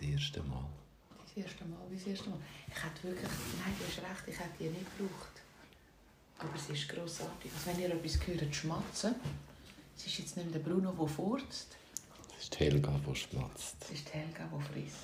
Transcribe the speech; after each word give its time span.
Dein 0.00 0.12
erste 0.12 0.42
Mal. 0.42 0.64
Das 1.24 1.36
erste 1.44 1.64
Mal, 1.64 1.78
das 1.92 2.06
erste 2.06 2.30
Mal. 2.30 2.38
Ich 2.68 2.82
hätte 2.82 3.02
wirklich, 3.04 3.30
nein, 3.64 3.74
du 3.78 3.84
hast 3.86 3.98
recht, 3.98 4.28
ich 4.28 4.38
hätte 4.38 4.56
die 4.58 4.68
nicht 4.68 4.96
gebraucht. 4.98 5.32
Aber 6.38 6.54
es 6.54 6.68
ist 6.68 6.88
grossartig. 6.88 7.50
Also 7.54 7.66
wenn 7.70 7.80
ihr 7.80 7.94
etwas 7.94 8.26
hört, 8.26 8.54
schmatzen, 8.54 9.14
es 9.96 10.06
ist 10.06 10.18
jetzt 10.18 10.36
nicht 10.36 10.52
der 10.54 10.58
Bruno, 10.60 10.92
der 10.92 11.06
furzt, 11.08 11.76
Das 12.28 12.42
ist 12.44 12.54
die 12.54 12.58
Helga, 12.64 13.00
die 13.06 13.14
schmatzt. 13.16 13.76
es 13.80 13.90
ist 13.90 14.08
die 14.08 14.18
Helga, 14.18 14.46
die 14.52 14.64
frisst. 14.72 14.96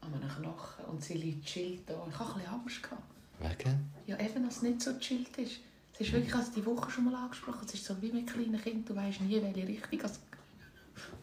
An 0.00 0.14
einem 0.14 0.28
Knochen. 0.28 0.84
Und 0.86 1.04
sie 1.04 1.14
liegt 1.14 1.44
chillt 1.46 1.88
da. 1.88 2.06
Ich 2.10 2.18
hatte 2.18 2.30
ein 2.34 2.38
bisschen 2.40 2.52
Angst. 2.54 2.82
Gehabt. 2.82 3.02
Wegen? 3.40 3.92
Ja, 4.06 4.18
eben, 4.18 4.44
dass 4.44 4.56
es 4.56 4.62
nicht 4.62 4.80
so 4.80 4.98
chillt 4.98 5.36
ist. 5.38 5.60
Es 5.94 6.00
ist 6.00 6.12
wirklich, 6.12 6.34
also 6.34 6.50
die 6.52 6.64
Woche 6.64 6.90
schon 6.90 7.04
mal 7.04 7.14
angesprochen, 7.14 7.64
es 7.66 7.74
ist 7.74 7.84
so 7.84 8.00
wie 8.00 8.10
mit 8.10 8.26
kleinen 8.26 8.60
Kindern, 8.60 8.84
du 8.86 8.96
weißt 8.96 9.20
nie, 9.20 9.40
welche 9.42 9.68
Richtung 9.68 10.00
es, 10.00 10.18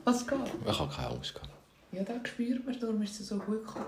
was 0.04 0.26
geht. 0.28 0.39
Ich 0.66 0.79
habe 0.79 0.93
keine 0.93 1.07
Angst 1.10 1.33
gehabt. 1.33 1.50
Ja, 1.92 2.04
da 2.04 2.14
spürt 2.24 2.66
man, 2.66 2.79
darum 2.79 3.02
ist 3.02 3.20
es 3.20 3.28
so 3.28 3.38
gut 3.39 3.66
gekommen. 3.66 3.86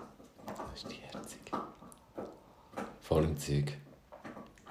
Das 0.48 0.84
ist 0.84 0.92
die 0.92 0.96
Herzige. 0.96 1.62
Voll 3.00 3.24
im 3.26 3.38
Zeug. 3.38 3.78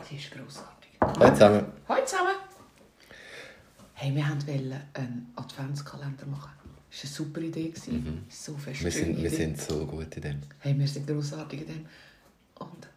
Sie 0.09 0.17
ist 0.17 0.31
grossartig. 0.33 0.91
Hallo 1.01 1.33
zusammen. 1.33 1.67
Hallo 1.89 2.05
zusammen! 2.05 2.35
Hey, 3.95 4.15
wir 4.15 4.25
wollten 4.29 4.73
einen 4.95 5.33
Adventskalender 5.37 6.27
machen. 6.27 6.51
Das 6.91 7.05
war 7.05 7.05
eine 7.05 7.13
super 7.13 7.41
Idee. 7.41 7.69
gewesen. 7.69 8.25
So 8.29 8.57
fest 8.57 8.83
Wir 8.83 8.91
sind, 8.91 9.23
wir 9.23 9.31
sind 9.31 9.61
so 9.61 9.87
gut 9.87 10.17
in 10.17 10.23
dem. 10.23 10.41
Hey, 10.59 10.77
wir 10.77 10.89
sind 10.89 11.07
grossartig 11.07 11.61
in 11.61 11.67
dem. 11.69 11.87
Und 12.59 12.89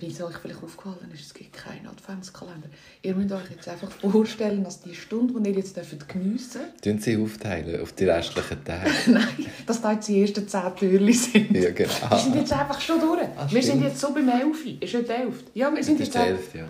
wie 0.00 0.06
es 0.08 0.20
euch 0.22 0.36
vielleicht 0.38 0.62
aufgefallen 0.62 1.10
ist, 1.12 1.26
es 1.26 1.34
gibt 1.34 1.52
keinen 1.54 1.86
Adventskalender. 1.86 2.68
Ihr 3.02 3.14
müsst 3.14 3.32
euch 3.32 3.50
jetzt 3.50 3.68
einfach 3.68 3.90
vorstellen, 3.90 4.64
dass 4.64 4.80
die 4.80 4.94
Stunde, 4.94 5.40
die 5.40 5.50
ihr 5.50 5.56
jetzt 5.56 5.76
dürft 5.76 6.08
geniessen 6.08 6.62
Tun 6.82 6.98
sie 6.98 7.16
aufteilen 7.16 7.80
auf 7.82 7.92
die 7.92 8.04
restlichen 8.04 8.64
Tage. 8.64 8.90
Nein, 9.06 9.46
dass 9.66 9.80
da 9.82 9.92
jetzt 9.92 10.08
die 10.08 10.20
ersten 10.22 10.48
zehn 10.48 10.76
Türchen 10.76 11.12
sind. 11.12 11.50
Ja, 11.56 11.62
Wir 11.62 11.72
genau. 11.72 12.16
sind 12.18 12.34
jetzt 12.36 12.52
einfach 12.52 12.80
schon 12.80 13.00
durch. 13.00 13.22
Ah, 13.36 13.46
wir 13.50 13.62
sind 13.62 13.82
jetzt 13.82 14.00
so 14.00 14.12
beim 14.12 14.28
11. 14.28 14.66
Ist 14.80 14.94
nicht 14.94 15.08
11? 15.10 15.44
Ja, 15.54 15.74
wir 15.74 15.82
sind 15.84 15.98
jetzt 15.98 16.08
ist 16.08 16.14
die 16.14 16.18
auch- 16.18 16.24
Hälfte, 16.24 16.58
ja. 16.58 16.64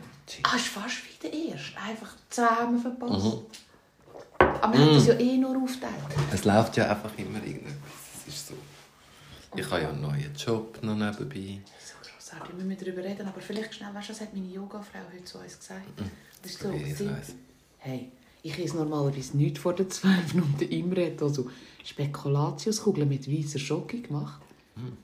Ah, 0.44 0.56
ist 0.56 0.66
fast 0.66 0.96
wie 1.04 1.28
der 1.28 1.32
erste. 1.54 1.76
Einfach 1.88 2.14
zusammen 2.28 2.78
verpasst. 2.80 3.24
Mhm. 3.24 3.40
Aber 4.62 4.72
wir 4.74 4.80
haben 4.84 4.94
das 4.94 5.06
ja 5.06 5.14
eh 5.18 5.36
nur 5.36 5.56
aufteilt. 5.62 5.92
Es 6.32 6.44
läuft 6.44 6.76
ja 6.76 6.90
einfach 6.90 7.10
immer 7.16 7.38
irgendetwas. 7.38 7.74
Es 8.26 8.34
ist 8.34 8.48
so. 8.48 8.54
Ich 9.56 9.68
habe 9.70 9.82
ja 9.82 9.88
einen 9.88 10.00
neuen 10.02 10.34
Job 10.36 10.78
noch 10.82 10.94
nebenbei. 10.94 11.58
So 11.84 11.99
grossartig, 12.30 12.56
wir 12.58 12.64
müssen 12.64 12.84
darüber 12.84 13.04
reden. 13.04 13.26
Aber 13.26 13.40
vielleicht 13.40 13.74
schnell, 13.74 13.92
weißt 13.94 14.08
du, 14.08 14.12
was 14.12 14.20
hat 14.20 14.34
meine 14.34 14.46
Yoga-Frau 14.48 14.98
heute 15.12 15.24
zu 15.24 15.38
uns 15.38 15.58
gesagt? 15.58 15.86
Das 16.42 16.52
ist 16.52 16.60
so, 16.60 16.72
sie- 16.72 17.10
hey, 17.78 18.10
ich 18.42 18.58
esse 18.58 18.76
normalerweise 18.76 19.36
nichts 19.36 19.58
vor 19.60 19.74
der 19.74 19.88
12 19.88 20.34
und 20.34 20.60
der 20.60 20.70
Imre 20.70 21.06
hat 21.06 21.22
also 21.22 21.50
Spekulatiuskugeln 21.84 23.08
mit 23.08 23.30
weißer 23.30 23.58
Schoki 23.58 24.00
gemacht. 24.02 24.40
Hm. 24.76 24.96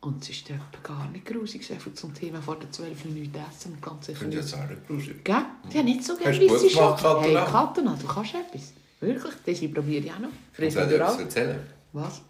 Und 0.00 0.22
es 0.22 0.30
ist 0.30 0.48
etwa 0.48 0.62
gar 0.84 1.10
nicht 1.10 1.26
grusig, 1.26 1.68
einfach 1.72 1.92
zum 1.94 2.14
Thema 2.14 2.40
vor 2.40 2.56
der 2.56 2.70
12 2.70 3.04
nichts 3.06 3.36
essen. 3.36 3.72
und 3.72 3.82
Ganz 3.82 4.08
Ich 4.08 4.16
sicher 4.16 4.28
nicht. 4.28 4.38
das 4.38 4.54
auch 4.54 4.68
nicht 4.68 4.86
gruselig. 4.86 5.24
Gell? 5.24 5.42
Die 5.72 5.78
haben 5.78 5.84
nicht 5.86 6.04
so 6.04 6.16
gerne 6.16 6.38
weiße 6.40 6.70
Schoki. 6.70 7.02
Hey, 7.02 7.34
Katana? 7.34 7.44
Katana, 7.44 7.98
du 8.00 8.06
kannst 8.06 8.34
etwas. 8.34 8.72
Wirklich, 9.00 9.34
das 9.44 9.72
probiere 9.74 10.04
ich 10.04 10.12
auch 10.12 10.18
noch. 10.20 10.28
Friss 10.52 10.76
ich 10.76 10.86
dir? 10.88 11.60
Was? 11.92 12.20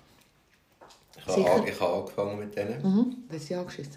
Ich 1.26 1.46
habe, 1.46 1.68
ich 1.68 1.78
habe 1.80 1.92
angefangen 1.94 2.38
mit 2.38 2.56
denen. 2.56 2.82
Mhm, 2.82 3.16
das 3.28 3.42
ist 3.42 3.48
ja 3.50 3.60
angeschissen. 3.60 3.96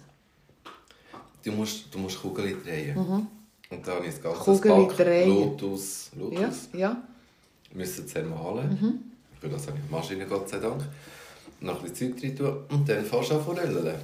Du 1.44 1.52
musst, 1.52 1.92
du 1.92 1.98
musst 1.98 2.20
Kugeln 2.20 2.62
drehen. 2.62 2.96
Und 2.96 3.86
dann 3.86 4.04
ist 4.04 4.22
das 4.22 4.44
ganze 4.44 4.50
Mhm. 4.68 4.86
Pack 4.88 4.96
drehen. 4.96 5.28
Lotus, 5.28 6.10
Ja, 6.14 6.18
Lotus 6.20 6.68
ja. 6.74 7.02
müssen 7.72 8.06
zermahlen. 8.06 8.68
Mhm. 8.80 8.98
Für 9.40 9.48
das 9.48 9.66
habe 9.66 9.78
ich 9.78 9.84
die 9.86 9.90
Maschine, 9.92 10.26
Gott 10.26 10.48
sei 10.48 10.58
Dank. 10.58 10.82
Noch 11.60 11.82
ein 11.82 11.90
bisschen 11.90 12.14
Zeug 12.16 12.24
rein 12.24 12.36
tun 12.36 12.64
und 12.70 12.88
dann 12.88 13.04
fährst 13.04 13.30
du 13.30 13.34
an 13.36 13.44
zu 13.44 13.50
röllen. 13.50 13.94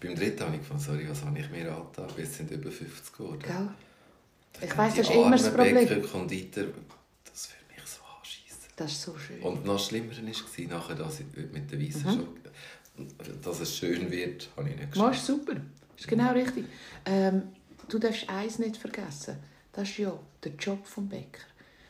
Beim 0.00 0.14
dritten 0.14 0.40
habe 0.44 0.54
ich 0.56 0.60
gefunden, 0.60 0.82
sorry, 0.82 1.06
was 1.08 1.22
habe 1.24 1.38
ich 1.38 1.50
mir 1.50 1.74
angetan? 1.74 2.06
Wir 2.16 2.26
sind 2.26 2.50
über 2.50 2.70
50 2.70 3.12
geworden. 3.16 3.38
Gell? 3.42 3.54
Dann 3.54 4.68
Ich 4.68 4.76
weiss, 4.76 4.94
das 4.94 5.08
ist 5.08 5.14
immer 5.14 5.30
das 5.30 5.48
Problem. 5.48 5.74
Bäcker, 5.74 6.00
Konditor, 6.08 6.64
das 7.24 7.48
würde 7.50 7.74
mich 7.74 7.86
so 7.86 8.00
anschießen. 8.18 8.58
Das 8.76 8.92
ist 8.92 9.02
so 9.02 9.16
schön. 9.18 9.40
Und 9.42 9.64
noch 9.64 9.78
schlimmer 9.78 10.12
war 10.12 10.78
nachher, 10.78 10.94
dass 10.96 11.20
ich 11.20 11.26
mit 11.52 11.70
der 11.70 11.80
weißen 11.80 12.02
Mhm. 12.02 12.10
Schokolade, 12.10 13.38
dass 13.42 13.60
es 13.60 13.76
schön 13.76 14.10
wird, 14.10 14.48
habe 14.56 14.68
ich 14.70 14.76
nicht 14.76 14.96
Machst 14.96 15.26
geschafft. 15.26 15.26
super. 15.26 15.56
Das 15.96 16.02
ist 16.02 16.08
genau 16.08 16.32
richtig. 16.32 16.66
Ähm, 17.04 17.42
du 17.88 17.98
darfst 17.98 18.28
eins 18.28 18.58
nicht 18.58 18.76
vergessen. 18.76 19.36
Das 19.72 19.88
ist 19.88 19.98
ja 19.98 20.18
der 20.44 20.52
Job 20.52 20.86
vom 20.86 21.08
Bäcker. 21.08 21.42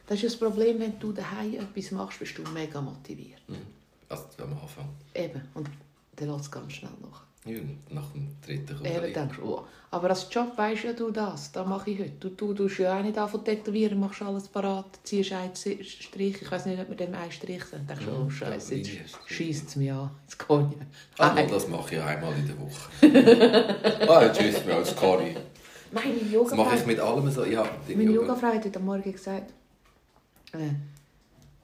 Das 0.06 0.22
ist 0.22 0.24
das 0.24 0.38
Problem, 0.38 0.78
wenn 0.78 0.98
du 0.98 1.12
daheim 1.12 1.54
etwas 1.54 1.90
machst, 1.90 2.18
bist 2.20 2.38
du 2.38 2.42
mega 2.50 2.80
motiviert. 2.80 3.42
Mhm. 3.48 3.66
Also 4.08 4.24
am 4.38 4.52
Anfang. 4.52 4.88
Eben. 5.14 5.42
Und 5.54 5.68
dann 6.14 6.28
lässt 6.28 6.42
es 6.42 6.50
ganz 6.50 6.72
schnell 6.72 6.92
nach. 7.02 7.25
Ja, 7.46 7.58
nach 7.90 8.10
dem 8.10 8.28
dritten 8.44 8.84
Eben 8.84 8.94
Kugel. 8.96 9.12
denkst 9.12 9.36
du, 9.36 9.42
oh. 9.44 9.64
Aber 9.92 10.10
als 10.10 10.26
Job 10.30 10.52
weisst 10.56 10.84
ja 10.84 10.92
du 10.92 11.10
das. 11.10 11.52
Das 11.52 11.66
mache 11.66 11.90
ich 11.90 11.98
heute. 12.00 12.10
Du, 12.18 12.28
du 12.30 12.52
tust 12.54 12.78
ja 12.78 12.98
auch 12.98 13.02
nicht 13.02 13.16
zu 13.16 13.38
tätowieren, 13.38 14.00
machst 14.00 14.20
alles 14.20 14.48
parat, 14.48 14.86
ziehst 15.04 15.32
einen 15.32 15.54
Strich. 15.54 16.42
Ich 16.42 16.50
weiß 16.50 16.66
nicht, 16.66 16.80
ob 16.80 16.88
wir 16.88 16.96
dem 16.96 17.14
einen 17.14 17.30
Strich 17.30 17.64
sind. 17.64 17.88
Dann 17.88 17.96
denkst 17.98 18.04
du, 18.12 18.24
oh 18.26 18.28
Scheiße, 18.28 18.74
jetzt 18.74 19.16
schießt 19.26 19.68
es 19.68 19.76
mich 19.76 19.92
an. 19.92 20.10
Jetzt 20.24 20.38
kann 20.38 20.72
ich. 20.72 21.20
Ah, 21.20 21.40
das 21.42 21.68
mache 21.68 21.94
ich 21.94 22.02
einmal 22.02 22.32
in 22.36 22.46
der 22.48 22.56
Woche. 22.58 24.08
ah, 24.10 24.24
jetzt 24.24 24.40
schießt 24.42 24.66
mir 24.66 24.74
als 24.74 24.94
Curry. 24.96 25.36
Meine 25.92 26.14
Das 26.18 26.32
Yoga 26.32 26.56
mache 26.56 26.76
ich 26.76 26.86
mit 26.86 26.98
allem 26.98 27.30
so. 27.30 27.44
Ja, 27.44 27.64
Meine 27.88 28.02
Yoga- 28.02 28.26
Yoga-Frau 28.26 28.46
hat 28.48 28.64
heute 28.64 28.80
Morgen 28.80 29.12
gesagt, 29.12 29.52
äh, 30.52 30.58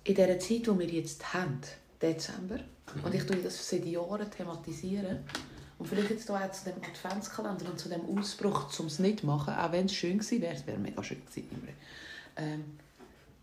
in 0.04 0.14
dieser 0.14 0.38
Zeit, 0.38 0.66
die 0.66 0.78
wir 0.78 0.86
jetzt 0.86 1.34
haben, 1.34 1.60
Dezember, 2.00 2.56
Mhm. 2.94 3.04
und 3.04 3.14
ich 3.14 3.24
tue 3.24 3.36
das 3.36 3.68
seit 3.68 3.84
Jahren 3.86 4.30
thematisieren, 4.30 5.18
und 5.82 5.88
vielleicht 5.88 6.10
jetzt 6.10 6.30
auch 6.30 6.50
zu 6.52 6.70
dem 6.70 6.80
Adventskalender 6.80 7.68
und 7.68 7.76
zu 7.76 7.88
dem 7.88 8.02
Ausbruch, 8.16 8.78
um 8.78 8.86
es 8.86 9.00
nicht 9.00 9.18
zu 9.20 9.26
machen, 9.26 9.52
auch 9.52 9.72
wenn 9.72 9.86
es 9.86 9.94
schön 9.94 10.18
gewesen 10.18 10.40
wäre, 10.40 10.54
es 10.54 10.64
wäre 10.64 10.78
mega 10.78 11.02
schön 11.02 11.20
gewesen, 11.26 11.48
ähm, 12.36 12.64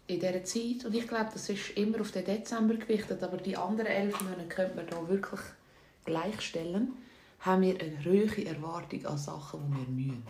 in 0.08 0.22
dieser 0.22 0.46
Zeit, 0.46 0.86
und 0.86 0.96
ich 0.96 1.06
glaube, 1.06 1.32
das 1.34 1.50
ist 1.50 1.72
immer 1.72 2.00
auf 2.00 2.12
den 2.12 2.24
Dezember 2.24 2.76
gewichtet, 2.76 3.22
aber 3.24 3.36
die 3.36 3.58
anderen 3.58 3.92
elf 3.92 4.22
Monate 4.22 4.48
könnte 4.48 4.78
man 4.78 4.88
da 4.88 5.10
wirklich 5.10 5.42
gleichstellen, 6.06 6.94
haben 7.42 7.62
wir 7.62 7.78
eine 7.78 8.06
hohe 8.06 8.46
Erwartung 8.46 9.06
an 9.06 9.18
Sachen, 9.18 9.60
die 9.68 9.98
wir 9.98 10.06
müssen, 10.06 10.24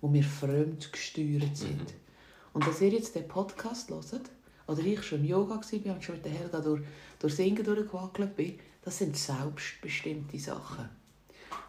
wo 0.00 0.12
wir 0.12 0.22
fremd 0.22 0.92
gesteuert 0.92 1.56
sind. 1.56 1.92
Und 2.52 2.64
dass 2.68 2.80
ihr 2.80 2.90
jetzt 2.90 3.16
den 3.16 3.26
Podcast 3.26 3.90
hört, 3.90 4.30
oder 4.68 4.78
ich 4.78 5.02
schon 5.02 5.18
im 5.18 5.24
Yoga 5.24 5.56
war 5.56 5.94
und 5.94 6.04
schon 6.04 6.14
mit 6.14 6.24
der 6.24 6.32
Helga 6.32 6.60
durch, 6.60 6.82
durch 7.18 7.34
Singen 7.34 7.64
durchgewackelt 7.64 8.36
bin, 8.36 8.60
das 8.82 8.98
sind 8.98 9.16
selbstbestimmte 9.16 10.38
Sachen. 10.38 11.01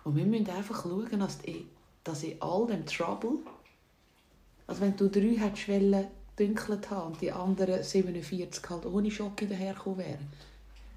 Und 0.03 0.15
wir 0.15 0.25
müssen 0.25 0.49
einfach 0.49 0.83
schauen, 0.83 1.19
dass, 1.19 1.39
die, 1.39 1.67
dass 2.03 2.23
in 2.23 2.41
all 2.41 2.67
dem 2.67 2.85
Trouble, 2.85 3.39
also 4.67 4.81
wenn 4.81 4.95
du 4.95 5.09
drei 5.09 5.37
hättest 5.37 5.67
wollen, 5.67 6.07
dünkelt 6.37 6.89
haben 6.89 7.13
und 7.13 7.21
die 7.21 7.31
anderen 7.31 7.83
47 7.83 8.69
halt 8.69 8.85
ohne 8.85 9.11
Schocke 9.11 9.47
dahergekommen 9.47 9.99
wären, 9.99 10.29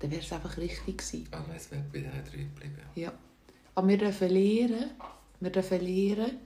dann 0.01 0.11
wäre 0.11 0.23
es 0.23 0.33
einfach 0.33 0.57
richtig 0.57 0.99
gewesen. 0.99 1.29
Nein, 1.31 1.45
es 1.55 1.71
wäre 1.71 1.83
bei 1.93 1.99
diesen 1.99 2.13
drei 2.13 2.43
geblieben. 2.43 2.79
Ja. 2.95 3.13
Aber 3.75 3.89
wir 3.89 3.99
dürfen 3.99 4.31
lernen, 4.31 4.91
wir 5.41 5.51
dürfen 5.51 5.81
lernen, 5.81 6.39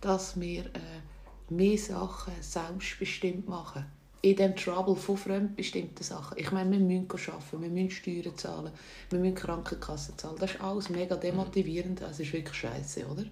dass 0.00 0.40
wir 0.40 0.64
äh, 0.66 1.50
mehr 1.50 1.76
Sachen 1.76 2.32
selbstbestimmt 2.40 3.48
machen. 3.48 3.84
In 4.22 4.36
dem 4.36 4.54
Trouble 4.54 4.96
von 4.96 5.16
fremdbestimmten 5.16 6.04
Sachen. 6.04 6.38
Ich 6.38 6.50
meine, 6.52 6.70
wir 6.72 6.78
müssen 6.78 7.08
arbeiten, 7.10 7.62
wir 7.62 7.70
müssen 7.70 7.90
Steuern 7.90 8.36
zahlen, 8.36 8.70
wir 9.08 9.18
müssen 9.18 9.34
Krankenkassen 9.34 10.18
zahlen. 10.18 10.36
Das 10.38 10.52
ist 10.52 10.60
alles 10.60 10.90
mega 10.90 11.16
demotivierend. 11.16 12.02
Das 12.02 12.20
ist 12.20 12.32
wirklich 12.32 12.54
scheiße, 12.54 13.06
oder? 13.06 13.24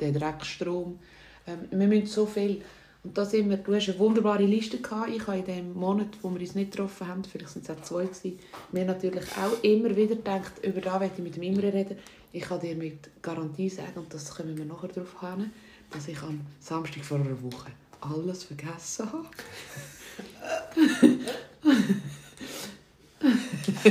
Der 0.00 0.10
Dreckstrom. 0.10 0.98
Ähm, 1.46 1.68
wir 1.70 1.86
müssen 1.86 2.06
so 2.06 2.26
viel. 2.26 2.62
Und 3.04 3.18
da 3.18 3.24
sind 3.26 3.50
wir, 3.50 3.58
du 3.58 3.74
hast 3.74 3.88
eine 3.90 3.98
wunderbare 3.98 4.44
Liste 4.44 4.78
gehabt. 4.78 5.10
Ich 5.10 5.26
habe 5.26 5.38
in 5.38 5.44
dem 5.44 5.74
Monat, 5.74 6.08
wo 6.22 6.30
wir 6.30 6.40
uns 6.40 6.54
nicht 6.54 6.72
getroffen 6.72 7.06
haben, 7.06 7.22
vielleicht 7.22 7.50
sind 7.50 7.68
es 7.68 7.76
auch 7.76 7.82
zwei 7.82 8.04
gewesen, 8.04 8.38
mir 8.72 8.86
natürlich 8.86 9.26
auch 9.36 9.62
immer 9.62 9.94
wieder 9.94 10.16
gedacht, 10.16 10.52
über 10.62 10.80
da 10.80 10.98
werde 11.00 11.12
ich 11.18 11.22
mit 11.22 11.36
dem 11.36 11.42
Imre 11.42 11.72
reden. 11.72 11.98
Ich 12.32 12.44
kann 12.44 12.60
dir 12.60 12.74
mit 12.74 13.22
Garantie 13.22 13.68
sagen, 13.68 13.96
und 13.96 14.12
das 14.12 14.34
können 14.34 14.56
wir 14.56 14.64
nachher 14.64 14.88
darauf 14.88 15.20
haben, 15.20 15.52
dass 15.90 16.08
ich 16.08 16.20
am 16.22 16.40
Samstag 16.60 17.04
vor 17.04 17.18
einer 17.18 17.40
Woche 17.42 17.70
alles 18.00 18.44
vergessen 18.44 19.12
habe. 19.12 19.28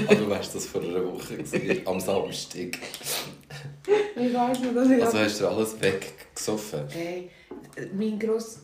Ah, 0.10 0.14
du 0.16 0.30
weißt, 0.30 0.56
das 0.56 0.66
vor 0.68 0.82
einer 0.82 1.04
Woche 1.06 1.38
war, 1.40 1.94
am 1.94 2.00
Samstag. 2.00 2.78
Ich 4.16 4.34
weiß 4.34 4.60
nicht, 4.60 4.76
dass 4.76 4.90
ich 4.90 5.04
Also 5.04 5.18
hast 5.20 5.42
du 5.42 5.48
alles 5.48 5.82
weggesoffen? 5.82 6.88
Hey, 6.90 7.30
mein 7.94 8.20
Gross... 8.20 8.60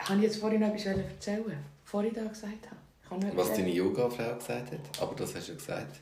Habe 0.00 0.16
ich 0.18 0.24
jetzt 0.24 0.36
vorhin 0.36 0.60
noch 0.60 0.68
etwas 0.68 0.86
erzählen 0.86 1.56
Vorhin 1.84 2.12
da 2.12 2.24
gesagt 2.24 2.66
habe. 2.66 3.26
Ich 3.30 3.36
Was 3.36 3.52
deine 3.52 3.70
Yoga-Frau 3.70 4.34
gesagt 4.34 4.72
hat. 4.72 4.80
Aber 5.00 5.14
das 5.14 5.34
hast 5.34 5.48
du 5.48 5.54
gesagt. 5.54 5.96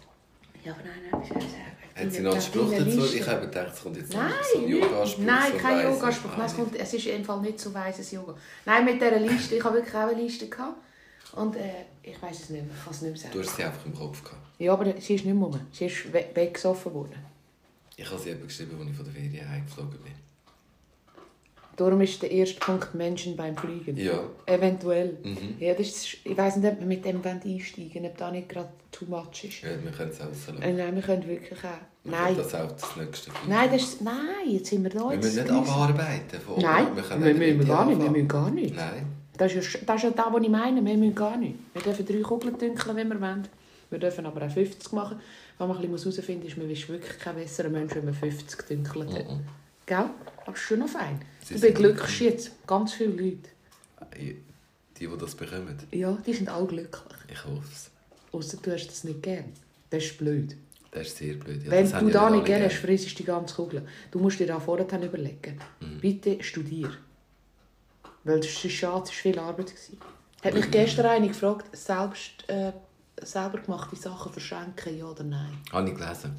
Ja, 0.64 0.72
aber 0.72 0.82
nein, 0.82 1.22
etwas 1.22 1.28
sagen. 1.28 1.72
Hat 1.94 2.12
sie 2.12 2.20
noch 2.20 2.32
einen 2.32 2.40
Spruch 2.40 2.70
dazu? 2.70 3.14
Ich 3.14 3.26
habe 3.26 3.40
gedacht, 3.42 3.72
es 3.74 3.82
kommt 3.82 3.96
jetzt 3.96 4.12
noch 4.14 4.20
so 4.20 4.58
ein 4.58 4.62
Nein, 4.64 4.70
Yoga-Spruch. 4.70 5.24
nein, 5.24 5.58
kein 5.58 5.78
ich. 5.78 5.84
Yogaspruch. 5.84 6.30
Ah, 6.32 6.36
Nein, 6.38 6.46
es, 6.46 6.52
nicht. 6.56 6.64
kommt, 6.64 6.80
es 6.80 6.94
ist 6.94 7.06
Fall 7.24 7.40
nicht 7.42 7.60
so 7.60 7.74
weises 7.74 8.10
Yoga. 8.10 8.34
Nein, 8.64 8.84
mit 8.84 8.94
dieser 9.00 9.18
Liste, 9.20 9.56
ich 9.56 9.64
habe 9.64 9.76
wirklich 9.76 9.94
auch 9.94 10.08
eine 10.08 10.22
Liste 10.22 10.48
gehabt. 10.48 10.76
Und 11.34 11.56
äh, 11.56 11.84
ich 12.02 12.20
weiß 12.20 12.40
es 12.40 12.50
nicht 12.50 12.64
mehr. 12.64 12.74
Ich 12.74 12.84
kann 12.84 12.92
es 12.92 13.02
nicht 13.02 13.12
mehr 13.12 13.20
sagen. 13.20 13.32
Du 13.32 13.40
hast 13.40 13.56
sie 13.56 13.64
einfach 13.64 13.86
im 13.86 13.94
Kopf 13.94 14.22
gehabt. 14.22 14.42
Ja, 14.58 14.72
aber 14.72 14.84
sie 14.84 15.14
ist 15.14 15.24
nicht 15.24 15.34
mehr 15.34 15.44
rum. 15.44 15.60
Sie 15.72 15.86
ist 15.86 16.12
we 16.12 16.24
weggesoffen 16.34 16.92
worden. 16.92 17.16
Ich 17.96 18.10
habe 18.10 18.20
sie 18.20 18.30
eben 18.30 18.46
geschrieben, 18.46 18.76
als 18.78 18.90
ich 18.90 18.96
von 18.96 19.04
der 19.04 19.14
Ferien 19.14 19.48
heimgeflogen 19.48 19.98
bin. 20.02 20.12
Darum 21.76 22.00
ist 22.02 22.20
der 22.20 22.30
erste 22.30 22.60
Punkt 22.60 22.94
Menschen 22.94 23.34
beim 23.34 23.56
Fliegen. 23.56 23.96
Ja. 23.96 24.24
Eventuell. 24.44 25.16
Mhm. 25.22 25.56
Ja, 25.58 25.72
das 25.72 25.86
ist, 25.86 26.16
ich 26.22 26.36
weiß 26.36 26.56
nicht, 26.56 26.70
ob 26.70 26.80
wir 26.80 26.86
mit 26.86 27.04
dem 27.04 27.22
einsteigen 27.24 28.04
ob 28.04 28.18
das 28.18 28.32
nicht 28.32 28.48
gerade 28.48 28.68
too 28.90 29.06
much 29.06 29.44
ist. 29.44 29.62
Ja, 29.62 29.70
wir 29.82 29.90
können 29.90 30.10
es 30.10 30.20
rauslassen. 30.20 30.60
Äh, 30.62 30.72
nein, 30.74 30.94
wir 30.94 31.02
können 31.02 31.26
wirklich 31.26 31.58
auch. 31.60 32.04
Wir 32.04 32.12
Nein. 32.12 32.36
das 32.36 32.54
auch 32.54 32.72
das 32.72 32.96
nächste 32.96 33.30
Film 33.30 33.48
Nein, 33.48 33.70
das 33.72 33.82
ist, 33.82 34.02
nein, 34.02 34.14
jetzt 34.48 34.68
sind 34.68 34.82
wir 34.82 34.90
da. 34.90 35.10
Wir 35.10 35.16
müssen 35.16 35.42
nicht 35.42 35.50
abarbeiten. 35.52 36.40
Von. 36.40 36.60
Nein, 36.60 36.86
wir 36.96 37.38
wir, 37.38 37.54
müssen 37.54 37.68
gar 37.68 37.86
nicht. 37.86 38.02
Wir 38.02 38.10
müssen 38.10 38.28
gar 38.28 38.50
nicht. 38.50 38.74
Nein. 38.74 39.21
Das 39.42 39.52
ist, 39.54 39.72
ja, 39.72 39.80
das 39.84 39.96
ist 39.96 40.02
ja 40.04 40.10
das, 40.10 40.26
was 40.32 40.42
ich 40.42 40.48
meine. 40.48 40.84
Wir 40.84 40.96
müssen 40.96 41.14
gar 41.16 41.36
nicht. 41.36 41.56
Wir 41.72 41.82
dürfen 41.82 42.06
drei 42.06 42.20
Kugeln 42.20 42.56
dünkeln, 42.56 42.96
wenn 42.96 43.08
wir 43.08 43.20
wollen. 43.20 43.48
Wir 43.90 43.98
dürfen 43.98 44.24
aber 44.24 44.46
auch 44.46 44.50
50 44.50 44.92
machen. 44.92 45.18
Was 45.58 45.66
man 45.68 45.76
ein 45.78 45.90
bisschen 45.90 46.12
herausfinden 46.12 46.42
muss, 46.44 46.52
ist, 46.52 46.58
man 46.58 46.70
ist 46.70 46.88
wirklich 46.88 47.18
kein 47.18 47.34
besserer 47.34 47.68
Mensch, 47.68 47.92
wenn 47.96 48.04
man 48.04 48.14
50 48.14 48.62
dünkelt 48.68 49.12
hat. 49.12 49.28
Mhm. 49.28 49.40
Gell? 49.84 50.10
Aber 50.46 50.52
ist 50.52 50.60
schon 50.60 50.78
noch 50.78 50.88
fein. 50.88 51.20
Sie 51.44 51.54
Du 51.54 51.60
beglückst 51.60 52.20
jetzt 52.20 52.66
ganz 52.68 52.92
viele 52.92 53.10
Leute. 53.10 53.48
Die, 54.16 54.36
die 54.96 55.08
das 55.18 55.34
bekommen, 55.34 55.76
Ja, 55.90 56.16
die 56.24 56.34
sind 56.34 56.48
alle 56.48 56.66
glücklich. 56.66 57.18
ich 57.28 57.44
hoffe 57.44 57.68
es. 57.72 57.90
Außer 58.30 58.58
du 58.62 58.72
hast 58.72 58.86
das 58.86 59.02
nicht 59.02 59.22
gern. 59.24 59.46
Das 59.90 60.04
ist 60.04 60.18
blöd. 60.18 60.54
Das 60.92 61.08
ist 61.08 61.16
sehr 61.18 61.34
blöd. 61.34 61.64
Ja, 61.64 61.70
Wenn 61.72 61.90
das 61.90 61.98
du 61.98 62.06
ja 62.06 62.12
da 62.12 62.30
nicht 62.30 62.44
gerne 62.44 62.66
hast, 62.66 62.76
frisst 62.76 63.10
du 63.10 63.14
die 63.16 63.24
ganze 63.24 63.56
Kugel. 63.56 63.82
Du 64.12 64.20
musst 64.20 64.38
dir 64.38 64.46
da 64.46 64.60
vorher 64.60 64.86
überlegen. 65.02 65.58
Mhm. 65.80 65.98
Bitte 66.00 66.40
studier. 66.44 66.92
Weil 68.24 68.38
das 68.40 68.64
ist 68.64 68.72
schade, 68.72 69.02
es 69.04 69.08
war 69.08 69.14
viel 69.14 69.38
Arbeit. 69.38 69.66
gewesen. 69.66 69.98
Hat 70.44 70.54
mich 70.54 70.70
gestern 70.70 71.06
eine 71.06 71.28
gefragt, 71.28 71.76
selbst, 71.76 72.48
äh, 72.48 72.72
selber 73.22 73.58
gemachte 73.58 73.96
Sachen 73.96 74.32
verschenken, 74.32 74.98
ja 74.98 75.04
oder 75.06 75.22
nein? 75.24 75.58
Habe 75.72 75.88
ich 75.90 75.94
gelesen. 75.96 76.36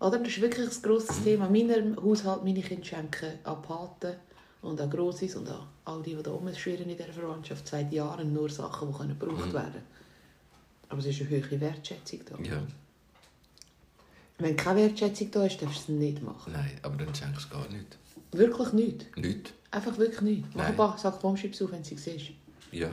Oder? 0.00 0.18
Das 0.18 0.28
ist 0.28 0.40
wirklich 0.40 0.66
ein 0.68 0.82
grosses 0.82 1.20
Mhm. 1.20 1.24
Thema. 1.24 1.46
In 1.48 1.66
meinem 1.66 1.96
Haushalt, 2.02 2.44
meine 2.44 2.60
Kinder 2.62 2.84
schenken 2.84 3.38
an 3.44 3.62
Paten 3.62 4.16
und 4.62 4.80
an 4.80 4.90
Grossis 4.90 5.34
und 5.36 5.48
an 5.48 5.66
all 5.84 6.02
die, 6.02 6.14
die 6.14 6.22
da 6.22 6.30
rumschwirren 6.30 6.88
in 6.88 6.96
dieser 6.96 7.12
Verwandtschaft 7.12 7.68
seit 7.68 7.92
Jahren 7.92 8.32
nur 8.32 8.48
Sachen, 8.50 8.90
die 8.92 8.98
können 8.98 9.18
gebraucht 9.18 9.48
Mhm. 9.48 9.52
werden 9.54 9.82
Aber 10.88 10.98
es 11.00 11.06
ist 11.06 11.20
eine 11.20 11.30
hohe 11.30 11.60
Wertschätzung 11.60 12.20
da. 12.30 12.38
Ja. 12.42 12.62
Wenn 14.38 14.56
keine 14.56 14.80
Wertschätzung 14.80 15.30
da 15.30 15.44
ist, 15.46 15.60
darfst 15.62 15.88
du 15.88 15.92
es 15.92 15.98
nicht 15.98 16.22
machen. 16.22 16.52
Nein, 16.52 16.72
aber 16.82 16.96
dann 16.96 17.14
schenkst 17.14 17.46
du 17.50 17.56
gar 17.56 17.68
nichts. 17.68 17.96
Wirklich 18.32 18.72
nicht. 18.72 19.16
Nichts. 19.16 19.52
Einfach 19.74 19.98
wirklich 19.98 20.20
nicht. 20.20 20.44
Mach 20.50 20.56
Nein. 20.62 20.66
ein 20.66 20.76
paar 20.76 20.96
Sack 20.96 21.20
Bombschips 21.20 21.60
auf, 21.62 21.72
wenn 21.72 21.82
du 21.82 21.88
sie 21.88 21.96
siehst. 21.96 22.30
Ja. 22.70 22.90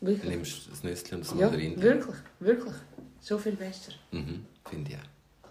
Du 0.00 0.08
Wirklich. 0.08 0.30
nimmst 0.30 0.68
das 0.70 0.82
Nüsschen 0.82 1.18
und 1.18 1.20
das 1.20 1.30
Ja, 1.30 1.46
Mandarin. 1.46 1.80
wirklich. 1.80 2.16
Wirklich. 2.40 2.74
So 3.20 3.38
viel 3.38 3.52
besser. 3.52 3.92
Mhm, 4.10 4.44
finde 4.68 4.90
ich 4.90 4.96
auch. 4.96 5.48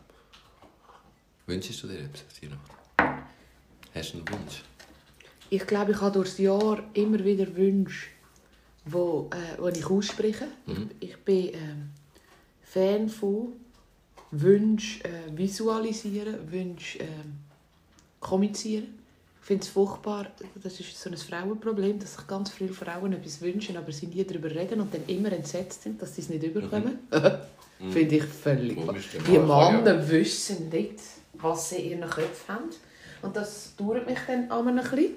Wünschst 1.48 1.82
du 1.84 1.88
dir 1.88 2.00
etwas 2.00 2.22
für 2.38 2.48
Weihnachten? 2.52 3.24
Hast 3.96 4.14
du 4.14 4.18
einen 4.18 4.28
Wunsch? 4.30 4.64
Ich 5.50 5.66
glaube, 5.66 5.92
ich 5.92 6.02
habe 6.02 6.12
durchs 6.12 6.38
Jahr 6.38 6.84
immer 6.94 7.24
wieder 7.24 7.56
Wünsche, 7.56 8.08
wo, 8.86 9.30
äh, 9.34 9.60
wo 9.62 9.68
ich 9.70 9.86
ausspreche. 9.86 10.48
Mhm. 10.66 10.90
Ich 11.00 11.16
bin 11.18 11.54
ähm, 11.54 11.90
Fan 12.62 13.08
von 13.10 13.54
Wünschen 14.32 15.06
äh, 15.06 15.36
visualisieren, 15.38 16.52
Wünsche 16.52 17.00
ähm, 17.00 17.38
kommunizieren. 18.20 19.00
Ich 19.44 19.48
finde 19.48 19.64
es 19.64 19.70
furchtbar, 19.70 20.28
das 20.64 20.80
ist 20.80 20.98
so 20.98 21.10
ein 21.10 21.18
Frauenproblem, 21.18 22.00
dass 22.00 22.14
sich 22.16 22.26
ganz 22.28 22.50
viele 22.50 22.72
Frauen 22.72 23.12
etwas 23.12 23.42
wünschen, 23.42 23.76
aber 23.76 23.92
sie 23.92 24.08
nie 24.08 24.24
darüber 24.24 24.50
reden 24.50 24.80
und 24.80 24.94
dann 24.94 25.02
immer 25.08 25.34
entsetzt 25.34 25.84
sind, 25.84 26.02
dass 26.02 26.16
sie 26.16 26.22
es 26.22 26.30
nicht 26.30 26.44
überkommen. 26.44 27.00
finde 27.92 28.16
ich 28.16 28.24
völlig. 28.24 28.78
Die 29.28 29.32
Männer 29.38 30.10
wissen 30.10 30.70
nicht, 30.70 30.96
was 31.34 31.72
sie 31.72 31.76
in 31.76 32.00
ihren 32.00 32.10
Köpfen 32.10 32.56
haben. 32.56 32.70
Und 33.22 33.36
das 33.36 33.76
dauert 33.76 34.08
mich 34.08 34.20
dann 34.26 34.50
auch 34.50 34.66
ein 34.66 34.78
bisschen. 34.78 35.10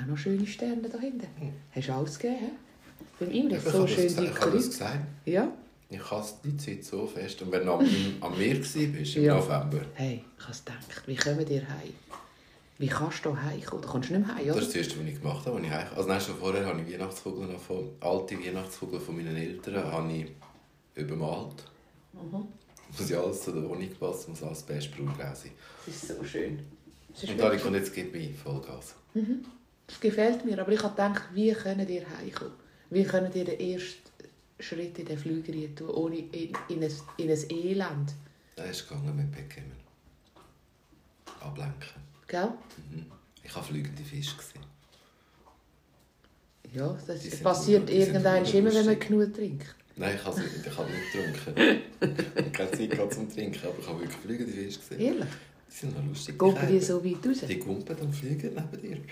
Auch 0.00 0.06
noch 0.08 0.16
schöne 0.16 0.46
Sterne 0.46 0.88
da 0.88 0.98
hinten. 1.00 1.26
Hast 1.74 1.88
du 1.88 1.92
alles 1.92 2.18
gegeben? 2.20 2.52
Beim 3.18 3.30
Imre 3.32 3.56
Ich 3.56 3.62
so 3.64 3.84
schön 3.84 4.14
dekoriert. 4.14 4.64
gesagt. 4.64 5.00
Ja? 5.24 5.50
Ich 5.90 6.08
hasse 6.08 6.34
die 6.44 6.56
Zeit 6.56 6.84
so 6.84 7.04
fest. 7.08 7.42
Und 7.42 7.50
wenn 7.50 7.66
du 7.66 7.72
am 7.72 8.38
Meer 8.38 8.58
warst, 8.60 8.76
im 8.76 9.24
Ja. 9.24 9.34
November, 9.34 9.80
Hey, 9.94 10.22
ich 10.38 10.44
habe 10.44 10.56
gedacht, 10.56 11.02
wie 11.06 11.16
kommen 11.16 11.44
dir 11.44 11.62
heim? 11.68 11.92
Wie 12.82 12.88
kannst 12.88 13.24
du 13.24 13.36
heimkommen? 13.36 13.80
Du 13.82 13.88
kommst 13.88 14.10
nicht 14.10 14.26
mehr 14.26 14.34
heim, 14.34 14.44
das 14.48 14.56
oder? 14.56 14.62
ist 14.66 14.68
das 14.70 14.74
Erste, 14.74 14.98
was 15.00 15.06
ich 15.06 15.20
gemacht 15.20 15.46
habe. 15.46 15.56
als 15.56 15.64
ich 15.66 15.70
heim- 15.72 15.88
Also 15.96 16.08
nein, 16.08 16.20
schon 16.20 16.36
vorher 16.36 16.66
habe 16.66 16.80
ich 16.82 16.92
Weihnachtskugeln 16.92 17.56
von, 17.56 17.90
alte 18.00 18.36
Weihnachtskugeln 18.44 19.00
von 19.00 19.16
meinen 19.16 19.36
Eltern 19.36 19.84
habe 19.84 20.12
ich 20.12 20.26
übermalt. 20.96 21.62
Mhm. 22.12 22.48
Muss 22.98 23.08
ja 23.08 23.20
alles 23.22 23.40
zu 23.42 23.52
der 23.52 23.62
Wohnung 23.68 23.88
passen, 24.00 24.30
muss 24.32 24.42
alles 24.42 24.62
bestbraun 24.64 25.14
sein. 25.16 25.52
Das 25.86 25.94
ist 25.94 26.08
so 26.08 26.24
schön. 26.24 26.58
Ist 27.14 27.22
Und 27.30 27.38
da 27.38 27.44
wirklich- 27.44 27.64
und 27.64 27.74
jetzt 27.74 27.94
mir 27.94 28.34
Vollgas. 28.34 28.96
Das 29.86 30.00
gefällt 30.00 30.44
mir, 30.44 30.58
aber 30.60 30.72
ich 30.72 30.82
habe 30.82 30.90
gedacht, 30.96 31.22
wie 31.34 31.52
können 31.52 31.88
ihr 31.88 32.04
heimkommen? 32.18 32.54
Wie 32.90 33.04
können 33.04 33.30
ihr 33.32 33.44
den 33.44 33.60
ersten 33.60 34.10
Schritt 34.58 34.98
in 34.98 35.06
den 35.06 35.18
Flüger 35.18 35.52
tun, 35.76 35.88
ohne 35.90 36.16
in, 36.18 36.52
in, 36.68 36.82
ein, 36.82 36.92
in 37.16 37.30
ein 37.30 37.50
Elend? 37.50 38.12
Er 38.56 38.70
ist 38.70 38.88
gegangen 38.88 39.16
mit 39.16 39.30
Backgammon. 39.30 39.70
Ablenken. 41.40 42.02
Gell? 42.32 42.48
Mhm. 42.90 43.04
Ich 43.44 43.54
war 43.54 43.62
fliegende 43.62 44.02
Fisch. 44.02 44.34
Gewesen. 44.34 44.66
Ja, 46.72 46.96
das 47.06 47.20
Die 47.20 47.28
passiert 47.28 47.90
irgendwann 47.90 48.42
immer, 48.46 48.72
wenn 48.72 48.86
man 48.86 48.98
genug 48.98 49.34
trinkt. 49.34 49.74
Nein, 49.96 50.14
ich 50.16 50.24
habe 50.24 50.40
nicht, 50.40 50.66
ich 50.66 50.78
habe 50.78 50.88
nicht 50.90 51.12
getrunken. 51.12 51.82
ich 52.00 52.08
habe 52.38 52.50
keine 52.50 52.70
Zeit 52.70 52.90
gehabt 52.90 53.12
zum 53.12 53.30
Trinken, 53.30 53.60
aber 53.66 53.78
ich 53.78 53.86
habe 53.86 54.00
wirklich 54.00 54.16
fliegende 54.18 54.50
Fische 54.52 54.78
gesehen. 54.78 55.00
Ehrlich? 55.00 55.28
Die 55.70 55.76
sind 55.76 55.94
noch 55.94 56.06
lustig. 56.06 56.38
Gucken 56.38 56.68
die 56.68 56.80
so 56.80 57.04
weit 57.04 57.26
raus? 57.26 57.38
Die 57.46 57.58
gumpen 57.58 57.96
und 57.98 58.14
fliegen 58.14 58.54
neben 58.54 58.80
dir. 58.82 59.02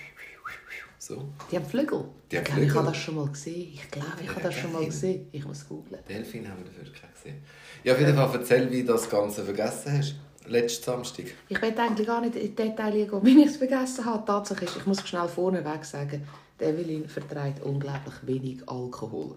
So. 0.99 1.29
Die 1.51 1.57
haben 1.57 1.67
Flügel. 1.67 2.05
Die 2.33 2.39
haben 2.39 2.45
ich 2.45 2.49
glaube, 2.49 2.65
ich 2.65 2.75
habe 2.75 2.81
Flügel. 2.81 2.93
das 2.93 2.97
schon 2.97 3.15
mal 3.17 3.29
gesehen. 3.29 3.71
Ich 3.75 3.91
glaube, 3.91 4.09
ich 4.21 4.27
Ja, 4.27 4.33
habe 4.35 4.43
das 4.43 4.55
schon 4.55 4.73
mal 4.73 4.85
gesehen. 4.87 5.27
Ich 5.33 5.45
muss 5.45 5.69
googeln. 5.69 6.03
Delfin 6.09 6.49
haben 6.49 6.65
wir 6.65 6.71
dafür 6.71 6.85
gesehen. 7.15 7.43
Ja, 7.85 7.93
auf 7.93 8.01
jeden 8.01 8.15
Fall 8.15 8.31
erzähl, 8.35 8.71
wie 8.71 8.81
du 8.83 8.93
das 8.95 9.11
Ganze 9.11 9.45
vergessen 9.45 9.99
hast. 9.99 10.15
Letzten 10.47 10.85
Samstag. 10.85 11.27
Ich 11.49 11.61
will 11.61 11.79
eigentlich 11.79 12.07
gar 12.07 12.21
nicht 12.21 12.35
in 12.35 12.43
die 12.43 12.55
Details 12.55 12.95
gehen, 13.11 13.21
wie 13.25 13.43
ich 13.43 13.49
es 13.49 13.57
vergessen 13.57 14.05
habe. 14.05 14.25
Tatsache 14.25 14.65
ist, 14.65 14.77
ich 14.77 14.87
muss 14.87 15.07
schnell 15.07 15.29
vorneweg 15.29 15.85
sagen, 15.85 16.27
Evelyn 16.59 17.09
verträgt 17.09 17.63
unglaublich 17.63 18.15
wenig 18.23 18.69
Alkohol. 18.69 19.37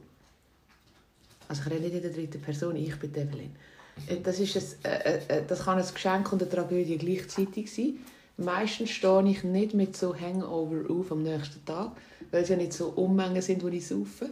Also 1.48 1.62
ich 1.66 1.72
rede 1.72 1.82
nicht 1.84 1.96
in 1.96 2.02
der 2.02 2.12
dritten 2.12 2.42
Person, 2.42 2.76
ich 2.76 2.96
bin 2.98 3.12
Evelyn. 3.14 3.56
Äh, 4.08 4.18
Das, 4.22 4.40
ist 4.40 4.78
ein, 4.84 4.92
äh, 4.92 5.20
äh, 5.28 5.44
das 5.48 5.66
kann 5.66 5.78
ein 5.78 5.86
Geschenk 5.94 6.32
und 6.32 6.42
eine 6.42 6.50
Tragödie 6.50 6.98
gleichzeitig 6.98 7.74
sein. 7.74 8.00
Meistens 8.38 8.90
stehe 8.90 9.24
ich 9.30 9.44
nicht 9.44 9.74
mit 9.74 9.96
so 9.96 10.16
Hangover 10.16 10.90
auf 10.90 11.12
am 11.12 11.22
nächsten 11.22 11.64
Tag, 11.66 11.92
weil 12.32 12.44
es 12.44 12.50
ja 12.50 12.56
nicht 12.56 12.74
so 12.74 12.88
Unmengen 12.90 13.42
sind, 13.42 13.62
die 13.62 13.78
ich 13.78 13.88
saufe. 13.88 14.32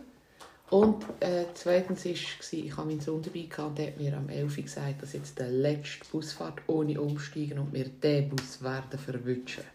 Und 0.71 1.03
äh, 1.19 1.45
zweitens 1.53 2.05
war, 2.05 2.11
ich 2.11 2.77
hatte 2.77 2.87
meinen 2.87 3.01
Sohn 3.01 3.21
dabei 3.21 3.41
gehabt 3.41 3.59
und 3.59 3.77
der 3.77 3.87
hat 3.87 3.97
mir 3.97 4.15
am 4.15 4.29
11 4.29 4.57
Uhr 4.57 4.63
gesagt, 4.63 5.03
dass 5.03 5.11
jetzt 5.11 5.37
der 5.37 5.49
letzte 5.49 6.05
Busfahrt 6.09 6.61
ohne 6.67 6.99
Umsteigen 6.99 7.59
und 7.59 7.73
wir 7.73 7.89
diesen 7.89 8.29
Bus 8.29 8.63
werden 8.63 8.97
verwünschen. 8.97 9.65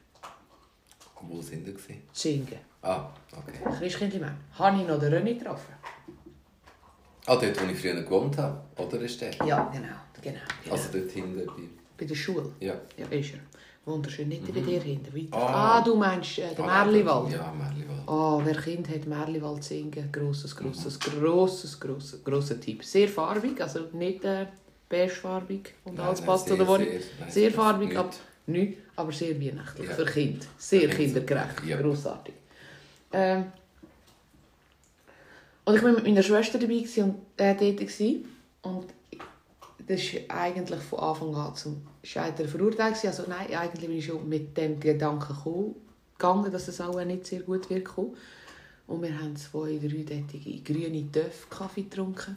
Wo 1.21 1.43
sind 1.43 1.67
wir? 1.67 1.75
Zingen. 2.15 2.61
Ah, 2.81 3.11
okay. 3.31 3.79
Christkindlmann. 3.79 4.39
Habe 4.55 4.81
ich 4.81 4.89
noch 4.89 4.99
den 4.99 5.13
René 5.13 5.39
getroffen? 5.39 5.75
Ah, 7.27 7.37
dort, 7.37 7.61
wo 7.61 7.71
ich 7.71 7.79
früher 7.79 8.01
gewohnt 8.03 8.39
habe. 8.39 8.63
Oder 8.79 9.01
ist 9.01 9.21
der? 9.21 9.35
Ja, 9.45 9.65
genau. 9.71 9.89
genau, 10.23 10.39
genau. 10.63 10.73
Also 10.73 10.89
dort 10.93 11.11
hinten 11.11 11.37
bei... 11.37 11.53
Bei 11.99 12.05
der 12.07 12.15
Schule? 12.15 12.53
Ja. 12.61 12.75
Ja, 12.97 13.07
ist 13.09 13.35
er. 13.35 13.41
Wunderschön. 13.87 14.29
Nicht 14.29 14.53
bei 14.53 14.61
dir 14.61 14.81
hinten. 14.83 15.15
Weiter. 15.15 15.37
Ah. 15.37 15.79
Ah, 15.79 15.81
du 15.81 15.95
meinst 15.95 16.39
äh, 16.39 16.53
den 16.55 16.65
Ah, 16.65 16.85
Merliwald? 16.85 17.31
Ja, 17.33 17.53
Merliwald. 17.53 18.03
Oh, 18.09 18.41
wer 18.45 18.57
Kind 18.57 18.89
hat 18.89 19.07
Merliwald 19.07 19.63
singen, 19.63 20.11
grosses, 20.11 20.55
grosses, 20.57 20.99
grosses, 20.99 21.79
grosses, 21.81 22.25
grosser 22.25 22.61
Tipp. 22.61 22.85
Sehr 22.85 23.09
farbig, 23.09 23.61
also 23.61 23.81
nicht 23.93 24.25
äh, 24.25 24.47
beigefarbig 24.89 25.75
und 25.85 25.99
alles 26.01 26.21
passt 26.21 26.47
sehr, 26.49 26.55
zu 26.57 26.59
der 26.59 26.69
Wohnung. 26.69 26.87
sehr, 26.89 27.31
Sehr 27.31 27.51
farbig, 27.53 27.89
nicht. 27.91 27.99
aber 27.99 28.11
nicht, 28.47 28.79
aber 28.97 29.13
sehr 29.13 29.41
weihnachtlich 29.41 29.89
Ja. 29.89 29.95
für 29.95 30.05
Kind. 30.05 30.47
Sehr 30.59 30.89
Ja, 30.89 30.95
kindergerecht, 30.95 31.65
ja. 31.67 31.81
grossartig. 31.81 32.35
Ähm, 33.13 33.47
und 35.65 35.77
ich 35.77 35.83
war 35.83 35.93
mit 35.93 36.05
meiner 36.05 36.23
Schwester 36.23 36.59
dabei 36.59 36.75
gewesen 36.75 37.05
und 37.05 37.15
äh, 37.41 37.55
gewesen. 37.55 38.25
und 38.63 38.87
das 39.87 40.03
ist 40.03 40.31
eigentlich 40.31 40.81
von 40.81 40.99
Anfang 40.99 41.35
an 41.35 41.55
zum 41.55 41.87
Scheitern 42.03 42.49
verurteilt. 42.49 43.05
Also 43.05 43.25
nein, 43.29 43.55
eigentlich 43.55 43.87
bin 43.87 43.99
ich 43.99 44.07
schon 44.07 44.29
mit 44.29 44.57
dem 44.57 44.81
Gedanken 44.81 45.35
gekommen, 45.35 45.75
gegangen, 46.19 46.53
dass 46.53 46.69
es 46.69 46.81
auch 46.81 47.03
nicht 47.05 47.27
sehr 47.27 47.41
gut 47.41 47.71
wird 47.71 47.85
kommen. 47.85 48.17
Und 48.87 49.03
wir 49.03 49.19
haben 49.19 49.37
zwei, 49.37 49.79
dreideutige 49.79 50.61
grüne 50.63 51.11
Töpfe 51.11 51.49
Kaffee 51.51 51.83
getrunken. 51.83 52.37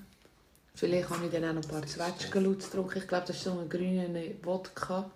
Vielleicht 0.75 1.09
habe 1.09 1.25
ich 1.25 1.31
dann 1.31 1.43
auch 1.45 1.53
noch 1.53 1.63
ein 1.63 1.67
paar 1.67 1.85
Zwetschgenlutz 1.85 2.69
getrunken. 2.69 2.99
Ich 2.99 3.07
glaube, 3.07 3.25
das 3.27 3.35
ist 3.35 3.43
so 3.43 3.51
ein 3.51 3.67
grüner 3.69 4.07
Wodka. 4.43 5.11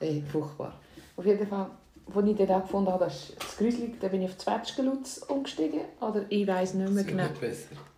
Äh, 0.00 0.22
furchtbar. 0.22 0.80
Auf 1.16 1.26
jeden 1.26 1.46
Fall, 1.46 1.70
als 2.14 2.26
ich 2.26 2.36
dann 2.36 2.50
auch 2.50 2.62
gefunden 2.62 2.90
habe, 2.90 3.04
das 3.04 3.30
ist 3.30 3.36
das 3.38 3.56
Grüsli, 3.58 3.94
dann 4.00 4.10
bin 4.10 4.22
ich 4.22 4.30
auf 4.30 4.38
Zwetschgenlutz 4.38 5.18
umgestiegen. 5.28 5.82
Oder 6.00 6.24
ich 6.28 6.46
weiß 6.46 6.74
nicht 6.74 6.92
mehr 6.92 7.04
genau. 7.04 7.28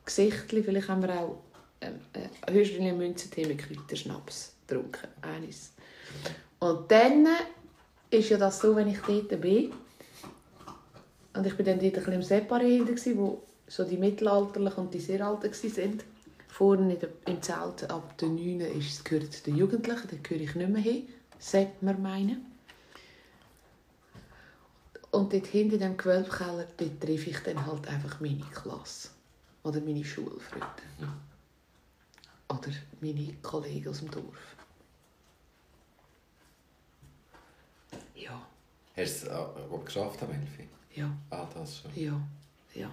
Gesichtli, 0.04 0.62
vielleicht 0.62 0.88
haben 0.88 1.02
wir 1.02 1.20
auch 1.20 1.36
ähm, 1.80 2.00
äh, 2.12 2.52
Hüstchen 2.52 2.96
Münzentee 2.96 3.46
mit 3.46 3.58
Kräuterschnaps 3.58 4.54
getrunken. 4.66 5.08
Eines. 5.22 5.72
Und 6.58 6.90
dann 6.90 7.26
ist 8.10 8.30
ja 8.30 8.38
das 8.38 8.60
so, 8.60 8.74
wenn 8.74 8.88
ich 8.88 8.98
dort 9.00 9.40
bin, 9.40 9.72
und 11.34 11.46
ich 11.46 11.56
bin 11.56 11.66
dann 11.66 11.78
dort 11.78 11.96
ein 11.96 12.20
bisschen 12.20 12.72
im 13.12 13.18
wo 13.18 13.42
so 13.68 13.84
die 13.84 13.96
Mittelalterlichen 13.96 14.84
und 14.84 14.94
die 14.94 14.98
sehr 14.98 15.24
Alten 15.24 15.52
waren. 15.52 16.02
Vorne 16.48 16.94
in 16.94 16.98
der, 16.98 17.10
im 17.26 17.40
Zelt 17.40 17.88
ab 17.88 18.16
der 18.18 18.28
9 18.28 18.60
ist, 18.60 19.04
gehört 19.04 19.46
den 19.46 19.56
Jugendlichen, 19.56 20.08
da 20.10 20.16
gehöre 20.20 20.42
ich 20.42 20.54
nicht 20.54 20.70
mehr 20.70 20.82
hin, 20.82 21.08
sollte 21.38 21.72
man 21.82 22.02
meinen. 22.02 22.46
Und 25.10 25.32
dort 25.32 25.46
hinter 25.46 25.74
in 25.74 25.78
diesem 25.78 25.96
Gewölbkeller, 25.96 26.66
treffe 26.76 27.30
ich 27.30 27.38
dann 27.44 27.64
halt 27.64 27.86
einfach 27.86 28.20
meine 28.20 28.44
Klasse. 28.52 29.10
Oder 29.62 29.80
meine 29.80 30.04
Schulfreunde. 30.04 30.66
Oder 32.48 32.70
meine 33.00 33.32
Kollegen 33.42 33.88
aus 33.88 33.98
dem 34.00 34.10
Dorf. 34.10 34.56
Ja, 38.14 38.46
Hast 38.96 39.22
du 39.24 39.28
es 39.28 39.72
äh, 39.72 39.84
geschafft 39.84 40.22
am 40.22 40.30
Elfi? 40.30 40.68
ja. 40.94 41.10
Ah, 41.30 41.46
das 41.54 41.78
schon. 41.78 41.90
Ja, 41.94 42.20
ja. 42.74 42.90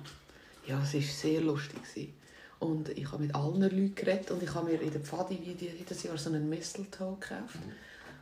Ja, 0.68 0.82
es 0.82 0.94
war 0.94 1.02
sehr 1.02 1.42
lustig. 1.42 2.14
Und 2.60 2.90
ich 2.90 3.12
habe 3.12 3.24
mit 3.24 3.36
allen 3.36 3.62
Leuten 3.62 3.94
geredet 3.96 4.32
und 4.32 4.42
ich 4.42 4.54
habe 4.54 4.72
mir 4.72 4.82
in 4.82 4.92
der 4.92 5.02
Pfadi 5.02 5.40
wie 5.42 5.66
jedes 5.66 6.04
Jahr 6.04 6.18
so 6.18 6.30
einen 6.30 6.50
Mistletoe 6.50 7.18
gekauft. 7.20 7.60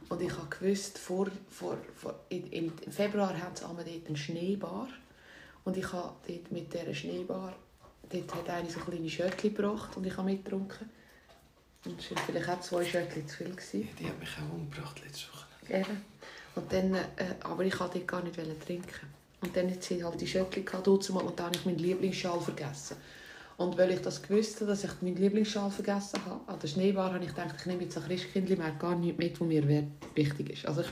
Und 0.09 0.21
ich 0.21 0.31
habe 0.35 0.47
gewusst, 0.49 0.97
vor, 0.97 1.27
vor, 1.49 1.77
vor, 1.95 2.15
im 2.29 2.71
Februar 2.91 3.37
haben 3.39 3.55
sie 3.55 3.65
einmal 3.65 3.85
dort 3.85 4.07
einen 4.07 4.17
Schneebar. 4.17 4.89
Und 5.63 5.77
ich 5.77 5.91
habe 5.93 6.13
dort 6.27 6.51
mit 6.51 6.73
dieser 6.73 6.93
Schneebar, 6.93 7.55
dort 8.09 8.35
hat 8.35 8.49
eine 8.49 8.69
so 8.69 8.79
kleine 8.81 9.09
Schöttchen 9.09 9.53
gebracht 9.55 9.95
und 9.95 10.05
ich 10.05 10.17
habe 10.17 10.29
mitgetrunken. 10.29 10.89
Und 11.85 11.99
es 11.99 12.11
waren 12.11 12.23
vielleicht 12.25 12.49
auch 12.49 12.59
zwei 12.61 12.85
Schöttchen 12.85 13.27
zu 13.27 13.37
viel. 13.37 13.49
Gewesen. 13.49 13.81
Ja, 13.81 13.87
die 13.99 14.07
hat 14.07 14.19
mich 14.19 14.29
auch 14.37 14.53
umgebracht 14.53 15.01
letzte 15.03 15.27
Woche. 15.33 15.45
Eben. 15.69 16.01
Und 16.55 16.71
dann, 16.71 16.93
äh, 16.95 17.35
aber 17.41 17.65
ich 17.65 17.79
wollte 17.79 17.99
dort 17.99 18.07
gar 18.07 18.23
nicht 18.23 18.35
trinken. 18.65 19.07
Und 19.41 19.55
dann 19.55 19.69
hatte 19.69 19.93
ich 19.93 20.03
halt 20.03 20.21
die 20.21 20.27
Schöttchen 20.27 20.63
gehabt, 20.63 20.87
und 20.87 21.09
dann 21.09 21.45
habe 21.45 21.55
ich 21.55 21.65
meinen 21.65 21.79
Lieblingsschal 21.79 22.39
vergessen. 22.39 22.97
Und 23.57 23.77
weil 23.77 23.91
ich 23.91 24.01
das 24.01 24.21
gewusst 24.21 24.55
habe, 24.61 24.67
dass 24.67 24.83
ich 24.83 25.01
meinen 25.01 25.17
Lieblingsschal 25.17 25.69
vergessen 25.69 26.19
habe, 26.25 26.39
an 26.51 26.59
der 26.59 26.67
Schneebar, 26.67 27.13
habe 27.13 27.23
ich 27.23 27.29
gedacht, 27.29 27.55
ich 27.59 27.65
nehme 27.65 27.83
jetzt 27.83 27.97
ein 27.97 28.05
Christkindli 28.05 28.55
mehr 28.55 28.71
gar 28.71 28.95
nichts 28.95 29.19
mit, 29.19 29.39
was 29.39 29.47
mir 29.47 29.87
wichtig 30.15 30.49
ist. 30.49 30.65
Also 30.65 30.81
ich 30.81 30.87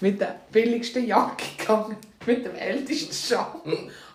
mit 0.00 0.20
der 0.20 0.40
billigsten 0.50 1.06
Jacke 1.06 1.44
gegangen, 1.58 1.96
mit 2.26 2.44
dem 2.44 2.54
ältesten 2.54 3.14
Schal. 3.14 3.60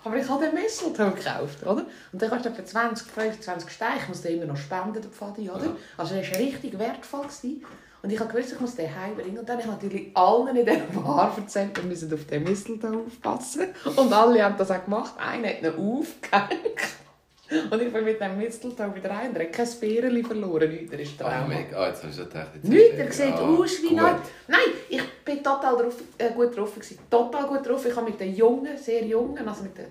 Aber 0.03 0.17
ich 0.17 0.29
habe 0.29 0.45
den 0.45 0.53
Mistletoe 0.53 1.12
gekauft, 1.12 1.63
oder? 1.63 1.85
Und 2.12 2.21
der 2.21 2.29
kostet 2.29 2.53
etwa 2.53 2.65
20, 2.65 3.07
25 3.07 3.69
Steine. 3.69 3.97
Ich 4.01 4.07
muss 4.07 4.21
den 4.21 4.38
immer 4.38 4.45
noch 4.45 4.57
spenden, 4.57 5.01
der 5.01 5.09
Pfadi, 5.09 5.50
oder? 5.50 5.65
Ja. 5.65 5.75
Also 5.97 6.15
er 6.15 6.31
war 6.31 6.39
richtig 6.39 6.77
wertvoll. 6.77 7.24
Gewesen. 7.24 7.65
Und 8.03 8.12
ich 8.12 8.19
habe 8.19 8.31
gewusst, 8.31 8.53
ich 8.53 8.59
muss 8.59 8.75
den 8.75 8.95
heimbringen. 8.95 9.39
Und 9.39 9.50
dann 9.50 9.57
habe 9.57 9.63
ich 9.63 9.71
natürlich 9.71 10.15
allen 10.15 10.55
in 10.55 10.63
dieser 10.63 11.01
Bar 11.01 11.35
erzählt, 11.35 11.75
wir 11.75 11.83
müssen 11.85 12.13
auf 12.13 12.25
den 12.25 12.43
Mistletoe 12.43 13.03
aufpassen. 13.07 13.69
Und 13.95 14.13
alle 14.13 14.43
haben 14.43 14.57
das 14.57 14.69
auch 14.69 14.85
gemacht. 14.85 15.15
Einer 15.17 15.50
hat 15.50 15.63
ihn 15.63 15.67
aufgehängt. 15.69 17.04
Und 17.71 17.81
ich 17.81 17.93
bin 17.93 18.03
mit 18.03 18.19
dem 18.19 18.37
Mistletoe 18.37 18.93
wieder 18.95 19.09
rein. 19.11 19.35
Er 19.35 19.43
hat 19.43 19.53
kein 19.53 19.67
Bäreli 19.79 20.23
verloren. 20.23 20.69
Nichts, 20.69 20.91
er 20.93 20.99
ist 20.99 21.21
Ah, 21.21 21.29
Trauma. 21.29 21.47
mega. 21.47 21.77
Ah, 21.77 21.87
jetzt 21.89 22.01
habe 22.01 22.09
ich 22.11 22.15
schon 22.17 22.25
gedacht, 22.29 22.47
jetzt 22.55 22.99
er 22.99 23.11
sieht 23.11 23.33
Ah, 23.35 23.55
aus 23.55 23.81
wie 23.83 23.93
neu. 23.95 24.11
Nein, 24.47 24.59
ich 24.89 25.03
bin 25.23 25.43
total 25.43 25.77
drauf, 25.77 25.95
äh, 26.17 26.31
gut 26.31 26.57
drauf. 26.57 26.73
Gewesen. 26.73 26.97
Total 27.09 27.45
gut 27.47 27.67
drauf. 27.67 27.85
Ich 27.85 27.95
habe 27.95 28.09
mit 28.09 28.19
den 28.19 28.35
Jungen, 28.35 28.77
sehr 28.77 29.03
Jungen, 29.05 29.47
also 29.47 29.63
mit 29.63 29.77
dem 29.77 29.85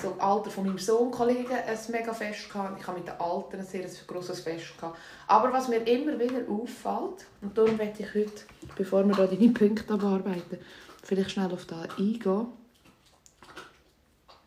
so 0.00 0.14
Alter 0.18 0.48
von 0.50 0.64
meinem 0.64 0.78
Sohn, 0.78 1.10
Kollegen, 1.10 1.50
ein 1.52 1.78
mega 1.90 2.12
Fest 2.12 2.48
gehabt. 2.52 2.80
Ich 2.80 2.86
habe 2.86 2.98
mit 2.98 3.08
den 3.08 3.18
Alten 3.20 3.58
ein 3.58 3.64
sehr 3.66 3.84
grosses 4.06 4.40
Fest 4.40 4.78
gehabt. 4.78 4.96
Aber 5.26 5.52
was 5.52 5.66
mir 5.68 5.78
immer 5.88 6.16
wieder 6.20 6.42
auffällt, 6.48 7.26
und 7.42 7.56
darum 7.58 7.76
möchte 7.76 8.04
ich 8.04 8.14
heute, 8.14 8.42
bevor 8.76 9.04
wir 9.04 9.16
hier 9.16 9.26
deine 9.26 9.48
Punkte 9.52 9.92
abarbeiten, 9.92 10.58
vielleicht 11.02 11.32
schnell 11.32 11.52
auf 11.52 11.64
das 11.64 11.88
eingehen. 11.98 12.46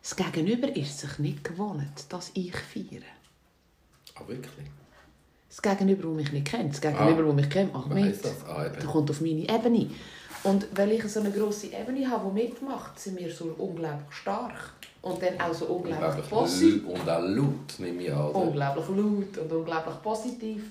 Das 0.02 0.16
Gegenüber 0.16 0.74
ist 0.76 0.98
sich 0.98 1.18
nicht 1.18 1.44
gewohnt, 1.44 2.04
dass 2.08 2.30
ich 2.34 2.54
feiere. 2.56 3.02
Ah, 4.16 4.22
wirklich? 4.26 4.66
Das 5.48 5.62
Gegenüber, 5.62 6.08
das 6.08 6.16
mich 6.16 6.32
nicht 6.32 6.46
kennt. 6.48 6.72
Das 6.72 6.80
Gegenüber, 6.80 7.22
Ah. 7.22 7.26
das 7.26 7.34
mich 7.34 7.50
kennt, 7.50 7.72
macht 7.72 7.88
mit. 7.88 8.24
das? 8.24 8.44
Ah, 8.46 8.66
eben. 8.66 8.74
Der 8.80 8.84
kommt 8.88 9.10
auf 9.10 9.20
meine 9.20 9.48
Ebene. 9.48 9.90
Und 10.44 10.66
weil 10.76 10.92
ich 10.92 11.04
so 11.04 11.20
eine 11.20 11.30
grosse 11.30 11.68
Ebene 11.68 12.10
habe, 12.10 12.28
die 12.34 12.42
mitmacht, 12.42 12.98
sind 12.98 13.18
wir 13.20 13.30
so 13.32 13.54
unglaublich 13.58 14.10
stark. 14.12 14.72
Und 15.02 15.22
dann 15.22 15.40
auch 15.40 15.54
so 15.54 15.66
unglaublich 15.66 15.94
Unglaublich 15.98 16.28
positiv. 16.30 16.86
Und 16.86 17.08
auch 17.08 17.20
laut, 17.22 17.78
nehme 17.78 18.02
ich 18.02 18.12
an. 18.12 18.18
oder? 18.26 18.38
Unglaublich 18.38 18.88
laut 18.88 19.38
und 19.38 19.52
unglaublich 19.52 20.02
positiv. 20.02 20.64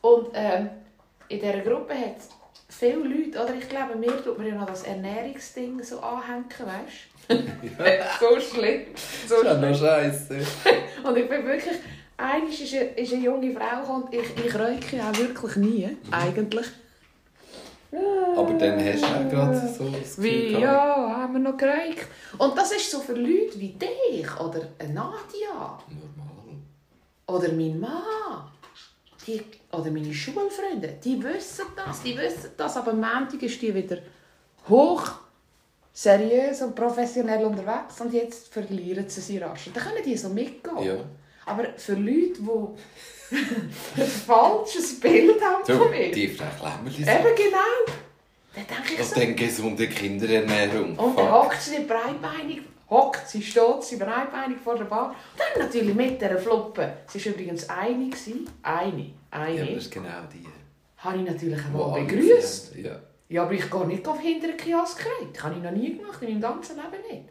Und 0.00 0.28
ähm, 0.34 0.70
in 1.28 1.40
dieser 1.40 1.60
Gruppe 1.60 1.94
hat 1.94 2.16
es 2.18 2.28
viele 2.76 2.98
Leute, 2.98 3.42
oder 3.42 3.54
ich 3.54 3.68
glaube, 3.68 3.96
mir 3.96 4.22
tut 4.22 4.38
man 4.38 4.46
ja 4.46 4.54
noch 4.54 4.66
das 4.66 4.84
Ernährungsding 4.84 5.82
so 5.82 5.98
anhängen, 6.00 6.44
weißt 6.50 6.60
du? 7.14 7.15
so 8.20 8.40
schlimm. 8.40 8.82
So 9.28 9.42
Das 9.42 9.54
ist 9.54 9.60
schlimm. 9.60 9.74
scheiße. 9.74 10.38
Und 11.04 11.16
ich 11.16 11.28
bin 11.28 11.44
wirklich... 11.46 11.76
Einmal 12.18 12.48
ist 12.50 12.72
eine, 12.74 12.84
ist 12.84 13.12
eine 13.12 13.22
junge 13.22 13.52
Frau 13.52 13.80
gekommen, 13.82 14.04
und 14.04 14.14
ich, 14.14 14.46
ich 14.46 14.54
rauche 14.54 15.04
auch 15.04 15.18
wirklich 15.18 15.56
nie, 15.56 15.96
eigentlich. 16.10 16.66
Aber 18.36 18.52
dann 18.54 18.84
hast 18.84 19.02
du 19.02 19.06
auch 19.06 19.30
gerade 19.30 19.68
so 19.68 19.88
das 19.90 20.22
Wie, 20.22 20.48
gehabt. 20.48 20.62
ja, 20.62 21.16
haben 21.18 21.32
wir 21.34 21.40
noch 21.40 21.56
gereicht. 21.56 22.06
Und 22.38 22.56
das 22.56 22.72
ist 22.72 22.90
so 22.90 23.00
für 23.00 23.12
Leute 23.12 23.58
wie 23.60 23.70
dich 23.74 24.40
oder 24.40 24.60
Nadia 24.80 25.78
Normal. 25.88 26.56
oder 27.26 27.52
mein 27.52 27.80
Mann 27.80 28.50
die, 29.26 29.42
oder 29.72 29.90
meine 29.90 30.12
Schulfreunde. 30.12 30.98
Die 31.02 31.22
wissen 31.22 31.66
das, 31.74 32.02
die 32.02 32.16
wissen 32.16 32.50
das. 32.56 32.76
Aber 32.76 32.92
am 32.92 33.00
Montag 33.00 33.42
ist 33.42 33.60
die 33.60 33.74
wieder 33.74 33.98
hoch, 34.68 35.10
seriös 35.96 36.60
und 36.60 36.74
professionell 36.74 37.42
unterwegs 37.46 37.98
und 38.02 38.12
jetzt 38.12 38.52
verlieren 38.52 39.08
sie 39.08 39.22
sie 39.22 39.38
rasch. 39.38 39.70
Dann 39.72 39.82
können 39.82 40.04
die 40.04 40.14
so 40.14 40.28
mitgehen. 40.28 40.82
Ja. 40.82 40.96
Aber 41.46 41.64
für 41.78 41.94
Leute, 41.94 42.34
die 42.38 44.00
ein 44.00 44.06
falsches 44.26 45.00
Bild 45.00 45.40
haben 45.42 45.64
Du, 45.66 45.78
von 45.78 45.90
mir, 45.90 46.12
die 46.12 46.28
Frau 46.28 46.44
Klemmerli 46.60 47.00
eben 47.00 47.34
genau, 47.36 47.94
dann 48.54 48.66
denke 48.66 48.92
ich 48.92 48.98
Und 49.00 49.06
so... 49.08 49.14
dann 49.20 49.36
gesunde 49.36 49.88
Kinderernährung. 49.88 50.98
Und 50.98 51.18
dann 51.18 51.32
hockt 51.32 51.62
sie 51.62 51.78
breitbeinig, 51.84 52.60
hockt 52.90 53.26
sie, 53.30 53.42
steht 53.42 53.82
sie 53.82 53.96
breitbeinig 53.96 54.58
vor 54.62 54.76
der 54.76 54.84
Bar. 54.84 55.08
Und 55.08 55.40
dann 55.40 55.66
natürlich 55.66 55.94
mit 55.94 56.20
dieser 56.20 56.38
Fluppe. 56.38 56.92
Sie 57.08 57.24
war 57.24 57.32
übrigens 57.32 57.68
eine. 57.70 58.10
gewesen. 58.10 58.50
Eine. 58.62 59.00
Ja, 59.00 59.40
Eine. 59.40 59.62
aber 59.62 59.70
das 59.72 59.84
ist 59.84 59.90
genau 59.92 60.22
die. 60.32 60.46
Habe 60.98 61.16
ich 61.18 61.24
natürlich 61.24 61.64
einmal 61.64 61.90
alle 61.94 62.04
begrüßt. 62.04 62.74
sind. 62.74 62.84
Ja. 62.84 63.00
Ja, 63.28 63.42
aber 63.42 63.52
ich 63.52 63.70
gehe 63.70 63.86
nicht 63.86 64.06
auf 64.06 64.20
hinter 64.20 64.48
einen 64.48 64.56
Kiosk 64.56 65.04
rein. 65.04 65.28
Das 65.32 65.42
habe 65.42 65.56
ich 65.56 65.62
noch 65.62 65.70
nie 65.72 65.96
gemacht, 65.96 66.22
in 66.22 66.28
meinem 66.28 66.40
ganzen 66.40 66.76
Leben 66.76 67.02
nicht. 67.10 67.28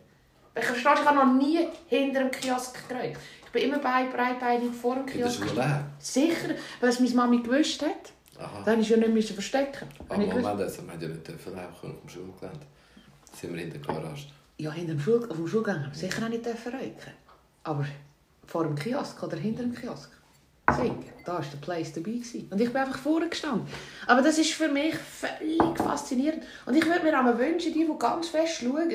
Ich 0.58 0.66
verstehe, 0.66 0.94
ich 0.94 1.06
habe 1.06 1.16
noch 1.18 1.34
nie 1.34 1.68
hinter 1.88 2.22
einem 2.22 2.32
Kiosk 2.32 2.88
geräumt. 2.88 3.18
Ich 3.46 3.52
bin 3.52 3.64
immer 3.64 3.80
bei 3.80 4.06
breitbeinig 4.06 4.74
vor 4.74 4.96
dem 4.96 5.08
In 5.08 5.20
der 5.20 5.28
Kiosk. 5.28 5.50
Schule. 5.50 5.86
Sicher, 6.00 6.50
weil 6.80 6.90
es 6.90 7.00
meine 7.00 7.16
Mami 7.16 7.42
gewusst 7.42 7.82
hat. 7.82 8.12
Aha. 8.38 8.64
Dann 8.66 8.78
musste 8.78 8.96
ich 8.96 9.02
ja 9.02 9.08
nicht 9.08 9.30
verstecken. 9.32 9.88
Aber 10.10 10.18
gewusst. 10.18 10.42
Moment, 10.42 10.62
also, 10.62 10.84
wir 10.84 10.92
haben 10.94 11.02
ja 11.02 11.08
nicht 11.08 11.28
dürfen 11.28 11.56
laufen 11.56 11.92
auf 11.92 12.02
dem 12.02 12.10
Schulgelände. 12.10 12.60
Da 13.32 13.38
sind 13.38 13.54
wir 13.56 13.64
in 13.64 13.70
der 13.72 13.80
Garage. 13.80 14.28
Ja, 14.58 14.72
hinter 14.72 14.94
dem 14.94 15.00
Schul 15.00 15.30
auf 15.30 15.36
dem 15.38 15.48
Schulgang 15.48 15.84
haben 15.84 15.92
wir 15.92 15.98
sicher 15.98 16.24
auch 16.26 16.30
nicht 16.30 16.46
dürfen 16.46 16.74
rauchen. 16.74 17.14
Aber 17.64 17.86
vor 18.46 18.64
dem 18.64 18.76
Kiosk 18.76 19.22
oder 19.24 19.38
hinter 19.38 19.64
dem 19.64 19.74
Kiosk. 19.74 20.12
Singen, 20.74 21.06
da 21.24 21.34
war 21.34 21.42
der 21.42 21.58
Place 21.58 21.94
gewesen. 21.94 22.48
Und 22.52 22.60
ich 22.60 22.72
bin 22.72 22.78
einfach 22.82 22.98
vorne 22.98 23.30
gestanden. 23.30 23.68
Aber 24.08 24.22
das 24.22 24.38
ist 24.38 24.54
für 24.54 24.68
mich 24.68 24.96
völlig 24.96 25.78
faszinierend. 25.78 26.44
Und 26.66 26.76
ich 26.76 26.86
würde 26.86 27.04
mir 27.04 27.18
einmal 27.18 27.38
wünschen, 27.38 27.74
die, 27.74 27.86
die 27.86 28.00
ganz 28.00 28.30
fest 28.30 28.62
schauen, 28.62 28.90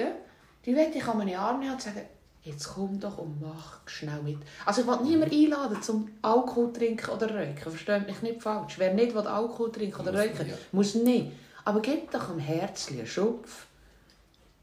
die 0.66 0.72
möchte 0.72 0.98
ich 0.98 1.06
an 1.06 1.18
meine 1.18 1.38
Arme 1.38 1.60
nehmen 1.60 1.72
und 1.72 1.80
sagen, 1.82 2.02
jetzt 2.42 2.68
komm 2.74 2.98
doch 2.98 3.18
und 3.18 3.40
mach 3.40 3.80
schnell 3.86 4.22
mit. 4.22 4.38
Also 4.66 4.82
ich 4.82 4.86
will 4.86 5.00
niemanden 5.02 5.34
einladen 5.34 5.82
zum 5.82 6.08
Alkohol 6.22 6.72
trinken 6.72 7.10
oder 7.10 7.30
rauchen. 7.30 7.56
Versteht 7.56 8.06
mich 8.06 8.22
nicht 8.22 8.42
falsch. 8.42 8.78
Wer 8.78 8.94
nicht 8.94 9.14
will 9.14 9.26
Alkohol 9.26 9.70
trinken 9.70 10.00
oder 10.00 10.24
nicht, 10.24 10.38
ja. 10.38 10.54
muss 10.72 10.94
nicht. 10.94 11.32
Aber 11.64 11.80
gib 11.80 12.10
doch 12.10 12.30
am 12.30 12.38
Herzchen 12.38 12.98
einen 12.98 13.06
Schupf 13.06 13.66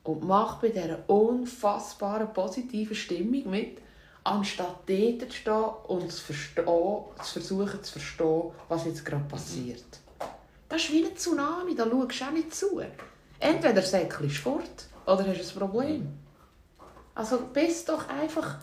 und 0.04 0.24
mach 0.24 0.60
bei 0.60 0.70
dieser 0.70 1.08
unfassbaren 1.08 2.34
positiven 2.34 2.96
Stimmung 2.96 3.50
mit, 3.50 3.80
anstatt 4.28 4.84
dort 4.88 5.32
zu 5.32 5.38
stehen 5.38 5.64
und 5.88 6.12
zu, 6.12 6.22
verstehen, 6.22 6.66
zu 7.24 7.34
versuchen 7.34 7.84
zu 7.84 7.92
verstehen, 7.94 8.52
was 8.68 8.86
jetzt 8.86 9.06
gerade 9.06 9.24
passiert. 9.24 9.86
Das 10.70 10.84
ist 10.84 10.92
wie 10.92 11.06
ein 11.06 11.16
Tsunami, 11.16 11.76
da 11.76 11.86
schaust 11.86 12.20
du 12.20 12.26
auch 12.26 12.32
nicht 12.32 12.54
zu. 12.54 12.82
Entweder 13.40 13.82
säckelst 13.82 14.38
du 14.38 14.42
fort 14.42 14.86
oder 15.06 15.26
hast 15.28 15.54
ein 15.54 15.60
Problem. 15.60 16.08
Also 17.16 17.40
bist 17.54 17.88
doch 17.90 18.08
einfach... 18.10 18.58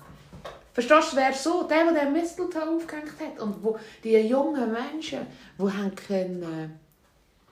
Verstehst 0.75 1.13
du, 1.13 1.17
wer 1.17 1.33
so, 1.33 1.63
der, 1.63 1.93
der 1.93 2.05
den 2.05 2.13
Mistletoe 2.13 2.77
aufgehängt 2.77 3.13
hat 3.21 3.41
und 3.41 3.63
wo 3.63 3.79
die 4.03 4.17
jungen 4.17 4.73
Menschen, 4.73 5.21
die 5.57 5.63
haben 5.63 5.95
können, 5.95 6.43
äh, 6.43 6.69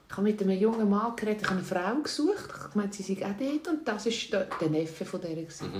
ich 0.08 0.16
habe 0.16 0.22
mit 0.24 0.42
einem 0.42 0.58
jungen 0.58 0.90
Mann 0.90 1.14
geredet, 1.14 1.42
ich 1.42 1.48
habe 1.48 1.58
eine 1.58 1.64
Frau 1.64 2.02
gesucht, 2.02 2.50
ich 2.68 2.74
meinte, 2.74 3.00
sie 3.00 3.14
sei 3.14 3.24
auch 3.24 3.30
dort 3.38 3.68
und 3.68 3.86
das 3.86 4.06
war 4.06 4.44
der, 4.60 4.68
Neffe 4.68 5.04
von 5.04 5.20
der. 5.20 5.36
gewesen. 5.36 5.70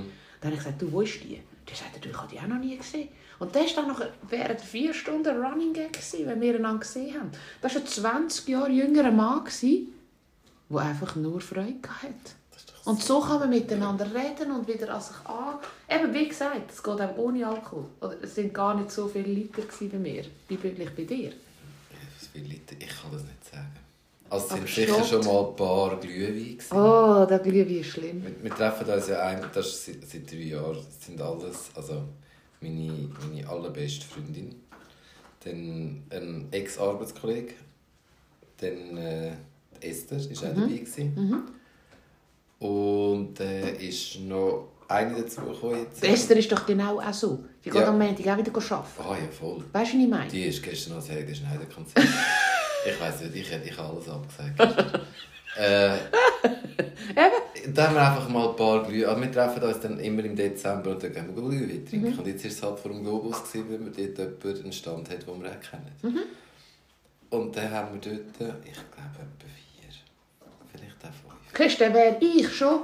Dann 0.41 0.51
habe 0.51 0.55
ich 0.55 0.59
gesagt, 0.59 0.81
du, 0.81 0.93
wo 0.93 1.01
ist 1.01 1.23
die? 1.25 1.43
Die 1.69 1.75
sagte, 1.75 2.01
du, 2.01 2.09
ich 2.09 2.17
habe 2.17 2.29
die 2.29 2.39
auch 2.39 2.47
noch 2.47 2.59
nie 2.59 2.77
gesehen. 2.77 3.09
Und 3.39 3.55
das 3.55 3.77
war 3.77 3.85
dann 3.85 3.93
noch 3.93 4.03
während 4.29 4.61
vier 4.61 4.95
Stunden 4.95 5.43
Running 5.43 5.73
Gag, 5.73 5.99
wenn 6.25 6.41
wir 6.41 6.57
einander 6.57 6.81
gesehen 6.81 7.15
haben. 7.19 7.31
Das 7.61 7.75
war 7.75 8.17
ein 8.17 8.29
20 8.29 8.49
Jahre 8.49 8.71
jüngerer 8.71 9.11
Mann, 9.11 9.45
der 10.71 10.81
einfach 10.81 11.17
nur 11.17 11.41
Freude 11.41 11.89
hatte. 12.03 12.15
Das 12.53 12.87
Und 12.87 13.03
so 13.03 13.21
kann 13.21 13.41
man 13.41 13.51
miteinander 13.51 14.07
reden 14.07 14.53
und 14.53 14.67
wieder 14.69 14.95
an 14.95 15.01
sich 15.01 15.17
an. 15.25 15.59
Eben, 15.89 16.13
wie 16.15 16.29
gesagt, 16.29 16.71
es 16.71 16.83
geht 16.83 17.01
auch 17.01 17.17
ohne 17.17 17.47
Alkohol. 17.47 17.87
Oder 18.01 18.23
es 18.23 18.35
sind 18.35 18.53
gar 18.53 18.75
nicht 18.75 18.91
so 18.91 19.09
viele 19.09 19.29
Liter 19.29 19.63
bei 19.81 19.99
mir, 19.99 20.25
wie 20.49 20.63
wirklich 20.63 20.91
bei 20.91 21.05
dir. 21.05 21.31
Wie 21.31 22.27
viele 22.33 22.47
Liter? 22.47 22.77
Ich 22.79 23.01
kann 23.01 23.13
das 23.13 23.23
nicht 23.23 23.45
sagen. 23.45 23.82
Also 24.33 24.47
es 24.47 24.53
sind 24.55 24.69
sicher 24.69 25.05
schon 25.05 25.25
mal 25.27 25.47
ein 25.51 25.57
paar 25.57 26.01
Glühwein 26.01 26.57
gewesen. 26.57 26.73
Oh, 26.77 27.27
der 27.29 27.39
Glühwein 27.41 27.81
ist 27.81 27.87
schlimm. 27.89 28.23
Wir, 28.23 28.43
wir 28.45 28.51
treffen 28.51 28.89
uns 28.91 29.09
ja 29.09 29.21
ein, 29.27 29.45
das 29.53 29.67
ist 29.67 29.85
seit, 29.87 30.09
seit 30.09 30.31
drei 30.31 30.37
Jahren, 30.39 30.77
das 30.77 31.07
sind 31.07 31.21
alles, 31.21 31.71
also 31.75 32.03
meine, 32.63 33.11
meine 33.21 33.47
allerbeste 33.47 34.07
Freundin, 34.07 34.55
dann 35.45 36.03
ein 36.11 36.49
Ex-Arbeitskollege, 36.51 37.53
dann 38.59 38.97
äh, 38.97 39.33
die 39.83 39.87
Esther 39.89 40.17
ist 40.17 40.39
auch 40.39 40.55
dabei 40.55 40.79
gewesen. 40.79 41.43
und 42.59 43.39
äh, 43.41 43.77
ist 43.87 44.21
noch 44.21 44.69
eine 44.89 45.15
dazugekommen 45.23 45.81
jetzt. 45.81 46.03
Die 46.03 46.07
Esther 46.07 46.37
ist 46.39 46.51
doch 46.53 46.65
genau 46.65 47.01
auch 47.01 47.13
so. 47.13 47.45
Die 47.65 47.71
geht 47.71 47.81
Ja. 47.83 47.89
am 47.89 47.99
Montag 47.99 48.27
auch 48.29 48.39
wieder 48.39 48.53
arbeiten. 48.55 48.87
Ah 48.99 49.17
ja, 49.23 49.29
voll. 49.31 49.63
Weißt 49.73 49.93
du, 49.93 49.97
was 49.99 50.05
ich 50.05 50.09
meine? 50.09 50.31
Die 50.31 50.45
ist 50.45 50.63
gestern 50.63 50.95
als 50.95 51.09
Helge 51.11 51.35
Schneider-Konzert. 51.35 52.07
ich 52.87 53.01
weiß 53.01 53.21
nicht, 53.23 53.37
ich 53.37 53.51
hätte 53.51 53.69
ich 53.69 53.79
alles 53.79 54.09
abgesagt. 54.09 54.61
äh, 55.59 55.95
Eben. 57.11 57.75
Da 57.75 57.87
haben 57.89 57.95
wir 57.95 58.03
einfach 58.11 58.29
mal 58.29 58.49
ein 58.51 58.57
paar 58.57 58.83
Glüh... 58.85 59.05
Also 59.05 59.21
wir 59.21 59.31
treffen 59.33 59.63
uns 59.63 59.81
dann 59.81 59.99
immer 60.01 60.25
im 60.25 60.35
Dezember 60.35 60.91
und 60.93 61.03
dann 61.03 61.13
gehen 61.13 61.27
wir 61.35 61.43
Glühwein 61.43 61.87
trinken. 61.87 62.13
Mhm. 62.13 62.19
Und 62.19 62.27
jetzt 62.27 62.45
war 62.45 62.51
es 62.51 62.63
halt 62.63 62.79
vor 62.81 62.91
dem 62.91 63.03
Globus, 63.05 63.43
gewesen, 63.45 63.71
weil 63.71 63.79
man 63.79 63.93
dort 63.93 64.19
jemanden 64.19 64.63
einen 64.65 64.73
Stand 64.73 65.11
hat, 65.11 65.27
den 65.27 65.43
wir 65.43 65.51
auch 65.51 65.61
kennen. 65.61 65.93
Mhm. 66.03 66.21
Und 67.31 67.57
dann 67.57 67.71
haben 67.71 67.89
wir 67.95 68.01
dort, 68.01 68.21
ich 68.65 68.73
glaube, 68.73 69.19
etwa 69.19 69.49
vier. 69.55 69.91
Vielleicht 70.73 70.97
auch 71.05 71.09
fünf. 71.09 71.53
Christ, 71.53 71.81
der 71.81 71.95
wäre 71.95 72.17
ich 72.21 72.49
schon. 72.55 72.81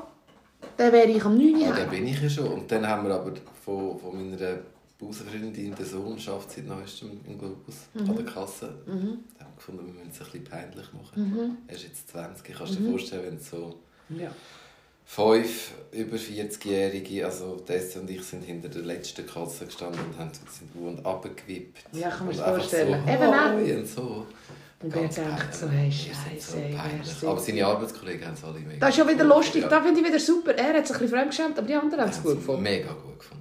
Der 0.79 0.93
wäre 0.93 1.09
ich 1.09 1.25
am 1.25 1.37
9. 1.37 1.61
Ja, 1.61 1.69
Uhr. 1.69 1.75
da 1.77 1.85
bin 1.85 2.07
ich 2.07 2.21
ja 2.21 2.29
schon. 2.29 2.49
Und 2.49 2.71
dann 2.71 2.87
haben 2.87 3.07
wir 3.07 3.15
aber 3.15 3.33
von, 3.65 3.99
von 3.99 4.31
meiner 4.31 4.59
Busenfreundin, 4.99 5.75
der 5.75 5.87
Sohn, 5.87 6.19
schafft 6.19 6.51
seit 6.53 6.67
neuestem 6.67 7.21
im 7.27 7.39
Globus 7.39 7.77
Mhm. 7.95 8.11
an 8.11 8.17
der 8.17 8.25
Kasse. 8.27 8.75
Da 8.87 8.93
haben 8.93 9.19
wir 9.38 9.38
gefunden, 9.69 9.87
wir 9.87 10.05
müssen 10.05 10.11
es 10.11 10.21
ein 10.21 10.25
bisschen 10.25 10.45
peinlich 10.45 10.93
machen. 10.93 11.59
Er 11.67 11.75
ist 11.77 11.83
jetzt 11.85 12.09
20. 12.11 12.57
Kannst 12.57 12.75
du 12.75 12.79
dir 12.81 12.91
vorstellen, 12.91 13.23
wenn 13.27 13.37
es 13.37 13.51
so 13.51 13.75
Ja. 14.11 14.31
fünf 15.05 15.73
über 15.93 16.17
40-Jährige, 16.17 17.25
also 17.27 17.57
Tess 17.67 17.97
und 17.97 18.11
ich, 18.11 18.23
sind 18.23 18.43
hinter 18.45 18.69
der 18.69 18.83
letzten 18.83 19.27
Kasse 19.27 19.67
gestanden 19.67 20.01
und 20.01 20.19
haben, 20.19 20.31
sind 20.33 20.71
wo 20.75 20.89
und 20.89 21.05
abgewippt. 21.05 21.79
Ja, 21.93 22.11
kann 22.11 22.27
man 22.27 22.35
sich 22.35 22.45
vorstellen. 22.45 23.03
So, 23.07 23.13
Eben 23.13 23.79
und 23.79 23.87
so. 23.89 24.27
Und 24.81 24.95
er 24.95 25.09
denkt 25.09 25.55
so, 25.55 25.69
hey, 25.69 25.91
sind 25.91 26.15
Scheisse, 26.15 26.57
so 27.21 27.29
Aber 27.31 27.41
seine 27.41 27.67
Arbeitskollegen 27.67 28.25
haben 28.27 28.35
es 28.35 28.45
alle 28.45 28.61
mega 28.61 28.79
Das 28.79 28.91
ist 28.91 28.99
ja 28.99 29.09
wieder 29.09 29.25
lustig. 29.25 29.55
gefunden. 29.65 29.71
Das 29.71 29.85
finde 29.85 30.01
ich 30.01 30.07
wieder 30.07 30.21
super. 30.21 30.55
Er 30.55 30.75
hat 30.79 30.87
sich 30.87 30.97
ein 30.97 31.03
bisschen 31.03 31.19
fremdgeschämt, 31.19 31.59
aber 31.59 31.67
die 31.67 31.75
anderen 31.75 32.01
haben 32.03 32.11
es 32.11 32.23
gut 32.23 32.37
gefunden. 32.37 32.63
Mega 32.63 32.93
gut 32.93 33.19
gefunden. 33.19 33.38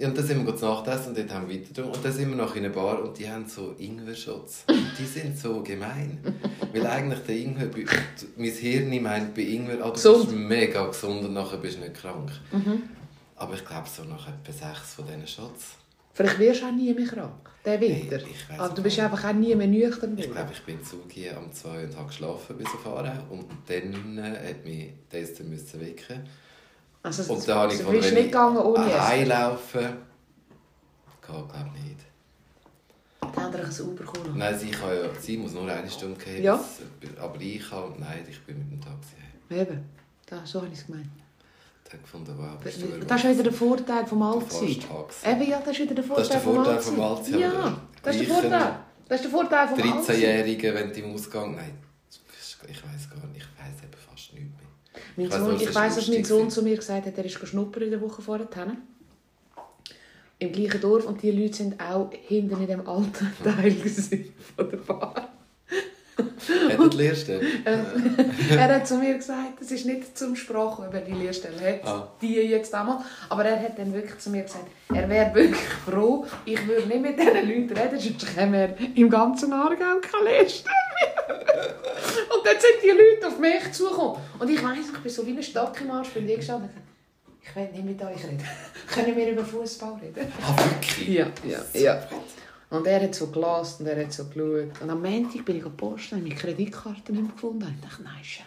Und 0.00 0.16
dann 0.16 0.24
sind 0.24 0.46
wir 0.46 0.56
zu 0.56 0.64
Nacht 0.66 0.86
essen 0.86 1.08
und 1.08 1.18
dort 1.18 1.32
haben 1.34 1.48
wir 1.48 1.60
weiter 1.60 1.84
Und 1.86 2.04
dann 2.04 2.12
sind 2.12 2.28
wir 2.28 2.36
noch 2.36 2.54
in 2.54 2.64
einer 2.64 2.74
Bar 2.74 3.02
und 3.02 3.18
die 3.18 3.28
haben 3.28 3.46
so 3.48 3.74
Ingwer-Shots. 3.78 4.64
Die 4.98 5.04
sind 5.04 5.36
so 5.36 5.60
gemein. 5.62 6.18
Weil 6.72 6.86
eigentlich 6.86 7.18
der 7.20 7.36
Ingwer, 7.36 7.68
mein 8.36 8.50
Hirn 8.50 9.02
meint 9.02 9.34
bei 9.34 9.42
Ingwer, 9.42 9.76
du 9.76 9.92
Gesund. 9.92 10.26
bist 10.26 10.36
mega 10.36 10.86
gesund 10.86 11.24
und 11.24 11.32
nachher 11.34 11.58
bist 11.58 11.78
du 11.78 11.80
nicht 11.80 11.94
krank. 11.94 12.30
Aber 13.36 13.54
ich 13.54 13.64
glaube 13.64 13.88
so 13.88 14.04
nach 14.04 14.28
etwa 14.28 14.52
sechs 14.52 14.94
von 14.94 15.04
diesen 15.06 15.26
Shots. 15.26 15.74
Vielleicht 16.14 16.38
wirst 16.38 16.62
du 16.62 16.66
auch 16.66 16.72
nie 16.72 16.92
mehr 16.92 17.06
krank, 17.06 17.48
der 17.64 17.80
Winter. 17.80 18.18
Hey, 18.18 18.26
ich 18.32 18.58
Aber 18.60 18.74
du 18.74 18.82
bist 18.82 18.98
einfach 18.98 19.24
auch 19.24 19.32
nie 19.32 19.54
mehr 19.54 19.68
nüchtern. 19.68 20.18
Ich 20.18 20.30
glaube, 20.30 20.50
ich 20.52 20.62
bin 20.62 20.82
zugegangen 20.84 21.44
am 21.46 21.52
2 21.52 21.84
und 21.84 21.96
habe 21.96 22.08
geschlafen 22.08 22.56
bis 22.56 22.66
Aarau. 22.84 23.12
Und 23.30 23.46
dann 23.66 24.18
äh, 24.18 24.48
hat 24.50 24.64
mich 24.64 24.92
die 25.12 25.16
Esther 25.16 25.44
müssen 25.44 25.80
also, 27.02 27.32
Und 27.32 27.48
dann 27.48 27.58
habe 27.58 27.72
ich 27.72 27.78
gefunden, 27.78 28.02
wenn 28.02 28.14
nicht 28.14 28.24
gegangen 28.24 28.56
ohne 28.58 28.78
allein 28.78 29.20
Essen. 29.20 29.28
laufen, 29.28 29.80
geht 29.80 31.26
glaube 31.26 31.54
ich 31.76 31.82
nicht. 31.84 32.00
Die 33.34 33.40
haben 33.40 33.52
dir 33.52 33.58
ein 33.64 33.80
Uber 33.82 34.04
geholt. 34.12 34.36
Nein, 34.36 34.58
sie, 34.58 34.70
kann 34.70 34.88
ja, 34.90 35.08
sie 35.20 35.36
muss 35.36 35.52
nur 35.52 35.70
eine 35.70 35.90
Stunde 35.90 36.18
gehen. 36.24 36.42
Ja. 36.42 36.56
das- 36.56 37.18
Aber 37.22 37.40
ich 37.40 37.68
kann, 37.68 37.94
nein, 37.98 38.26
ich 38.28 38.40
bin 38.44 38.58
mit 38.58 38.70
dem 38.70 38.80
Taxi 38.80 39.14
heim. 39.50 39.58
Eben, 39.60 39.84
da, 40.26 40.44
so 40.44 40.60
habe 40.62 40.72
ich 40.72 40.78
es 40.78 40.86
gemeint. 40.86 41.06
Ich 41.86 41.92
habe 41.94 42.02
gefunden, 42.02 42.34
wow, 42.36 42.58
bist 42.62 42.82
du 42.82 42.86
Das 43.06 43.24
ist 43.24 43.30
wieder 43.30 43.42
der 43.44 43.52
Vorteil 43.52 44.06
vom 44.06 44.22
Allzeit. 44.22 44.62
Eben, 45.26 45.48
ja, 45.50 45.58
das 45.60 45.68
ist 45.78 45.80
wieder 45.80 45.94
der 45.94 46.04
Das 46.04 46.28
ist 46.28 46.36
Vorteil 46.36 46.36
der 46.36 46.40
Vorteil 46.40 46.80
vom 46.80 47.00
Allzeit, 47.00 47.40
Ja, 47.40 47.80
das 48.02 48.16
ist 48.16 48.28
der 48.28 48.34
Vorteil. 48.34 48.78
Das 49.08 49.16
ist 49.20 49.24
der 49.24 49.30
Vorteil 49.30 49.68
vom 49.68 49.92
Allzeit. 49.92 50.16
13-Jährige, 50.16 50.74
wenn 50.74 50.92
du 50.92 51.00
im 51.00 51.14
Ausgang... 51.14 51.56
Nein, 51.56 51.78
ich 52.68 52.84
weiß 52.84 53.08
gar 53.08 53.26
nicht, 53.28 53.36
ich 53.36 53.58
weiß 53.58 53.82
eben 53.84 53.92
fast 54.10 54.34
nichts 54.34 54.52
mehr. 54.58 55.02
Mein 55.18 55.32
weiss 55.32 55.38
Sohn, 55.40 55.56
ich 55.56 55.74
weiss, 55.74 55.96
dass 55.96 56.08
mein 56.08 56.24
Sohn 56.24 56.48
zu 56.48 56.62
mir 56.62 56.76
gesagt 56.76 57.06
hat, 57.06 57.18
er 57.18 57.24
ist 57.24 57.44
schnuppern 57.44 57.82
in 57.82 57.90
der 57.90 58.00
Woche 58.00 58.22
vorher. 58.22 58.46
Im 60.38 60.52
gleichen 60.52 60.80
Dorf. 60.80 61.06
Und 61.06 61.20
die 61.20 61.32
Leute 61.32 61.56
sind 61.56 61.80
auch 61.80 62.12
hinten 62.12 62.60
in 62.60 62.68
dem 62.68 62.86
alten 62.86 63.26
Teil 63.44 63.72
von 63.72 64.70
der 64.70 64.76
Bar. 64.76 65.37
Hat 66.18 66.78
er 66.80 66.88
die 66.88 66.96
Lehrstelle? 66.96 67.46
er 68.50 68.74
hat 68.74 68.86
zu 68.88 68.96
mir 68.96 69.14
gesagt, 69.14 69.60
es 69.60 69.70
ist 69.70 69.86
nicht 69.86 70.18
zum 70.18 70.34
Sprachen, 70.34 70.86
ob 70.86 70.94
er 70.94 71.00
die 71.02 71.12
Lehrstelle 71.12 71.60
hat, 71.60 71.86
Ah. 71.86 72.08
die 72.20 72.34
jetzt 72.34 72.74
einmal. 72.74 72.98
Aber 73.28 73.44
er 73.44 73.60
hat 73.60 73.78
dann 73.78 73.92
wirklich 73.94 74.18
zu 74.18 74.30
mir 74.30 74.42
gesagt, 74.42 74.66
er 74.92 75.08
wäre 75.08 75.32
wirklich 75.34 75.60
froh, 75.84 76.26
ich 76.44 76.66
würde 76.66 76.88
nicht 76.88 77.00
mit 77.02 77.18
diesen 77.18 77.34
Leuten 77.34 77.72
reden, 77.76 78.00
sonst 78.00 78.34
käme 78.34 78.56
er 78.56 78.74
im 78.96 79.08
ganzen 79.10 79.52
Aargau 79.52 80.00
keine 80.00 80.24
Lehrstelle 80.30 80.74
mehr. 81.00 81.74
Und 82.34 82.46
dann 82.46 82.56
sind 82.58 82.82
die 82.82 82.88
Leute 82.88 83.26
auf 83.28 83.38
mich 83.38 83.72
zugekommen. 83.72 84.16
Und 84.38 84.50
ich 84.50 84.62
weiss, 84.62 84.86
ich 84.92 84.98
bin 84.98 85.12
so 85.12 85.26
wie 85.26 85.36
ein 85.36 85.42
Stock 85.42 85.80
im 85.80 85.90
Arsch, 85.90 86.08
bin 86.10 86.28
ich 86.28 86.36
gestanden 86.36 86.68
und 86.68 86.74
gesagt, 86.74 86.86
ich 87.42 87.54
will 87.56 87.68
nicht 87.72 87.84
mit 87.84 88.02
euch 88.02 88.24
reden. 88.24 88.44
Können 88.92 89.16
wir 89.16 89.30
über 89.30 89.44
Fußball 89.44 89.94
reden? 90.02 90.32
Ah, 90.42 90.56
wirklich? 90.56 91.08
Ja, 91.08 91.26
ja, 91.44 91.58
ja. 91.80 92.02
Und 92.70 92.86
er 92.86 93.02
hat 93.02 93.14
so 93.14 93.28
gelassen 93.28 93.82
und 93.84 93.88
er 93.88 94.04
hat 94.04 94.12
so 94.12 94.24
geschaut. 94.26 94.80
Und 94.82 94.90
am 94.90 95.00
Montag 95.02 95.44
bin 95.44 95.56
ich 95.56 95.62
gepostet 95.62 96.12
und 96.12 96.18
habe 96.18 96.28
meine 96.28 96.40
Kreditkarte 96.40 97.12
nicht 97.12 97.22
mehr 97.22 97.32
gefunden. 97.32 97.62
Und 97.64 97.74
ich 97.74 97.80
dachte, 97.88 98.02
nein, 98.02 98.22
Scheiße. 98.22 98.44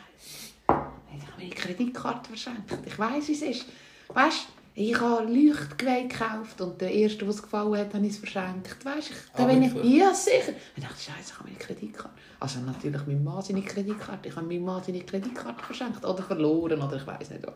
Ich 1.18 1.28
habe 1.28 1.38
meine 1.38 1.50
Kreditkarte 1.50 2.30
verschenkt. 2.30 2.78
Ich 2.86 3.00
weiss, 3.00 3.28
wie 3.28 3.34
es 3.34 3.42
ist. 3.42 3.66
Weißt 4.10 4.38
du, 4.48 4.82
ich 4.82 5.00
habe 5.00 5.24
Leuchtgeweih 5.24 6.04
gekauft 6.04 6.62
und 6.62 6.80
der 6.80 6.92
erste, 6.92 7.20
der 7.20 7.30
es 7.30 7.42
gefallen 7.42 7.78
hat, 7.78 7.94
habe 7.94 8.06
ich 8.06 8.14
es 8.14 8.20
verschenkt. 8.20 8.86
Weißt 8.86 9.10
du, 9.10 9.14
da 9.36 9.44
Ah, 9.44 9.48
bin 9.48 9.64
ich, 9.64 9.74
ja 9.98 10.14
sicher. 10.14 10.54
Ich 10.76 10.84
dachte, 10.84 11.02
Scheiße, 11.02 11.18
ich 11.32 11.34
habe 11.40 11.46
meine 11.50 11.58
Kreditkarte. 11.58 12.16
Also 12.40 12.60
natürlich 12.60 13.06
meinem 13.08 13.24
Mann 13.24 13.42
seine 13.42 13.62
Kreditkarte. 13.64 14.30
Ich 14.30 14.36
habe 14.36 14.46
meinem 14.46 14.64
Mann 14.64 14.84
seine 14.84 15.02
Kreditkarte 15.02 15.64
verschenkt 15.64 16.06
oder 16.06 16.22
verloren 16.24 16.82
oder 16.82 16.96
ich 16.96 17.08
weiß 17.08 17.32
nicht 17.32 17.46
was. 17.46 17.54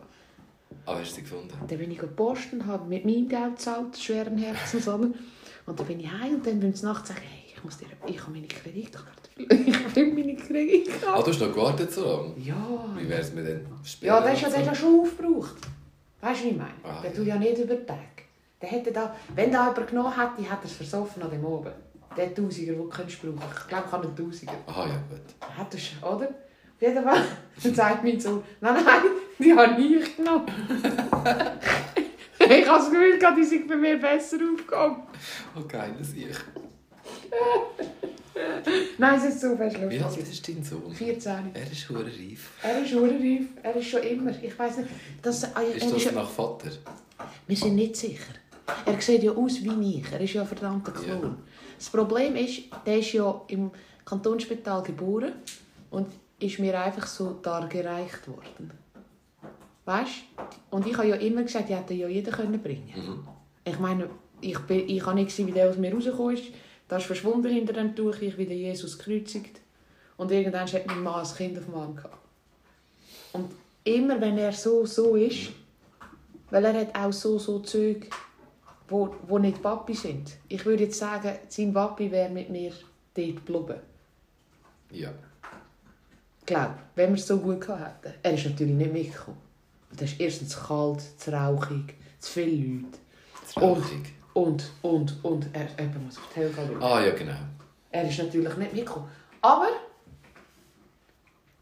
Aber 0.84 1.00
hast 1.00 1.12
du 1.12 1.14
sie 1.16 1.22
gefunden? 1.22 1.52
Dann 1.66 1.78
bin 1.78 1.90
ich 1.90 1.98
gepostet 1.98 2.52
und 2.54 2.66
habe 2.66 2.86
mit 2.88 3.04
meinem 3.04 3.28
Geld 3.28 3.56
gezahlt, 3.56 3.96
schweren 3.96 4.36
Herzens. 4.38 4.86
Und 5.66 5.78
dann 5.78 5.86
bin 5.86 6.00
ich 6.00 6.10
heim 6.10 6.34
und 6.36 6.46
dann 6.46 6.60
bin 6.60 6.72
ich 6.72 6.82
nachts 6.82 7.08
sagen, 7.08 7.20
hey, 7.22 7.52
ich, 7.54 7.62
muss 7.64 7.76
dir, 7.78 7.86
ich 8.06 8.20
habe 8.20 8.32
meine 8.32 8.46
Kreditkarte. 8.46 9.10
Ich 9.38 9.96
will 9.96 10.12
meine 10.14 10.32
Ah, 10.38 10.42
Kreditkarte. 10.46 11.22
du 11.24 11.30
hast 11.30 11.40
noch 11.40 11.52
gewartet 11.54 11.92
so 11.92 12.04
lange? 12.04 12.34
Ja. 12.38 12.84
Wie 12.96 13.08
wäre 13.08 13.20
es 13.20 13.32
mit 13.32 13.46
den 13.46 13.66
Ja, 14.00 14.20
der 14.20 14.32
ist 14.34 14.42
ja, 14.42 14.48
der 14.50 14.60
ist 14.60 14.66
ja 14.66 14.74
schon 14.74 15.00
aufgebraucht. 15.00 15.56
Weißt 16.20 16.40
du, 16.40 16.44
wie 16.44 16.50
ich 16.50 16.56
meine? 16.56 16.70
Ah, 16.84 17.00
der 17.02 17.10
ja. 17.10 17.16
tut 17.16 17.26
ja 17.26 17.36
nicht 17.36 17.58
über 17.58 17.74
den 17.74 17.86
Tag. 17.86 17.98
Der 18.60 18.68
hätte 18.70 18.92
da, 18.92 19.14
wenn 19.34 19.50
da 19.52 19.68
jemand 19.68 19.88
genommen 19.88 20.12
hätte, 20.18 20.42
hätte 20.42 20.62
er 20.62 20.64
es 20.64 20.72
versoffen 20.72 21.22
an 21.22 21.30
dem 21.30 21.44
oben. 21.44 21.72
Der 22.16 22.34
Tausiger, 22.34 22.72
den 22.72 22.82
du 22.82 22.88
könntest 22.88 23.20
brauchen. 23.20 23.34
Ich 23.60 23.68
glaube, 23.68 23.84
ich 23.86 23.92
habe 23.92 24.06
einen 24.06 24.16
Tausiger. 24.16 24.52
Aha, 24.66 24.86
ja 24.86 24.94
gut. 25.10 25.56
Hat 25.58 25.74
er 25.74 25.80
schon, 25.80 25.98
oder? 26.02 26.26
Auf 26.28 26.82
jeden 26.82 27.02
Fall 27.04 27.22
dann 27.62 27.74
sagt 27.74 28.04
mein 28.04 28.20
Sohn, 28.20 28.42
nein, 28.60 28.74
nein, 28.84 29.02
die 29.38 29.52
habe 29.54 29.80
ich 29.82 30.16
genommen. 30.16 30.46
ich 32.50 32.66
habe 32.66 32.78
das 32.78 32.90
Gefühl, 32.90 33.18
die 33.38 33.44
sind 33.44 33.68
bei 33.68 33.76
mir 33.76 33.98
besser 33.98 34.36
aufgekommen. 34.36 35.02
Oh, 35.56 35.62
geiles 35.66 36.12
Ich. 36.14 36.36
Nein, 38.98 39.18
es 39.18 39.24
ist 39.24 39.40
so 39.40 39.56
fest 39.56 39.76
Wie 39.80 39.98
alt 39.98 40.02
lustig. 40.02 40.30
ist 40.30 40.48
dein 40.48 40.62
Sohn? 40.62 40.92
14. 40.92 41.32
Er 41.54 41.72
ist 41.72 41.88
hure 41.88 42.04
reif. 42.04 42.50
Er 42.62 42.82
ist 42.82 42.94
urreif. 42.94 43.46
Er 43.62 43.76
ist 43.76 43.88
schon 43.88 44.02
immer. 44.02 44.32
Ich 44.42 44.58
weiß 44.58 44.78
nicht. 44.78 44.90
Das, 45.22 45.44
er 45.44 45.74
Ist 45.74 45.92
das 45.92 46.04
ja, 46.04 46.12
nach 46.12 46.28
Vater? 46.28 46.70
wir 47.46 47.56
sind 47.56 47.76
nicht 47.76 47.96
sicher. 47.96 48.34
Er 48.84 49.00
sieht 49.00 49.22
ja 49.22 49.32
aus 49.32 49.62
wie 49.62 49.98
ich. 49.98 50.12
Er 50.12 50.20
ist 50.20 50.34
ja 50.34 50.42
ein 50.42 50.48
verdammter 50.48 50.92
Klon. 50.92 51.22
Ja. 51.22 51.36
Das 51.78 51.88
Problem 51.88 52.36
ist, 52.36 52.62
der 52.84 52.98
ist 52.98 53.12
ja 53.12 53.40
im 53.48 53.70
Kantonsspital 54.04 54.82
geboren 54.82 55.32
und 55.90 56.08
ist 56.38 56.58
mir 56.58 56.78
einfach 56.80 57.06
so 57.06 57.38
dargereicht 57.42 58.28
worden. 58.28 58.70
Weißt? 59.86 60.24
Und 60.70 60.86
ich 60.86 60.96
habe 60.98 61.08
ja 61.08 61.16
immer 61.16 61.42
gesagt, 61.42 61.68
die 61.68 61.74
hätte 61.74 61.94
ja 61.94 62.08
jeder 62.08 62.32
können 62.32 62.60
bringen 62.60 62.92
Mhm. 62.94 63.28
Ich 63.64 63.78
meine, 63.78 64.10
ich, 64.40 64.58
bin, 64.60 64.88
ich 64.88 65.04
habe 65.04 65.16
nicht 65.16 65.28
gesehen, 65.28 65.48
wie 65.48 65.52
der 65.52 65.70
aus 65.70 65.76
mir 65.76 65.92
rausgekommen 65.92 66.34
ist. 66.34 66.44
Da 66.86 66.98
ist 66.98 67.06
verschwunden 67.06 67.50
hinter 67.50 67.72
dem 67.72 67.96
Tuch, 67.96 68.20
ich 68.20 68.38
wieder 68.38 68.52
Jesus 68.52 68.98
gekreuzigt. 68.98 69.60
Und 70.16 70.30
irgendwann 70.30 70.70
hat 70.70 70.86
mein 70.86 71.02
Mann 71.02 71.24
ein 71.24 71.34
Kind 71.34 71.58
auf 71.58 71.64
dem 71.64 71.74
Arm 71.74 71.96
gehabt. 71.96 72.16
Und 73.32 73.50
immer 73.82 74.20
wenn 74.20 74.38
er 74.38 74.52
so, 74.52 74.86
so 74.86 75.16
ist, 75.16 75.50
weil 76.50 76.64
er 76.64 76.80
hat 76.80 76.94
auch 76.94 77.12
so, 77.12 77.38
so 77.38 77.58
Zeug 77.58 78.08
wo, 78.88 79.14
wo 79.26 79.38
nicht 79.38 79.62
Papi 79.62 79.94
sind. 79.94 80.36
Ich 80.48 80.64
würde 80.64 80.84
jetzt 80.84 80.98
sagen, 80.98 81.38
sein 81.48 81.72
Papi 81.72 82.10
wäre 82.10 82.30
mit 82.30 82.50
mir 82.50 82.72
dort 83.14 83.46
geblieben. 83.46 83.80
Ja. 84.90 85.10
Glaub, 86.44 86.74
wenn 86.94 87.10
wir 87.10 87.16
es 87.16 87.26
so 87.26 87.38
gut 87.38 87.60
gehabt 87.60 88.04
hätten. 88.04 88.14
Er 88.22 88.34
ist 88.34 88.46
natürlich 88.46 88.74
nicht 88.74 88.92
mitgekommen. 88.92 89.45
Das 89.96 90.12
ist 90.12 90.20
erstens 90.20 90.56
kalt, 90.56 91.00
zu 91.18 91.32
rauchig, 91.32 91.94
zu 92.18 92.32
viele 92.32 92.74
Leute. 92.74 92.98
Das 93.42 93.62
Rauchig. 93.62 94.14
Und, 94.34 94.70
und, 94.82 95.24
und, 95.24 95.48
er 95.54 95.86
muss 96.04 96.18
auf 96.18 96.24
die 96.34 96.40
Helga. 96.40 96.62
Ah, 96.80 97.02
ja, 97.02 97.12
genau. 97.12 97.32
Er 97.90 98.06
ist 98.06 98.18
natürlich 98.18 98.54
nicht 98.56 98.74
mitgekommen. 98.74 99.08
Aber, 99.40 99.68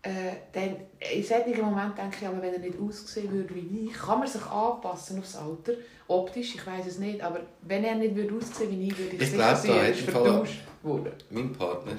äh, 0.03 0.33
dann, 0.53 0.77
in 1.14 1.23
solchen 1.23 1.62
Moment 1.62 1.97
denke 1.97 2.16
ich, 2.20 2.27
aber 2.27 2.42
wenn 2.42 2.55
er 2.55 2.59
nicht 2.59 2.79
aussehen 2.81 3.31
würde 3.31 3.55
wie 3.55 3.87
ich, 3.87 3.92
kann 3.92 4.18
man 4.18 4.27
sich 4.27 4.44
anpassen 4.44 5.20
aufs 5.20 5.37
Alter. 5.37 5.75
Optisch, 6.09 6.57
ich 6.57 6.66
weiß 6.66 6.87
es 6.87 6.99
nicht, 6.99 7.23
aber 7.23 7.40
wenn 7.62 7.85
er 7.85 7.94
nicht 7.94 8.14
würde 8.16 8.35
aussehen 8.37 8.70
wie 8.70 8.88
ich, 8.88 8.99
würde 8.99 9.16
ich, 9.16 9.23
Ich 9.23 9.31
sicher 9.31 9.53
glaub, 9.53 9.62
da 9.62 9.83
er 9.83 9.88
ist 9.90 10.01
vertauscht 10.01 10.61
worden. 10.83 11.12
Mein 11.31 11.53
Partner 11.53 11.92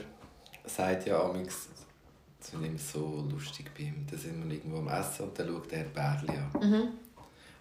sagt 0.65 1.07
ja 1.07 1.23
amigs, 1.23 1.69
das 2.45 2.51
finde 2.51 2.75
ich 2.75 2.83
so 2.83 3.27
lustig 3.31 3.71
bei 3.75 3.85
ihm. 3.85 4.05
Da 4.09 4.15
sind 4.15 4.47
wir 4.47 4.55
irgendwo 4.55 4.77
am 4.77 4.87
Essen 4.87 5.23
und 5.23 5.39
dann 5.39 5.47
schaut 5.47 5.73
er 5.73 5.85
Bärli 5.85 6.29
an. 6.29 6.51
Mhm. 6.61 6.87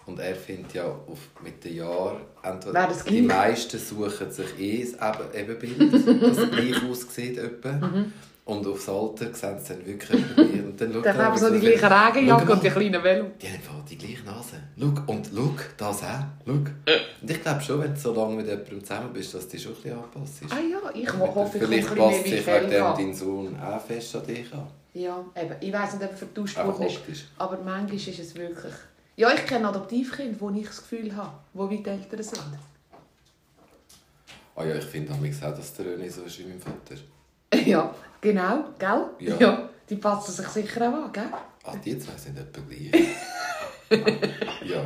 Und 0.07 0.19
er 0.21 0.35
findet 0.35 0.75
ja 0.75 0.85
auf, 0.85 1.19
mit 1.43 1.65
den 1.65 1.77
Jahren, 1.77 2.19
entweder 2.43 2.89
die 3.09 3.23
meisten 3.23 3.79
suchen 3.79 4.31
sich 4.31 4.59
eh 4.61 4.85
das 4.99 5.19
Eben- 5.35 5.51
Ebenbild, 5.59 5.93
das 6.23 6.51
gleich 6.51 6.91
aussieht. 6.91 7.39
Etwa. 7.39 7.81
Und 8.47 8.67
aufs 8.67 8.87
Alter 8.91 9.33
sehen 9.33 9.59
sie 9.59 9.69
dann 9.73 9.87
wirklich 9.87 10.23
gleich. 10.35 10.63
Und 10.63 10.79
dann 10.79 10.93
schaut 10.93 11.07
Dann 11.07 11.17
er 11.17 11.25
haben 11.25 11.35
wir 11.35 11.39
so 11.41 11.49
die 11.49 11.55
und 11.55 11.61
gleiche 11.63 11.79
sagt, 11.79 12.17
Regenjacke 12.17 12.45
«Schau 12.47 12.53
und 12.53 12.63
die 12.63 12.69
kleinen 12.71 13.03
Velo. 13.03 13.25
Die 13.41 13.47
haben 13.47 13.55
einfach 13.55 13.85
die 13.89 13.97
gleiche 13.97 14.23
Nase. 14.25 14.57
Schau, 14.79 15.13
und 15.13 15.31
schau, 15.35 15.51
das 15.79 16.03
auch. 16.03 16.07
Schau. 16.45 16.53
Und 16.53 16.71
ich 17.31 17.41
glaube 17.43 17.61
schon, 17.63 17.81
wenn 17.81 17.95
du 17.95 18.01
so 18.01 18.13
lange 18.15 18.37
mit 18.37 18.47
jemandem 18.47 18.85
zusammen 18.85 19.13
bist, 19.15 19.33
dass 19.35 19.45
du 19.47 19.53
dich 19.53 19.63
schon 19.63 19.73
ein 19.73 19.83
bisschen 19.83 19.99
anpasst. 19.99 20.43
Ah 20.51 20.57
ja, 20.61 20.91
ich 21.01 21.11
ho- 21.15 21.35
hoffe, 21.35 21.57
ich 21.57 21.65
Vielleicht 21.65 21.97
passt 21.97 22.25
sich 22.25 22.47
wegen 22.47 22.71
dem 22.71 22.85
dein 22.95 23.15
Sohn 23.15 23.57
auch 23.59 23.81
fest 23.81 24.15
an 24.17 24.27
dich 24.27 24.53
an. 24.53 24.67
Ja, 24.93 25.25
eben. 25.43 25.55
Ich 25.61 25.73
weiss 25.73 25.95
nicht, 25.95 26.05
ob 26.05 26.11
er 26.11 26.17
vertauscht 26.19 26.57
worden 26.59 26.87
ist. 27.11 27.25
Aber 27.39 27.57
manchmal 27.65 27.95
ist 27.97 28.07
es 28.19 28.35
wirklich... 28.37 28.75
Ja, 29.17 29.33
ich 29.33 29.47
kenne 29.47 29.69
Adoptivkinder, 29.69 30.41
wo 30.41 30.51
ich 30.51 30.67
das 30.67 30.79
Gefühl 30.79 31.15
habe, 31.15 31.33
die 31.55 31.59
weit 31.59 31.87
älter 31.87 32.23
sind. 32.23 32.43
Ah 34.57 34.65
ja, 34.65 34.75
ich 34.77 34.85
finde 34.85 35.13
auch, 35.13 35.55
dass 35.55 35.75
der 35.75 35.87
René 35.87 36.11
so 36.11 36.23
ist 36.23 36.39
wie 36.39 36.45
mein 36.45 36.61
Vater. 36.61 36.97
Ja, 37.67 37.95
genau, 38.21 38.65
gell? 38.79 39.37
Ja. 39.39 39.69
die 39.89 39.95
passen 39.97 40.33
sich 40.33 40.47
sicher 40.49 40.89
auch 40.89 41.05
an, 41.05 41.13
gell? 41.13 41.29
Ah, 41.65 41.77
die 41.77 41.97
zwei 41.99 42.17
sind 42.17 42.37
etwa 42.37 42.61
gleich. 42.69 43.07
ja. 44.65 44.83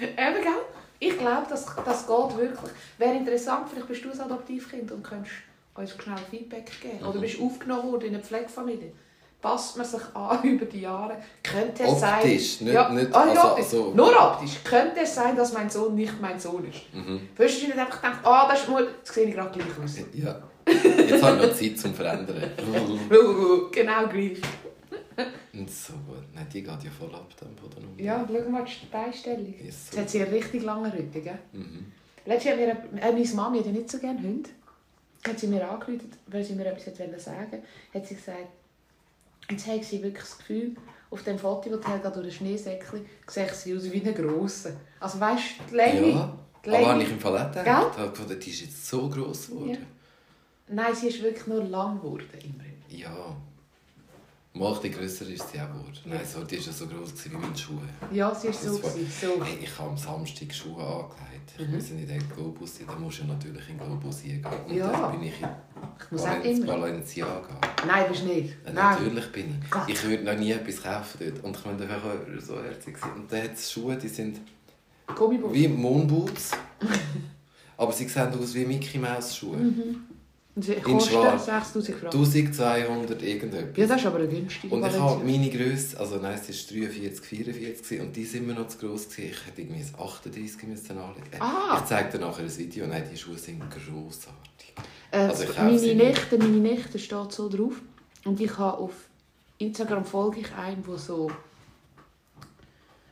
Eben, 0.00 0.42
gell? 0.42 0.62
Ich 0.98 1.18
glaube, 1.18 1.46
das, 1.50 1.66
das 1.84 2.06
geht 2.06 2.36
wirklich. 2.38 2.70
Wäre 2.96 3.16
interessant, 3.16 3.68
vielleicht 3.68 3.88
bist 3.88 4.04
du 4.04 4.10
ein 4.10 4.20
Adoptivkind 4.20 4.90
und 4.92 5.02
könntest 5.02 5.34
uns 5.74 5.90
schnell 5.90 6.16
Feedback 6.30 6.70
geben. 6.80 7.04
Oder 7.04 7.18
Mhm. 7.18 7.20
bist 7.22 7.40
aufgenommen 7.40 7.92
worden 7.92 8.06
in 8.08 8.14
eine 8.14 8.22
Pflegefamilie. 8.24 8.92
Passt 9.42 9.76
man 9.76 9.84
sich 9.84 10.00
an 10.14 10.42
über 10.44 10.64
die 10.66 10.80
Jahre? 10.82 11.16
Könnte 11.42 11.82
es 11.82 12.00
sein... 12.00 12.20
Optisch, 12.20 12.60
nicht- 12.60 12.72
ja. 12.72 12.88
nicht- 12.88 13.12
ah, 13.14 13.22
also- 13.22 13.40
optisch. 13.48 13.64
also- 13.64 13.92
Nur 13.94 14.16
optisch. 14.22 14.62
Könnte 14.64 15.00
es 15.00 15.14
sein, 15.14 15.36
dass 15.36 15.52
mein 15.52 15.68
Sohn 15.68 15.94
nicht 15.96 16.18
mein 16.20 16.38
Sohn 16.40 16.64
ist? 16.70 16.80
Mhm. 16.94 17.28
Wirst 17.36 17.60
du 17.60 17.66
nicht 17.66 17.76
einfach 17.78 18.00
denken, 18.00 18.18
ah, 18.22 18.48
das 18.48 18.60
ist 18.62 18.68
Mutter, 18.68 18.86
jetzt 18.98 19.12
sehe 19.12 19.26
ich 19.28 19.34
gerade 19.34 19.50
gleich 19.58 19.78
aus. 19.84 19.98
ja. 20.14 20.40
Jetzt 20.64 21.22
habe 21.24 21.36
ich 21.38 21.42
noch 21.48 21.54
Zeit 21.56 21.76
zum 21.78 21.92
Verändern. 21.92 22.40
genau 23.72 24.06
gleich. 24.06 24.40
Und 25.52 25.68
so 25.70 25.92
gut. 26.06 26.22
Nein, 26.34 26.46
die 26.52 26.62
geht 26.62 26.84
ja 26.84 26.90
voll 26.96 27.12
ab 27.14 27.28
dann 27.38 27.54
von 27.56 27.68
der 27.70 27.82
Nummer. 27.82 28.00
Ja, 28.00 28.24
schau 28.26 28.48
mal 28.50 28.64
die 28.64 28.86
Beistellung. 28.86 29.54
Ist 29.54 29.64
Jetzt 29.64 29.92
so. 29.92 29.98
hat 30.00 30.08
sie 30.10 30.22
einen 30.22 30.32
richtig 30.32 30.62
langen 30.62 30.90
Rücken, 30.90 31.22
gell? 31.24 31.38
Mhm. 31.52 31.92
Letztes 32.24 32.56
Jahr 32.56 32.70
hat 32.70 32.92
mir, 32.92 33.02
äh, 33.02 33.12
meine 33.12 33.28
Mami 33.34 33.58
hat 33.58 33.66
ja 33.66 33.72
nicht 33.72 33.90
so 33.90 33.98
gerne 33.98 34.20
Hunde. 34.22 34.48
Hat 35.26 35.38
sie 35.38 35.48
mir 35.48 35.68
angerufen, 35.68 36.10
weil 36.28 36.44
sie 36.44 36.54
mir 36.54 36.66
etwas 36.66 36.86
hat 36.86 37.20
sagen 37.20 37.62
hat 37.94 38.06
sie 38.06 38.14
gesagt, 38.14 38.38
jetzt 39.50 39.66
hat 39.66 39.84
sie 39.84 40.02
wirklich 40.02 40.24
das 40.24 40.38
Gefühl, 40.38 40.74
auf 41.10 41.22
dem 41.24 41.38
Foto, 41.38 41.68
das 41.76 41.86
Helga 41.86 42.10
durch 42.10 42.26
den 42.28 42.32
Schneesäckchen, 42.32 43.04
sieht 43.26 43.50
sie 43.54 43.76
aus 43.76 43.90
wie 43.90 44.02
ein 44.02 44.14
grosser. 44.14 44.72
Also 45.00 45.20
weißt 45.20 45.44
du, 45.58 45.70
die 45.70 45.74
Länge. 45.76 46.08
Ja, 46.10 46.38
die 46.64 46.68
aber 46.70 46.78
Länge- 46.78 46.86
habe 46.92 47.02
ich 47.02 47.10
im 47.10 47.20
Fall 47.20 47.38
auch 47.38 47.48
gedacht. 47.52 47.64
Gell? 47.96 48.04
Ich 48.14 48.20
habe 48.20 48.36
die 48.36 48.50
ist 48.50 48.60
jetzt 48.62 48.86
so 48.88 49.08
gross 49.08 49.48
geworden. 49.48 49.70
Ja. 49.70 49.76
Nein, 50.68 50.94
sie 50.94 51.08
ist 51.08 51.22
wirklich 51.22 51.46
nur 51.46 51.62
lang 51.64 51.98
geworden. 52.00 52.26
Immerhin. 52.42 52.82
Ja. 52.88 53.36
Mal 54.54 54.74
bisschen 54.74 54.94
grösser 54.94 55.26
ist 55.28 55.50
sie 55.50 55.58
auch 55.60 55.68
geworden. 55.68 55.96
Nein, 56.04 56.20
so, 56.30 56.44
die 56.44 56.58
war 56.58 56.64
ja 56.66 56.72
so 56.72 56.86
gewesen 56.86 57.14
wie 57.32 57.36
meine 57.36 57.56
Schuhe. 57.56 57.80
Ja, 58.12 58.34
sie 58.34 58.48
ist 58.48 58.62
so. 58.62 58.82
War- 58.82 58.90
so. 58.90 59.42
Hey, 59.44 59.58
ich 59.62 59.78
habe 59.78 59.90
am 59.90 59.96
Samstag 59.96 60.52
Schuhe 60.52 60.82
angelegt. 60.84 61.52
Ich 61.58 61.66
Mhm. 61.66 61.74
muss 61.74 61.90
in 61.90 62.06
den 62.06 62.28
Globus 62.34 62.76
sein. 62.76 62.86
Dann 62.86 63.00
musst 63.00 63.20
du 63.20 63.24
natürlich 63.24 63.66
in 63.70 63.78
den 63.78 63.86
Globus 63.86 64.22
gehen. 64.22 64.44
Und 64.68 64.74
Ja. 64.76 64.92
dann 64.92 65.12
bin 65.12 65.22
ich 65.28 65.40
in 65.40 65.48
Ich 66.04 66.10
muss 66.10 66.20
auch 66.22 66.26
Valen- 66.28 66.62
immer. 66.62 66.66
Balenciaga. 66.66 67.60
Nein, 67.86 68.04
bist 68.10 68.22
du 68.22 68.26
nicht. 68.26 68.48
Ja, 68.66 68.72
Nein. 68.72 68.74
natürlich 69.04 69.32
bin 69.32 69.58
ich. 69.62 69.70
Gott. 69.70 69.88
Ich 69.88 70.04
würde 70.04 70.22
noch 70.24 70.38
nie 70.38 70.52
etwas 70.52 70.82
kaufen 70.82 71.18
dort. 71.18 71.44
Und 71.44 71.56
ich 71.56 71.64
meine, 71.64 71.78
da 71.78 71.88
wäre 71.88 72.40
so 72.40 72.62
herzig. 72.62 72.96
Und 73.16 73.32
dann 73.32 73.42
hat 73.44 73.54
es 73.54 73.72
Schuhe, 73.72 73.96
die 73.96 74.08
sind 74.08 74.38
Gummiboots. 75.06 75.54
wie 75.54 75.66
Moonboots. 75.68 76.50
aber 77.78 77.92
sie 77.92 78.06
sehen 78.06 78.38
aus 78.38 78.54
wie 78.54 78.66
Mickey 78.66 78.98
Mouse 78.98 79.34
Schuhe. 79.34 79.56
Mhm. 79.56 79.96
In 80.54 81.00
schwarz. 81.00 81.46
6000 81.46 81.96
Franken. 81.98 82.18
1200 82.18 83.22
irgendetwas. 83.22 83.76
Ja, 83.78 83.86
das 83.86 84.00
ist 84.00 84.06
aber 84.06 84.18
eine 84.18 84.28
günstige 84.28 84.74
Und 84.74 84.86
ich 84.86 84.98
habe 84.98 85.24
meine 85.24 85.48
Grösse, 85.48 85.98
also 85.98 86.16
nein, 86.16 86.34
es 86.34 86.48
war 86.70 86.78
43, 86.78 87.24
44 87.24 87.82
gewesen, 87.82 88.06
und 88.06 88.14
die 88.16 88.24
sind 88.24 88.46
mir 88.46 88.52
noch 88.52 88.68
zu 88.68 88.76
gross. 88.76 89.08
gewesen. 89.08 89.30
Ich 89.30 89.46
hätte 89.46 89.62
irgendwie 89.62 89.80
ein 89.80 89.94
38 89.98 90.62
müssen 90.68 90.98
anlegen. 90.98 91.40
Ah. 91.40 91.78
Ich 91.80 91.86
zeige 91.86 92.18
dir 92.18 92.24
nachher 92.26 92.42
ein 92.44 92.58
Video. 92.58 92.86
Nein, 92.86 93.04
die 93.10 93.16
Schuhe 93.16 93.38
sind 93.38 93.60
grossartig. 93.70 94.74
Äh, 95.10 95.16
Also 95.16 95.44
meine. 95.56 95.94
Nichte, 95.94 96.36
meine 96.36 96.48
Nichte 96.58 96.98
steht 96.98 97.32
so 97.32 97.48
drauf. 97.48 97.80
Und 98.26 98.38
ich 98.38 98.58
habe 98.58 98.76
auf 98.78 98.92
Instagram 99.56 100.04
folge 100.04 100.40
ich 100.40 100.52
einen, 100.54 100.86
wo 100.86 100.96
so 100.98 101.30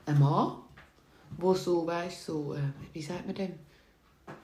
ein 0.07 0.18
Mann, 0.18 0.57
wo 1.38 1.55
so, 1.55 1.87
weißt 1.87 2.26
so, 2.26 2.55
äh, 2.55 2.59
wie 2.92 3.00
sagt 3.03 3.26
man 3.26 3.35
dem? 3.35 3.53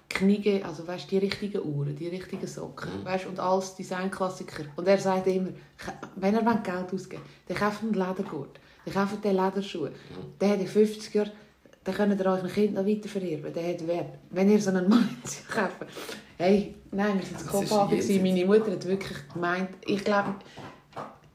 Knie, 0.08 0.62
also 0.62 0.86
weißt 0.86 1.10
die 1.10 1.18
richtigen 1.18 1.62
Uhren, 1.62 1.94
die 1.96 2.08
richtigen 2.08 2.46
Socken, 2.46 3.00
Mhm. 3.00 3.04
weißt 3.04 3.26
und 3.26 3.40
alles 3.40 3.74
Designklassiker. 3.74 4.64
Und 4.76 4.86
er 4.86 4.98
sagt 4.98 5.26
immer, 5.26 5.50
wenn 6.16 6.34
er 6.34 6.44
will 6.46 6.58
Geld 6.62 6.92
ausgeben, 6.94 7.22
dann 7.48 7.56
kauft 7.56 7.82
einen 7.82 7.92
Ledergurt, 7.94 8.60
dann 8.84 8.94
kauft 8.94 9.24
den 9.24 9.36
Lederschuhe. 9.36 9.90
Mhm. 9.90 9.94
Der 10.40 10.50
hat 10.50 10.60
in 10.60 10.66
50 10.68 11.12
Jahren, 11.14 11.32
dann 11.84 11.94
könnt 11.94 12.20
ihr 12.20 12.26
euch 12.32 12.54
Kind 12.54 12.74
noch 12.74 12.86
weiter 12.86 13.08
vererben. 13.08 13.52
Der 13.52 13.68
hat 13.72 13.86
Wert. 13.86 14.18
Wenn 14.30 14.50
ihr 14.50 14.60
so 14.60 14.70
einen 14.70 14.88
Mann 14.88 15.08
kauft, 15.54 15.76
hey, 16.38 16.74
nein, 16.92 17.18
wir 17.18 17.24
sind 17.26 17.46
Kopenhagen. 17.46 18.22
Meine 18.22 18.44
Mutter 18.44 18.72
hat 18.72 18.84
wirklich 18.86 19.18
gemeint, 19.32 19.70
ich 19.84 20.02
glaube, 20.04 20.34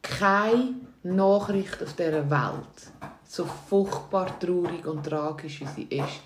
keine 0.02 0.76
Nachricht 1.04 1.82
auf 1.84 1.94
dieser 1.94 2.30
Welt, 2.30 2.92
so 3.24 3.46
furchtbar 3.46 4.38
traurig 4.40 4.86
und 4.86 5.04
tragisch 5.06 5.62
wie 5.62 5.68
sie 5.68 5.96
ist, 5.96 6.22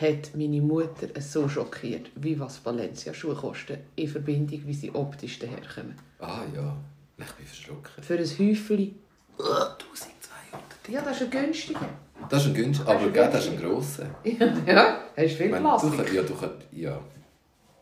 hat 0.00 0.34
meine 0.34 0.60
Mutter 0.60 1.08
es 1.14 1.32
so 1.32 1.48
schockiert, 1.48 2.10
wie 2.16 2.38
was 2.38 2.64
Valencia-Schuhe 2.64 3.34
kosten, 3.34 3.78
in 3.96 4.08
Verbindung, 4.08 4.60
wie 4.66 4.74
sie 4.74 4.90
optisch 4.92 5.38
daherkommen. 5.38 5.94
Ah 6.18 6.42
ja, 6.54 6.76
ich 7.18 7.32
bin 7.32 7.46
verschrocken. 7.46 8.02
Für 8.02 8.14
ein 8.14 8.24
Häufchen, 8.24 8.98
1200. 9.38 10.88
ja, 10.88 11.00
das 11.00 11.16
ist 11.20 11.22
ein 11.22 11.30
günstiger. 11.30 11.88
Das 12.28 12.42
ist 12.42 12.48
ein 12.48 12.54
günstiger, 12.54 12.90
aber 12.90 13.00
ein 13.00 13.12
gell, 13.12 13.30
das 13.30 13.46
ist 13.46 13.52
ein 13.52 13.60
grosser. 13.60 14.06
ja, 14.66 14.98
hast 15.16 15.24
Ich 15.24 15.36
viel 15.36 15.48
meine, 15.50 15.62
du, 15.80 15.90
Plastik. 15.90 16.14
ja, 16.14 16.22
du 16.22 16.34
ja. 16.72 17.00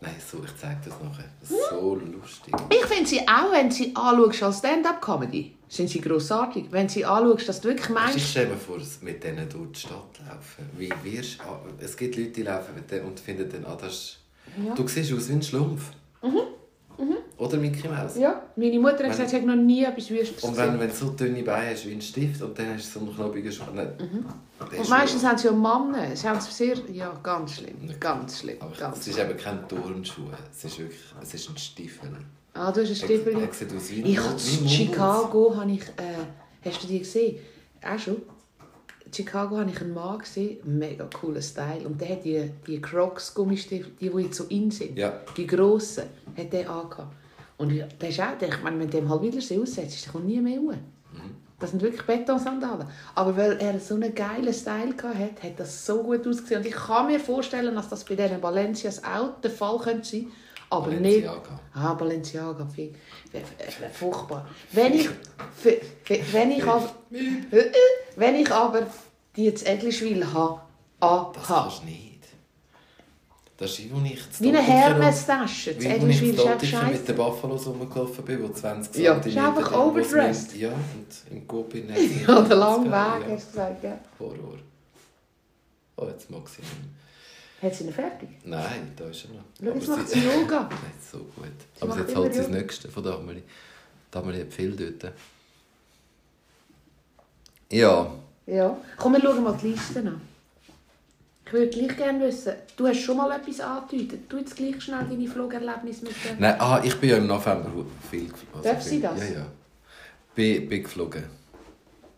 Nein, 0.01 0.17
so, 0.19 0.43
ich 0.45 0.57
zeige 0.57 0.81
das 0.85 0.95
nachher. 1.01 1.25
Das 1.41 1.51
ist 1.51 1.69
so 1.71 1.95
lustig. 1.95 2.53
Ich 2.71 2.85
finde 2.87 3.07
sie 3.09 3.21
auch, 3.21 3.53
wenn 3.53 3.71
sie 3.71 3.95
anschaust 3.95 4.43
als 4.43 4.59
Stand-up-Comedy, 4.59 5.55
sind 5.73 5.89
sie 5.89 6.01
grossartig. 6.01 6.67
Wenn 6.71 6.89
sie 6.89 7.05
anschaust, 7.05 7.49
dass 7.49 7.61
du 7.61 7.69
wirklich 7.69 7.87
Ich 7.89 7.95
meinst, 7.95 8.21
stelle 8.21 8.49
mir 8.49 8.57
vor, 8.57 8.79
mit 9.01 9.25
denen 9.25 9.49
durch 9.49 9.73
die 9.73 9.81
Stadt 9.81 10.21
laufen. 10.29 10.69
Wie 10.77 10.93
wirst, 11.03 11.41
ah, 11.41 11.61
es 11.81 11.97
gibt 11.97 12.17
Leute, 12.17 12.31
die 12.31 12.43
laufen 12.43 12.75
mit 12.75 12.91
denen 12.91 13.07
und 13.07 13.19
finden 13.19 13.49
dann, 13.51 13.65
ah, 13.65 13.77
das 13.81 14.19
Ja. 14.63 14.75
du 14.75 14.87
siehst 14.87 15.13
aus 15.15 15.29
wie 15.29 15.33
ein 15.33 15.43
Schlumpf. 15.43 15.85
Oder 17.39 17.57
Mickey 17.57 17.89
Mouse. 17.89 18.17
ja, 18.19 18.41
meine 18.55 18.79
Mutter 18.79 19.03
hat 19.03 19.11
gesagt, 19.11 19.31
sie 19.31 19.37
hat 19.37 19.45
noch 19.47 19.57
nie 19.57 19.83
etwas 19.83 20.11
Wüstes 20.11 20.45
Und 20.45 20.57
wenn, 20.57 20.79
wenn 20.79 20.91
du 20.91 20.95
so 20.95 21.09
dünne 21.09 21.43
Beine 21.43 21.71
hast 21.71 21.87
wie 21.87 21.93
ein 21.95 22.01
Stift 22.01 22.41
und 22.41 22.57
dann 22.57 22.75
hast 22.75 22.95
du 22.95 23.01
so 23.01 23.65
einen. 23.65 23.75
Nein, 23.75 23.97
der 23.99 24.07
Mhm. 24.07 24.27
Und 24.61 24.73
ist 24.75 24.91
meistens 24.91 25.25
haben 25.25 25.39
sie 25.39 25.49
ja 25.49 25.53
Männer. 25.53 26.15
Sie 26.15 26.29
haben 26.29 26.39
es 26.39 26.57
sehr... 26.57 26.77
Ja, 26.93 27.13
ganz 27.21 27.55
schlimm. 27.57 27.77
Ganz 27.99 28.39
schlimm. 28.39 28.59
Aber 28.61 28.77
Ganz 28.77 28.99
es 28.99 29.09
ist 29.09 29.19
eben 29.19 29.37
kein 29.37 29.67
Turnschuh. 29.67 30.29
Es 30.53 30.65
ist 30.65 30.79
wirklich 30.79 31.01
es 31.21 31.35
ist 31.35 31.51
ein 31.51 31.59
Stiefel. 31.59 32.11
Ah, 32.55 32.71
du 32.71 32.81
hast 32.83 32.89
einen 32.89 32.97
Stiefel. 32.97 33.37
Ein 33.37 33.49
Ich 34.05 34.19
habe 34.19 34.29
ein 34.35 34.63
in. 34.63 34.69
Chicago, 34.69 35.57
habe 35.57 35.71
ich, 35.73 35.83
äh, 35.83 36.69
hast 36.69 36.83
du 36.83 36.87
die 36.87 36.99
gesehen? 36.99 37.39
Auch 37.83 37.99
schon. 37.99 38.17
In 39.07 39.13
Chicago 39.13 39.59
habe 39.59 39.71
ich 39.71 39.81
einen 39.81 39.95
Mann 39.95 40.19
gesehen, 40.19 40.59
mega 40.65 41.07
cooler 41.19 41.43
Style. 41.43 41.87
Und 41.87 42.01
der 42.01 42.11
hat 42.11 42.25
die, 42.25 42.51
die 42.67 42.81
Crocs 42.81 43.35
Gummistiefel, 43.35 43.93
die, 44.01 44.11
die 44.11 44.23
jetzt 44.23 44.37
so 44.37 44.45
in 44.45 44.71
sind, 44.71 44.97
Ja. 44.99 45.21
die 45.37 45.47
grossen, 45.47 46.05
hat 46.37 46.53
der 46.53 46.69
angehabt. 46.71 47.15
Und 47.59 47.73
der 47.75 48.09
ist 48.09 48.21
auch, 48.21 48.37
der, 48.39 48.49
ich 48.49 48.63
meine, 48.63 48.79
wenn 48.81 48.91
du 48.91 48.99
dem 48.99 49.09
halt 49.09 49.23
wieder 49.23 49.39
aussetzt, 49.39 50.05
der 50.07 50.13
kommt 50.13 50.27
nie 50.27 50.41
mehr 50.41 50.59
raus. 50.59 50.77
Das 51.59 51.71
sind 51.71 51.81
wirklich 51.81 52.03
Betonsandalen. 52.03 52.89
Aber 53.15 53.37
weil 53.37 53.53
er 53.61 53.79
so 53.79 53.95
einen 53.95 54.13
geilen 54.15 54.53
Style 54.53 54.95
hatte, 54.97 55.43
hat 55.43 55.59
das 55.61 55.87
so 55.87 56.03
gut 56.03 56.27
ausgesehen. 56.27 56.61
Und 56.61 56.67
ich 56.67 56.75
kann 56.75 57.07
mir 57.07 57.21
vorstellen, 57.21 57.73
dass 57.77 57.89
das 57.89 58.05
bei 58.05 58.17
diesen 58.17 58.41
Balencias 58.41 59.05
auch 59.05 59.41
der 59.41 59.51
Fall 59.53 59.79
könnte 59.79 60.09
sein 60.09 60.27
aber 60.73 60.89
nicht. 60.91 61.25
Balenciaga. 61.25 61.61
Ah, 61.75 61.95
Balenciaga. 61.95 62.67
Furchtbar. 63.93 64.47
Wenn 64.73 64.95
ich, 64.95 65.09
wenn 66.33 66.51
ich 66.53 66.65
aber, 66.65 66.91
wenn 68.17 68.35
ich 68.35 68.51
aber 68.51 68.87
die 69.37 69.45
jetzt 69.45 69.67
Egliswil 69.67 70.27
habe, 70.33 70.61
Das 71.01 71.09
anhabe, 71.11 71.39
kannst 71.47 71.83
du 71.83 71.87
nicht. 71.87 72.09
Das 73.59 73.71
ist 73.71 73.79
als 73.93 74.41
ich 74.41 74.41
wie 74.41 74.49
eine 74.49 74.63
Hermes-Tasche, 74.63 75.75
das 75.75 75.85
Wie 75.85 75.89
als 75.89 76.05
ich 76.05 76.37
Dottiken 76.37 76.91
mit 76.91 77.07
den 77.09 77.17
Buffalos 77.17 77.67
rumgelaufen 77.67 78.25
bin, 78.25 78.45
die 78.47 78.53
20 78.53 78.97
Ja, 79.03 79.21
cm 79.21 79.31
ist 79.31 79.39
einfach 79.39 79.73
overdressed. 79.79 80.53
nicht- 80.53 80.63
Ja, 80.63 80.71
und 80.71 81.31
im 81.31 81.47
Gopin 81.47 81.89
hat 81.93 81.99
Ja, 82.29 82.41
der 82.41 82.57
lange 82.57 82.87
Weg, 82.91 82.93
hast 83.31 83.47
du 83.47 83.51
gesagt, 83.51 83.85
ja. 83.85 83.99
Horror. 84.19 84.59
Oh, 85.97 86.07
jetzt 86.09 86.29
mag 86.31 86.49
sie 86.49 86.63
nicht. 86.63 86.73
Hat 87.63 87.75
sie 87.75 87.85
ihn 87.85 87.93
fertig? 87.93 88.29
Nein, 88.45 88.93
da 88.97 89.05
ist 89.07 89.25
er 89.25 89.31
noch. 89.37 89.45
Schau, 89.59 89.79
jetzt 89.79 89.89
macht 89.89 90.09
sie- 90.09 90.19
Yoga. 90.41 90.63
Nicht 90.69 91.11
so 91.11 91.19
gut. 91.19 91.45
Sie 91.77 91.83
Aber 91.83 91.99
jetzt 91.99 92.17
halt 92.17 92.33
sie 92.35 92.39
das 92.41 92.49
Yoga. 92.49 92.59
Nächste 92.59 92.89
von. 92.89 93.05
Die 93.05 94.19
Amelie 94.19 94.41
hat 94.43 94.53
viel 94.53 94.73
dort. 94.77 95.13
Ja, 97.71 98.13
Ja. 98.47 98.77
Komm, 98.99 99.13
wir 99.15 99.21
schauen 99.21 99.43
mal 99.45 99.57
die 99.63 99.69
Liste 99.69 100.01
an. 100.01 100.21
Ich 101.47 101.53
würde 101.53 101.69
gleich 101.69 101.97
gerne 101.97 102.21
wissen, 102.27 102.55
du 102.77 102.87
hast 102.87 103.01
schon 103.01 103.17
mal 103.17 103.31
etwas 103.31 103.61
angedeutet. 103.61 104.21
Du 104.29 104.39
jetzt 104.39 104.57
gleich 104.57 104.81
schnell 104.83 105.05
deine 105.09 105.29
Flugerlebnisse 105.29 106.05
mit 106.05 106.15
dem... 106.25 106.39
Nein, 106.41 106.57
ah, 106.59 106.81
ich 106.83 106.95
bin 106.97 107.11
ja 107.11 107.17
im 107.19 107.27
November 107.27 107.71
viel 108.11 108.29
geflogen. 108.29 108.63
Darf 108.63 108.83
sie 108.83 109.01
das? 109.01 109.19
Ja, 109.21 109.35
ja. 109.41 109.47
Bin, 110.35 110.69
bin 110.69 110.83
geflogen. 110.83 111.25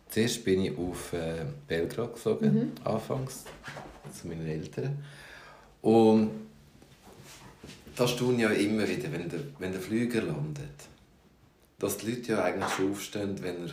Zuerst 0.08 0.44
bin 0.44 0.64
ich 0.64 0.78
auf 0.78 1.12
äh, 1.12 1.44
Belgrad 1.66 2.14
geflogen, 2.14 2.54
Mhm. 2.54 2.72
anfangs, 2.84 3.44
zu 4.16 4.28
meinen 4.28 4.46
Eltern. 4.46 5.04
Und 5.84 6.30
das 7.94 8.16
tun 8.16 8.38
ja 8.38 8.48
immer 8.48 8.88
wieder, 8.88 9.12
wenn 9.12 9.28
der, 9.28 9.40
wenn 9.58 9.70
der 9.72 9.80
Flüger 9.82 10.22
landet. 10.22 10.64
Dass 11.78 11.98
die 11.98 12.10
Leute 12.10 12.32
ja 12.32 12.42
eigentlich 12.44 12.70
schon 12.70 12.90
aufstehen, 12.90 13.36
wenn 13.42 13.56
er 13.66 13.70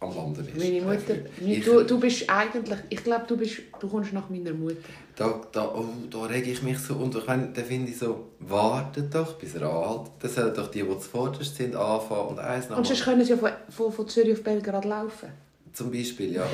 am 0.00 0.16
Landen 0.16 0.48
ist. 0.48 0.56
Meine 0.56 0.80
Mutter... 0.80 1.16
Ich- 1.44 1.62
Du, 1.62 1.82
du 1.84 2.00
bist 2.00 2.28
eigentlich... 2.30 2.78
Ich 2.88 3.04
glaube, 3.04 3.24
du, 3.28 3.36
bist, 3.36 3.58
du 3.78 3.86
kommst 3.86 4.14
nach 4.14 4.30
meiner 4.30 4.54
Mutter. 4.54 4.76
Da, 5.14 5.38
da, 5.52 5.74
oh, 5.74 5.84
da 6.10 6.22
rege 6.22 6.52
ich 6.52 6.62
mich 6.62 6.78
so. 6.78 6.94
Und 6.94 7.14
ich 7.14 7.26
meine, 7.26 7.48
da 7.52 7.62
finde 7.62 7.90
ich 7.90 7.98
so, 7.98 8.28
wartet 8.38 9.14
doch, 9.14 9.34
bis 9.34 9.54
er 9.56 9.62
anhaltet. 9.70 10.12
Dann 10.20 10.30
sollen 10.30 10.54
doch 10.54 10.70
die, 10.70 10.82
die 10.82 10.98
zuvorderst 10.98 11.54
sind, 11.54 11.76
anfangen 11.76 12.28
und 12.28 12.38
eins 12.38 12.70
nach 12.70 12.78
Und 12.78 12.86
sonst 12.86 13.04
können 13.04 13.22
sie 13.22 13.32
ja 13.32 13.36
von, 13.36 13.50
von, 13.68 13.92
von 13.92 14.08
Zürich 14.08 14.32
auf 14.32 14.42
Belgrad 14.42 14.86
laufen. 14.86 15.28
Zum 15.74 15.90
Beispiel, 15.92 16.32
ja. 16.32 16.46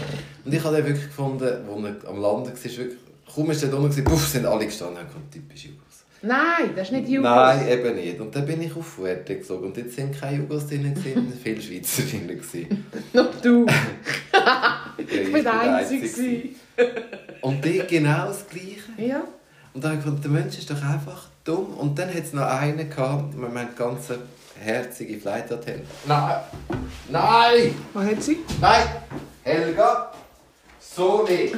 Und 0.45 0.53
ich 0.53 0.63
habe 0.65 0.77
dann 0.77 0.85
wirklich 0.87 1.07
gefunden, 1.07 1.45
als 1.45 2.03
er 2.05 2.09
am 2.11 2.21
Landen 2.21 2.49
war, 2.49 2.63
wirklich, 2.65 2.97
kaum 3.35 3.51
ist 3.51 3.63
er 3.63 3.71
da 3.71 3.77
unten, 3.77 4.05
puff, 4.05 4.27
sind 4.29 4.47
alle 4.47 4.67
gestanden 4.67 4.99
und 4.99 5.09
haben 5.15 5.31
typisch 5.31 5.65
Jugos. 5.67 5.83
Nein, 6.23 6.71
das 6.75 6.89
ist 6.89 6.93
nicht 6.93 7.09
Jugos. 7.09 7.31
Nein, 7.31 7.69
eben 7.69 7.95
nicht. 7.95 8.21
Und 8.21 8.35
dann 8.35 8.47
bin 8.47 8.63
ich 8.63 8.75
auf 8.75 8.87
Fuerte 8.87 9.37
geflogen. 9.37 9.67
Und 9.67 9.77
jetzt 9.77 9.95
sind 9.97 10.19
keine 10.19 10.39
Jugos 10.39 10.67
drin, 10.67 10.95
gewesen, 10.95 11.33
viele 11.43 11.61
Schweizer 11.61 12.03
drin. 12.03 12.27
gewesen. 12.29 12.87
Noch 13.13 13.29
du. 13.43 13.67
Ich 14.99 15.31
bin 15.33 15.45
der 15.45 15.61
Einzige. 15.61 16.09
gewesen. 16.09 16.57
Und 17.43 17.63
die 17.65 17.83
genau 17.87 18.29
das 18.29 18.47
Gleiche. 18.49 18.91
Ja. 18.97 19.23
Und 19.75 19.85
dann 19.85 19.91
habe 19.93 19.99
ich 20.01 20.05
gefunden, 20.05 20.23
der 20.23 20.31
Mensch 20.31 20.59
ist 20.59 20.71
doch 20.71 20.83
einfach 20.83 21.29
dumm. 21.45 21.75
Und 21.75 21.99
dann 21.99 22.09
hat 22.09 22.23
es 22.25 22.33
noch 22.33 22.47
einen 22.47 22.89
gehabt, 22.89 23.39
wir 23.39 23.49
meinen 23.49 23.75
ganze 23.77 24.19
herzige 24.59 25.19
Flight 25.19 25.53
Attendant. 25.53 25.85
Nein! 26.07 26.41
Nein! 27.11 27.75
Was 27.93 28.07
hat 28.07 28.23
sie? 28.23 28.39
Nein! 28.59 28.83
Helga! 29.43 30.13
So 30.81 31.25
nicht! 31.29 31.55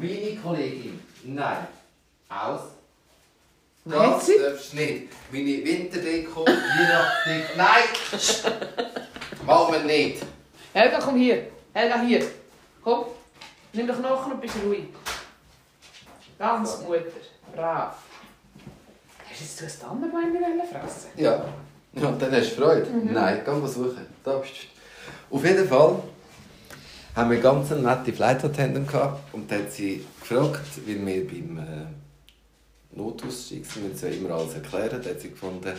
Meine 0.00 0.36
Kollegin! 0.36 1.00
Nein! 1.24 1.66
Aus! 2.28 2.60
Hat 3.90 4.22
sie? 4.22 4.38
darfst 4.38 4.72
du 4.72 4.76
nicht! 4.76 5.08
Meine 5.32 5.64
Winterdeko, 5.64 6.46
Weihnachtsdeko... 6.46 7.52
Nein! 7.56 8.66
Machen 9.46 9.72
wir 9.74 9.80
nicht! 9.80 10.22
Helga, 10.72 11.00
komm 11.00 11.16
hier. 11.16 11.48
Helga, 11.72 12.00
hier. 12.02 12.24
Komm. 12.82 13.06
Nimm 13.72 13.86
doch 13.88 13.98
Knochen 13.98 14.32
und 14.32 14.40
bist 14.40 14.54
ruhig. 14.64 14.84
Ganz 16.38 16.80
Mutter. 16.82 17.02
Brav. 17.54 17.96
Hast 19.28 19.40
du 19.40 19.44
jetzt 19.44 19.62
das 19.62 19.78
Tannenbein 19.80 20.32
fressen 20.70 21.10
Ja. 21.16 21.44
ja. 21.94 22.08
Und 22.08 22.22
dann 22.22 22.32
hast 22.32 22.52
du 22.52 22.62
Freude? 22.62 22.86
Nein, 23.04 23.42
geh 23.44 23.50
mal 23.50 23.68
suchen. 23.68 24.06
Da 24.22 24.36
bist 24.36 24.52
du. 24.52 25.36
Auf 25.36 25.44
jeden 25.44 25.68
Fall 25.68 26.02
haben 27.18 27.30
wir 27.32 27.40
ganz 27.40 27.72
eine 27.72 27.82
nette 27.82 28.12
Flight 28.12 28.44
Attendant 28.44 28.86
gehabt 28.86 29.34
und 29.34 29.50
dann 29.50 29.62
hat 29.62 29.72
sie 29.72 30.04
gefragt, 30.20 30.60
weil 30.86 31.04
wir 31.04 31.26
beim 31.26 31.58
äh, 31.58 32.96
Notausstieg 32.96 33.66
sind, 33.66 33.82
wir 33.82 33.90
müssen 33.90 34.12
ja 34.12 34.16
immer 34.16 34.34
alles 34.36 34.54
erklären, 34.54 35.00
da 35.02 35.10
hat 35.10 35.20
sie 35.20 35.30
gefunden, 35.30 35.72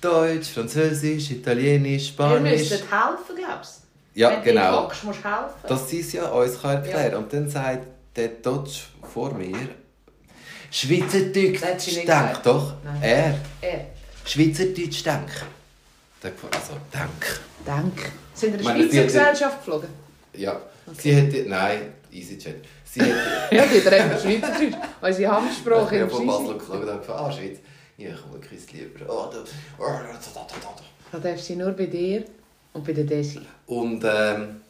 Deutsch, 0.00 0.48
Französisch, 0.48 1.30
Italienisch, 1.32 2.08
Spanisch. 2.08 2.60
müsstet 2.60 2.80
helfen, 2.90 3.36
glaubst 3.36 3.82
du? 4.14 4.20
Ja, 4.20 4.30
Wenn 4.30 4.38
du 4.38 4.44
genau. 4.44 4.84
hockst, 4.84 5.04
musst 5.04 5.18
du 5.22 5.28
helfen. 5.28 5.68
Dass 5.68 5.90
sie 5.90 6.00
es 6.00 6.12
ja 6.14 6.28
uns 6.28 6.60
kann 6.60 6.76
erklären 6.76 7.12
Ja. 7.12 7.18
Und 7.18 7.32
dann 7.32 7.50
sagt 7.50 7.86
der 8.16 8.28
Deutsch 8.28 8.88
vor 9.12 9.34
mir, 9.34 9.68
Schweizerdeutsch, 10.70 11.60
denk 12.06 12.42
doch, 12.42 12.72
Nein. 12.84 13.02
er, 13.02 13.38
Er. 13.60 13.86
Schweizerdeutsch, 14.24 15.04
denk. 15.04 15.30
Also, 16.22 16.72
denk. 16.90 17.40
Denk. 17.66 18.12
Sind 18.32 18.58
wir 18.64 18.74
in 18.74 18.76
die 18.76 18.82
Schweizer 18.88 19.04
Gesellschaft 19.04 19.58
geflogen? 19.58 20.03
Ja, 20.36 20.60
sie 20.98 21.12
hätte. 21.14 21.48
Nein, 21.48 21.94
EasyJet. 22.12 22.64
Sie 22.84 23.00
hätte. 23.00 23.54
Ja, 23.54 23.66
die 23.66 23.78
reden 23.78 24.18
Schweizerdeutsch. 24.18 24.76
Unsere 25.00 25.32
Amtssprache 25.32 25.94
ich 25.96 26.00
im 26.02 26.06
habe 26.08 26.16
von 26.16 26.26
Basel 26.26 26.58
geschaut 26.58 26.82
und 26.82 27.10
ah, 27.10 27.32
Schweiz. 27.32 27.58
Ja, 27.96 28.10
ich 28.10 28.20
komme 28.20 28.34
ein 28.34 28.40
bisschen 28.40 28.78
lieber. 28.78 29.04
Oh, 29.08 29.30
da, 29.32 29.38
oh, 29.78 29.82
da, 29.82 30.02
da, 30.02 30.18
da, 30.34 30.46
da, 30.48 30.56
da. 30.60 30.84
Da 31.12 31.18
darf 31.18 31.40
sie 31.40 31.54
nur 31.56 31.70
bei 31.72 31.86
dir 31.86 32.24
und 32.72 32.84
bei 32.84 32.92
der 32.92 33.04
Desi. 33.04 33.40
Und 33.66 34.02
ähm, 34.04 34.60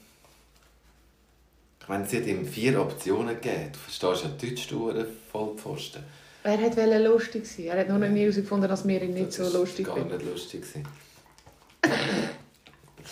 ich 1.81 1.88
meine, 1.88 2.07
sie 2.07 2.18
hat 2.18 2.27
ihm 2.27 2.46
vier 2.46 2.81
Optionen 2.81 3.35
gegeben. 3.40 3.70
Du 3.72 3.79
verstehst 3.79 4.24
ja 4.24 4.31
Deutsch, 4.48 4.68
du 4.68 4.92
Vollpfosten. 5.33 6.03
Er 6.42 6.61
wollte 6.61 6.98
lustig 6.98 7.46
sein. 7.46 7.66
Er 7.66 7.81
hat 7.81 7.88
nur 7.88 7.98
noch 7.98 8.09
nie 8.09 8.20
herausgefunden, 8.20 8.68
dass 8.68 8.87
wir 8.87 9.03
ihn 9.03 9.14
nicht 9.14 9.29
Das 9.29 9.37
so 9.37 9.59
lustig 9.59 9.87
gar 9.87 9.94
finden. 9.96 10.16
nicht 10.16 10.27
lustig. 10.27 10.61
gewesen. 10.61 10.87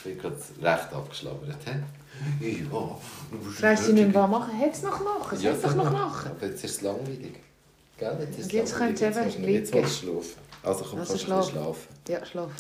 Bin 0.05 0.19
gerade 0.19 0.37
recht 0.61 0.93
abgeschlabbert. 0.93 1.57
hä? 1.67 1.75
Ja. 2.41 2.97
Weiss 3.61 3.87
sie 3.87 3.93
nicht 3.95 4.15
was 4.15 4.29
machen. 4.31 4.59
Hat 4.59 4.73
es 4.73 4.83
noch? 4.83 5.33
Es 5.33 5.43
Ja, 5.43 5.53
hat 5.53 5.65
doch 5.65 5.75
noch 5.75 5.91
Knochen. 5.91 6.31
Aber 6.31 6.47
jetzt 6.47 6.63
ist 6.65 6.77
es 6.77 6.81
langweilig. 6.83 7.35
Gell? 7.99 8.17
Jetzt, 8.21 8.39
ist 8.39 8.39
es 8.39 8.45
Und 8.47 8.53
jetzt 8.53 8.73
langweilig. 8.73 8.79
könnte 8.79 8.99
sie 8.99 9.05
Jetzt 9.05 9.17
eben 9.37 9.45
du- 9.47 9.51
Jetzt 9.53 9.73
liegen. 9.73 9.83
willst 9.85 10.03
du 10.03 10.07
schlafen. 10.07 10.41
Also 10.63 10.85
komm, 10.85 10.99
Also 11.01 11.13
kannst 11.15 11.29
du 11.29 11.33
ein 11.33 11.39
bisschen 11.39 11.51
schlaf. 11.51 11.51
schlafen. 11.51 11.89
Ja, 12.09 12.27
schlaf. 12.27 12.51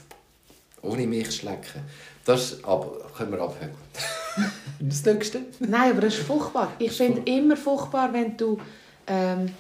Ohne 0.83 1.07
mich 1.07 1.33
schlecken. 1.37 1.83
Das 2.25 2.53
ist, 2.53 2.63
können 2.63 3.33
wir 3.33 3.41
abhören. 3.41 3.71
das 4.81 5.05
nächste? 5.05 5.41
Nein, 5.61 5.93
aber 5.93 6.01
das 6.01 6.15
ist 6.15 6.27
furchtbar. 6.27 6.73
Ich 6.79 6.93
finde 6.93 7.23
immer 7.31 7.57
furchtbar, 7.57 8.13
wenn 8.13 8.37
du... 8.37 8.59
Ähm, 9.07 9.51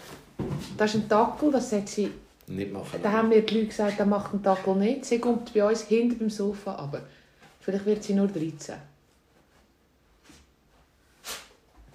das 0.76 0.94
ist 0.94 1.02
ein 1.02 1.08
Dackel, 1.08 1.52
das 1.52 1.70
hat 1.72 1.88
sie... 1.88 2.10
Nicht 2.48 2.72
machen. 2.72 2.98
Da 3.02 3.12
haben 3.12 3.28
mir 3.28 3.42
die 3.42 3.54
Leute 3.54 3.66
gesagt, 3.68 3.98
der 3.98 4.06
macht 4.06 4.32
einen 4.32 4.42
Dackel 4.42 4.74
nicht. 4.74 5.04
Sie 5.04 5.18
kommt 5.20 5.54
bei 5.54 5.64
uns 5.64 5.82
hinter 5.82 6.16
dem 6.16 6.30
Sofa 6.30 6.74
aber 6.74 7.02
Vielleicht 7.62 7.86
wird 7.86 8.02
sie 8.02 8.14
nur 8.14 8.26
13. 8.26 8.74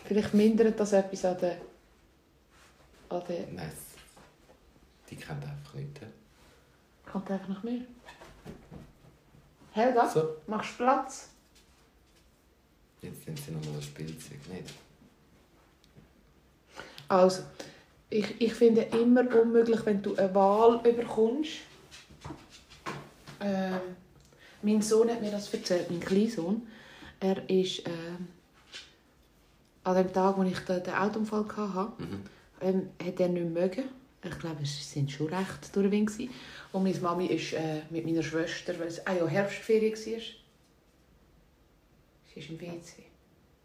Vielleicht 0.05 0.33
mindert 0.33 0.79
das 0.79 0.93
etwas 0.93 1.25
an 1.25 1.37
der... 1.39 1.57
An 3.09 3.21
der... 3.27 3.47
Nein, 3.51 3.71
die 5.09 5.17
kennt 5.17 5.43
einfach 5.43 5.73
nicht. 5.73 5.99
Kommt 7.05 7.29
einfach 7.29 7.49
noch 7.49 7.63
mehr. 7.63 7.81
Helga, 9.71 10.09
So, 10.09 10.37
machst 10.47 10.71
du 10.71 10.83
Platz? 10.83 11.29
jetzt 13.01 13.25
sind 13.25 13.37
sie 13.37 13.51
nochmal 13.51 13.75
das 13.75 13.85
Spielzeug. 13.85 14.39
Nicht? 14.49 14.73
Also, 17.09 17.43
ich, 18.09 18.39
ich 18.41 18.53
finde 18.53 18.81
immer 18.83 19.21
unmöglich, 19.39 19.85
wenn 19.85 20.01
du 20.01 20.15
eine 20.15 20.33
Wahl 20.33 20.81
überkommst. 20.87 21.51
Ähm, 23.39 23.79
mein 24.61 24.81
Sohn 24.81 25.09
hat 25.09 25.21
mir 25.21 25.31
das 25.31 25.53
erzählt, 25.53 25.89
mein 25.89 25.99
Kleinsohn. 25.99 26.61
Er 27.19 27.49
ist 27.49 27.79
ähm, 27.87 28.27
an 29.83 29.95
dem 29.95 30.13
Tag, 30.13 30.37
wo 30.37 30.43
ich 30.43 30.59
den, 30.59 30.83
den 30.83 30.93
Autounfall 30.93 31.45
hatte, 31.55 32.01
Mhm. 32.03 32.21
ähm, 32.61 32.89
hat 33.03 33.19
er 33.19 33.29
nicht 33.29 33.49
mögen. 33.49 33.85
Ich 34.23 34.39
glaube, 34.39 34.63
es 34.63 34.91
sind 34.91 35.11
schon 35.11 35.27
recht 35.27 35.75
durch 35.75 35.89
den 35.89 35.91
Wind. 35.91 36.11
Und 36.73 36.83
meine 36.83 36.99
Mami 36.99 37.27
ist 37.27 37.53
äh, 37.53 37.81
mit 37.89 38.05
meiner 38.05 38.23
Schwester, 38.23 38.77
weil 38.79 38.87
es 38.87 39.05
ah 39.07 39.13
ja, 39.13 39.25
Herbstferien 39.27 39.93
war. 39.93 39.97
Sie 39.99 40.15
ist 42.39 42.49
im 42.49 42.59
WC. 42.59 43.03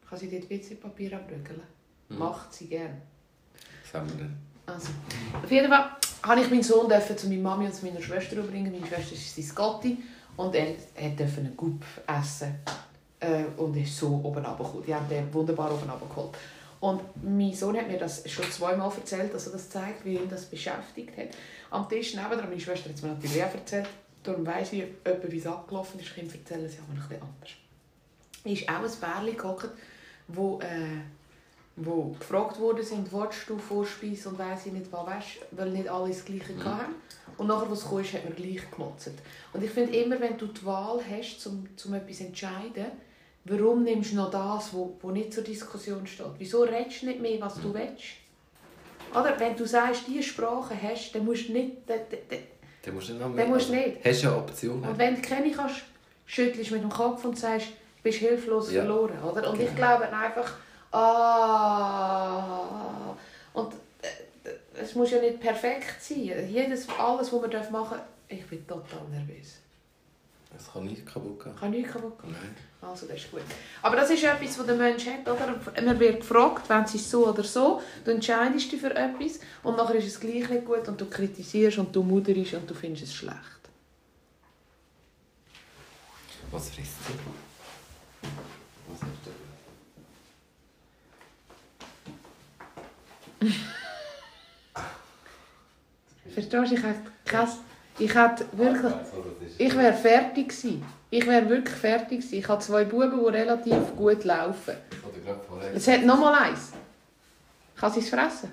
Kann 0.08 0.18
sie 0.18 0.30
dort 0.30 0.48
WC-Papier 0.48 1.16
abrügeln? 1.16 1.62
Mhm. 2.08 2.18
Macht 2.18 2.54
sie 2.54 2.66
gerne. 2.66 3.02
Denn? 3.92 4.36
Also, 4.66 4.88
auf 5.42 5.50
jeden 5.50 5.68
Fall 5.68 5.96
habe 6.22 6.40
ich 6.40 6.50
meinen 6.50 6.62
Sohn 6.62 6.88
dürfen 6.88 7.18
zu 7.18 7.28
meiner 7.28 7.42
Mami 7.42 7.66
und 7.66 7.74
zu 7.74 7.84
meiner 7.84 8.00
Schwester 8.00 8.36
bringen. 8.42 8.72
Meine 8.72 8.86
Schwester 8.86 9.14
ist 9.14 9.34
sein 9.34 9.54
Gotti 9.54 9.98
und 10.36 10.54
er, 10.54 10.74
durfte 11.16 11.40
einen 11.40 11.56
Gup 11.56 11.84
essen. 12.06 12.54
äh, 13.22 13.44
und 13.56 13.76
ist 13.76 13.96
so 13.96 14.20
oben 14.22 14.44
runtergekommen. 14.44 14.84
Die 14.84 14.94
haben 14.94 15.08
den 15.08 15.32
wunderbar 15.32 15.72
oben 15.72 15.88
runtergeholt. 15.88 16.36
Und 16.80 17.00
mein 17.22 17.54
Sohn 17.54 17.76
hat 17.76 17.86
mir 17.86 17.98
das 17.98 18.28
schon 18.28 18.50
zweimal 18.50 18.90
erzählt, 18.90 19.32
er 19.32 19.52
das 19.52 19.70
zeigt, 19.70 20.04
wie 20.04 20.16
ihn 20.16 20.28
das 20.28 20.46
beschäftigt 20.46 21.16
hat. 21.16 21.28
Am 21.70 21.88
Tisch 21.88 22.14
nebenan, 22.14 22.48
meine 22.48 22.60
Schwester 22.60 22.88
hat 22.88 22.96
es 22.96 23.02
mir 23.02 23.10
natürlich 23.10 23.44
auch 23.44 23.54
erzählt, 23.54 23.88
darum 24.24 24.44
weiss 24.44 24.72
ich 24.72 24.82
etwa, 25.04 25.30
wie 25.30 25.38
es 25.38 25.46
abgelaufen 25.46 26.00
ist. 26.00 26.12
Kinder 26.12 26.34
erzählen 26.34 26.64
es 26.64 26.78
aber 26.78 26.92
ein 26.92 27.08
bisschen 27.08 27.22
anders. 27.22 27.50
ist 28.44 28.68
auch 28.68 28.82
ein 28.82 29.22
Bärli 29.22 29.36
gehockt, 29.36 29.70
wo, 30.26 30.58
äh, 30.60 31.02
wo 31.76 32.14
gefragt 32.18 32.60
worden 32.60 32.84
sind, 32.84 33.12
willst 33.12 33.48
du 33.48 33.56
Vorspeise 33.58 34.28
und 34.28 34.38
weiss 34.38 34.66
ich 34.66 34.72
nicht 34.72 34.92
was, 34.92 35.06
weißt, 35.06 35.28
weil 35.52 35.70
nicht 35.70 35.88
alle 35.88 36.08
das 36.08 36.24
Gleiche 36.24 36.52
Mhm. 36.52 36.64
hatten. 36.64 36.94
Und 37.38 37.46
nachher, 37.46 37.70
was 37.70 37.88
kam, 37.88 38.02
hat 38.02 38.24
man 38.24 38.36
gleich 38.36 38.70
gemotzt. 38.70 39.10
Und 39.52 39.64
ich 39.64 39.70
finde 39.70 39.96
immer, 39.96 40.20
wenn 40.20 40.36
du 40.36 40.46
die 40.46 40.64
Wahl 40.66 41.00
hast, 41.10 41.46
um, 41.46 41.66
um 41.86 41.94
etwas 41.94 42.18
zu 42.18 42.24
entscheiden, 42.24 42.86
warum 43.46 43.84
nimmst 43.84 44.12
du 44.12 44.16
noch 44.16 44.30
das, 44.30 44.72
wo, 44.74 44.96
wo 45.00 45.10
nicht 45.10 45.32
zur 45.32 45.42
Diskussion 45.42 46.06
steht? 46.06 46.26
Wieso 46.38 46.62
redest 46.62 47.02
du 47.02 47.06
nicht 47.06 47.20
mehr, 47.20 47.40
was 47.40 47.54
du 47.60 47.72
willst? 47.72 48.04
Oder 49.12 49.38
wenn 49.38 49.56
du 49.56 49.66
sagst, 49.66 50.02
diese 50.08 50.22
Sprache 50.22 50.74
hast, 50.80 51.12
dann 51.14 51.24
musst 51.24 51.48
du 51.48 51.52
nicht... 51.52 51.76
Dann, 51.86 52.00
dann, 52.10 52.38
Den 52.84 52.94
musst 52.94 53.08
du 53.08 53.12
nicht 53.14 53.22
noch 53.22 53.34
Den 53.34 53.48
musst 53.48 53.68
du 53.70 53.74
nicht. 53.74 54.04
Hast 54.04 54.22
ja 54.22 54.36
Optionen. 54.36 54.82
und 54.84 54.98
wenn 54.98 55.14
du 55.16 55.22
keine 55.22 55.50
kannst, 55.50 55.82
schüttelst 56.26 56.70
du 56.70 56.74
mit 56.74 56.82
dem 56.84 56.90
Kopf 56.90 57.24
und 57.24 57.38
sagst, 57.38 57.68
du 57.68 58.02
bist 58.02 58.18
hilflos 58.18 58.72
Ja. 58.72 58.82
verloren. 58.84 59.18
Oder? 59.22 59.48
Und 59.50 59.58
ich 59.60 59.66
Genau. 59.74 59.76
glaube 59.76 60.12
einfach, 60.12 60.52
ah... 60.92 62.68
Und 63.52 63.74
äh, 64.02 64.08
es 64.80 64.94
muss 64.94 65.10
ja 65.10 65.20
nicht 65.20 65.40
perfekt 65.40 66.02
sein. 66.02 66.48
Jedes, 66.50 66.88
alles, 66.98 67.32
was 67.32 67.42
wir 67.42 67.70
machen 67.70 67.98
dürfen, 67.98 68.00
ich 68.28 68.46
bin 68.46 68.66
total 68.66 69.02
nervös. 69.10 69.58
Es 70.56 70.72
kann 70.72 70.84
nicht 70.84 71.06
kaputt 71.06 71.42
gehen. 71.42 71.56
Kann 71.56 71.70
nichts 71.70 71.92
kaputt 71.92 72.20
gehen. 72.20 72.32
Nein. 72.32 72.54
Also, 72.82 73.06
das 73.06 73.16
ist 73.16 73.30
gut. 73.30 73.42
Aber 73.80 73.96
das 73.96 74.10
ist 74.10 74.24
etwas, 74.24 74.58
was 74.58 74.66
der 74.66 74.74
Mensch 74.74 75.06
hat. 75.06 75.28
Oder? 75.28 75.54
Man 75.82 76.00
wird 76.00 76.20
gefragt, 76.20 76.68
wenn 76.68 76.82
es 76.82 76.94
ist 76.94 77.08
so 77.10 77.28
oder 77.28 77.44
so, 77.44 77.80
du 78.04 78.10
entscheidest 78.10 78.72
dich 78.72 78.80
für 78.80 78.94
etwas 78.94 79.38
und 79.62 79.76
nachher 79.76 79.94
ist 79.94 80.06
es 80.06 80.18
gleich 80.20 80.48
nicht 80.48 80.64
gut 80.64 80.86
und 80.88 81.00
du 81.00 81.06
kritisierst 81.06 81.78
und 81.78 81.94
du 81.94 82.02
muderst 82.02 82.54
und 82.54 82.68
du 82.68 82.74
findest 82.74 83.04
es 83.04 83.14
schlecht. 83.14 83.36
Was 86.50 86.68
frisst 86.70 86.96
du? 87.06 88.28
Was 88.92 89.00
hast 89.00 89.26
du? 89.26 89.41
Verstehst 96.32 96.52
du? 96.52 96.62
Ich 96.62 96.82
hätte, 96.82 97.00
kein, 97.24 97.48
ich 97.98 98.14
hätte 98.14 98.46
wirklich... 98.52 98.92
Ich 99.58 99.76
wäre 99.76 99.92
fertig 99.92 100.48
gewesen. 100.48 100.84
Ich 101.10 101.26
wäre 101.26 101.48
wirklich 101.48 101.76
fertig 101.76 102.20
gewesen. 102.20 102.38
Ich 102.38 102.48
habe 102.48 102.62
zwei 102.62 102.84
Buben, 102.84 103.18
die 103.18 103.30
relativ 103.30 103.96
gut 103.96 104.24
laufen. 104.24 104.74
Es 105.74 105.86
hat 105.88 106.04
noch 106.04 106.18
mal 106.18 106.34
eins. 106.34 106.72
Kann 107.76 107.92
sie 107.92 108.00
es 108.00 108.08
fressen? 108.08 108.50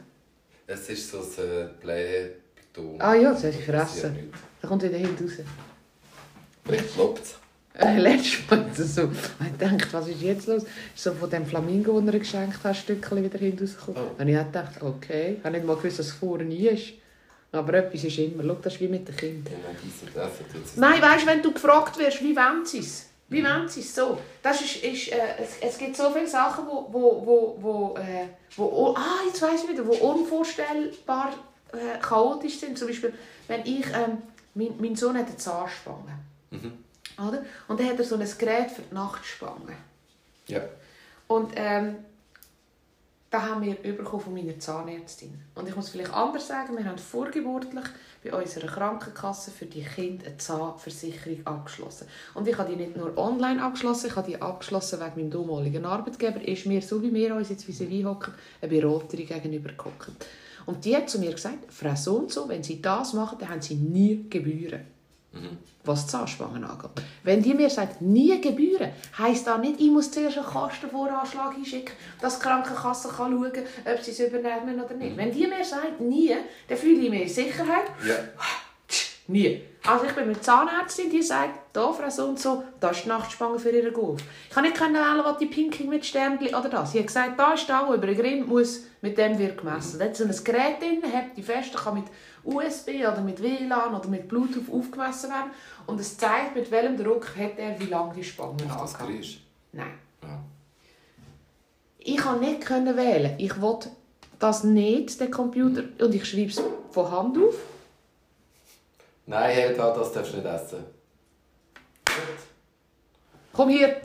Es 0.68 0.90
ist 0.90 1.10
so 1.10 1.20
ein 1.20 1.48
äh, 1.48 1.68
Bleibeton. 1.80 3.02
Ah 3.02 3.14
ja, 3.16 3.32
das 3.32 3.42
soll 3.42 3.52
sie 3.52 3.62
fressen. 3.62 4.32
Da 4.62 4.68
kommt 4.68 4.84
wieder 4.84 4.98
hinten 4.98 5.24
raus. 5.24 5.34
Vielleicht 6.66 6.94
klopft 6.94 7.24
es. 7.24 7.36
Äh, 7.80 7.98
letztes 8.00 8.50
Mal 8.50 8.66
so, 8.74 9.04
ich 9.04 9.58
dachte, 9.58 9.88
was 9.92 10.08
ist 10.08 10.22
jetzt 10.22 10.48
los? 10.48 10.64
Ist 10.64 11.04
so 11.04 11.14
von 11.14 11.30
dem 11.30 11.46
Flamingo, 11.46 12.00
den 12.00 12.10
er 12.10 12.20
geschenkt 12.20 12.58
hat, 12.58 12.66
ein 12.66 12.76
Stückchen 12.76 13.24
wieder 13.24 13.40
hinten 13.40 13.64
rausgekommen. 13.66 14.02
Oh. 14.02 14.22
Und 14.22 14.28
ich 14.28 14.36
habe 14.36 14.46
gedacht, 14.46 14.82
okay, 14.82 15.36
ich 15.38 15.44
habe 15.44 15.56
nicht 15.56 15.66
mal 15.66 15.76
gewusst, 15.76 16.00
dass 16.00 16.08
es 16.08 16.14
vorne 16.14 16.44
nie 16.44 16.68
ist. 16.68 16.94
Aber 17.52 17.74
etwas 17.74 18.04
ist 18.04 18.18
immer. 18.20 18.44
Schau, 18.44 18.58
das 18.62 18.74
ist 18.74 18.82
wie 18.82 18.88
mit 18.88 19.08
den 19.08 19.16
Kindern. 19.16 19.56
Es. 20.64 20.78
Nein, 20.78 21.02
weißt 21.02 21.24
du, 21.24 21.28
wenn 21.28 21.42
du 21.42 21.52
gefragt 21.52 21.98
wirst, 21.98 22.22
wie 22.22 22.36
wollen 22.36 22.66
sie 22.66 22.80
es? 22.80 23.08
Wie 23.28 23.44
wollen 23.44 23.68
sie 23.68 23.80
es 23.80 23.96
so? 23.96 24.18
Das 24.42 24.62
ist, 24.62 24.84
ist, 24.84 25.12
äh, 25.12 25.18
es, 25.40 25.58
es 25.62 25.78
gibt 25.78 25.96
so 25.96 26.12
viele 26.12 26.28
Sachen, 26.28 26.66
wo, 26.68 26.88
wo, 26.92 27.26
wo, 27.26 27.58
wo, 27.60 27.98
äh, 27.98 28.28
wo 28.56 28.94
ah, 28.96 29.26
jetzt 29.26 29.42
weiss 29.42 29.64
ich 29.64 29.70
wieder, 29.70 29.86
wo 29.86 29.94
unvorstellbar 29.94 31.34
äh, 31.72 32.00
chaotisch 32.02 32.60
sind. 32.60 32.78
Zum 32.78 32.88
Beispiel, 32.88 33.14
wenn 33.48 33.62
ich, 33.62 33.86
ähm, 33.88 34.20
mein, 34.54 34.74
mein 34.80 34.96
Sohn 34.96 35.18
hat 35.18 35.28
eine 35.28 35.38
Zahnspange. 35.38 36.20
Mhm. 36.52 36.74
Oder? 37.18 37.44
Und 37.68 37.80
dann 37.80 37.88
hat 37.88 38.00
er 38.00 38.06
so 38.06 38.16
ein 38.16 38.28
Gerät 38.38 38.72
für 38.72 38.82
die 38.82 38.94
Nachtspange. 38.94 39.76
Ja. 40.48 40.62
Und 41.28 41.52
ähm, 41.56 41.98
da 43.30 43.44
haben 43.44 43.62
wir 43.64 43.76
bekommen 43.76 44.24
von 44.24 44.34
meiner 44.34 44.58
Zahnärztin. 44.58 45.40
Und 45.54 45.68
ich 45.68 45.76
muss 45.76 45.90
vielleicht 45.90 46.12
anders 46.12 46.48
sagen, 46.48 46.76
wir 46.76 46.86
haben 46.86 46.98
vorgeburtlich 46.98 47.86
bei 48.24 48.34
unserer 48.34 48.68
Krankenkasse 48.68 49.52
für 49.52 49.68
die 49.68 49.84
Kinder 49.84 50.26
eine 50.26 50.38
Zahnversicherung 50.38 51.46
abgeschlossen. 51.46 52.08
Und 52.34 52.48
ich 52.48 52.58
habe 52.58 52.72
die 52.72 52.76
nicht 52.76 52.98
nur 52.98 53.16
online 53.18 53.62
abgeschlossen, 53.62 54.08
ich 54.08 54.16
habe 54.16 54.28
die 54.28 54.42
abgeschlossen 54.42 55.00
wegen 55.00 55.16
meinem 55.16 55.32
damaligen 55.32 55.86
Arbeitgeber. 55.86 56.42
Ist 56.42 56.66
mir, 56.66 56.82
so 56.82 57.04
wie 57.04 57.14
wir 57.14 57.36
uns 57.36 57.50
jetzt 57.50 57.66
vis-à-vis 57.66 58.04
hocken, 58.04 58.34
eine 58.62 58.72
Beraterin 58.72 59.28
gegenüber 59.28 59.74
gehockt. 59.74 60.12
Und 60.66 60.84
die 60.84 60.96
hat 60.96 61.10
zu 61.10 61.20
mir 61.20 61.32
gesagt, 61.32 61.72
Frau 61.72 61.96
so 61.96 62.18
und 62.18 62.32
so, 62.32 62.50
wenn 62.50 62.64
Sie 62.64 62.82
das 62.82 63.14
machen, 63.14 63.38
dann 63.40 63.50
haben 63.50 63.62
Sie 63.62 63.76
nie 63.76 64.28
Gebühren 64.28 64.99
Mhm. 65.32 65.60
was 65.84 66.06
die 66.06 66.12
Zahnspangen 66.12 66.64
angeht. 66.64 66.90
Wenn 67.24 67.42
die 67.44 67.54
mir 67.54 67.70
sagt, 67.70 68.02
nie 68.02 68.42
Gebühren, 68.42 68.92
heisst 69.18 69.46
das 69.46 69.60
nicht, 69.60 69.80
ich 69.80 69.92
muss 69.92 70.12
zuerst 70.12 70.38
einen 70.38 70.48
Kostenvoranschlag 70.48 71.56
einschicken, 71.56 71.94
dass 72.20 72.40
die 72.40 72.44
Krankenkasse 72.44 73.10
kann 73.10 73.32
schauen 73.32 73.54
kann, 73.54 73.64
ob 73.94 74.02
sie 74.02 74.12
es 74.12 74.20
übernehmen 74.20 74.84
oder 74.84 74.96
nicht. 74.96 75.16
Wenn 75.16 75.32
die 75.32 75.46
mir 75.46 75.64
sagt, 75.64 76.02
nie, 76.02 76.36
dann 76.68 76.78
fühle 76.78 77.02
ich 77.02 77.22
in 77.22 77.30
Sicherheit. 77.30 77.86
Ja. 78.08 78.16
Nie. 79.28 79.62
Also 79.86 80.06
ich 80.06 80.12
bin 80.14 80.28
mit 80.28 80.44
Zahnärztin, 80.44 81.10
die 81.12 81.22
sagt, 81.22 81.60
da 81.74 81.94
Frau 81.94 82.10
so 82.10 82.26
und 82.26 82.40
so, 82.40 82.64
da 82.80 82.90
ist 82.90 83.06
die 83.06 83.10
Nachtspange 83.10 83.60
für 83.60 83.70
ihren 83.70 83.94
Golf. 83.94 84.22
Ich 84.50 84.56
kann 84.56 84.64
nicht 84.64 84.80
wählen, 84.82 85.22
was 85.24 85.38
die 85.38 85.46
Pinky 85.46 85.84
mit 85.84 86.04
Sternchen 86.04 86.54
oder 86.54 86.68
das. 86.68 86.92
Sie 86.92 87.00
hat 87.00 87.08
gesagt, 87.08 87.40
da 87.40 87.54
ist 87.54 87.70
da, 87.70 87.88
wo 87.88 87.94
über 87.94 88.08
den 88.08 88.18
Grind 88.18 88.48
muss, 88.48 88.86
mit 89.02 89.18
dem 89.18 89.38
wird 89.38 89.60
gemessen. 89.60 90.00
Da 90.00 90.06
hat 90.06 90.18
so 90.18 90.24
ein 90.24 90.44
Gerät 90.44 90.82
drin, 90.82 91.04
hat 91.14 91.38
die 91.38 91.44
fest, 91.44 91.76
kann 91.76 91.94
mit 91.94 92.06
USB 92.44 92.90
oder 93.02 93.22
mit 93.22 93.42
WLAN 93.42 93.94
oder 93.96 94.08
mit 94.08 94.28
Bluetooth 94.28 94.72
aufgemessen 94.72 95.30
werden. 95.30 95.52
Und 95.86 96.00
es 96.00 96.18
zeigt, 96.18 96.56
mit 96.56 96.70
welchem 96.72 96.98
Druck 96.98 97.36
hat 97.36 97.58
er, 97.58 97.80
wie 97.80 97.86
lange 97.86 98.14
die 98.14 98.24
Spange 98.24 98.64
Macht 98.66 98.82
das. 98.82 98.98
Geräusch? 98.98 99.40
Nein. 99.72 99.94
Ja. 100.24 100.40
Ich 102.00 102.18
kann 102.18 102.40
nicht 102.40 102.62
können 102.62 102.96
wählen. 102.96 103.36
Ich 103.38 103.62
will 103.62 103.78
das 104.40 104.64
nicht, 104.64 105.20
den 105.20 105.32
Computer, 105.32 105.84
und 106.04 106.16
ich 106.16 106.26
schreibe 106.26 106.50
es 106.50 106.62
von 106.92 107.12
Hand 107.12 107.38
auf. 107.38 107.56
Nein, 109.26 109.52
Helga, 109.54 109.94
das 109.94 110.12
darfst 110.14 110.34
du 110.34 110.38
nicht 110.38 110.48
essen. 110.48 110.84
Gut. 112.06 112.16
Komm 113.54 113.70
hier! 113.70 113.96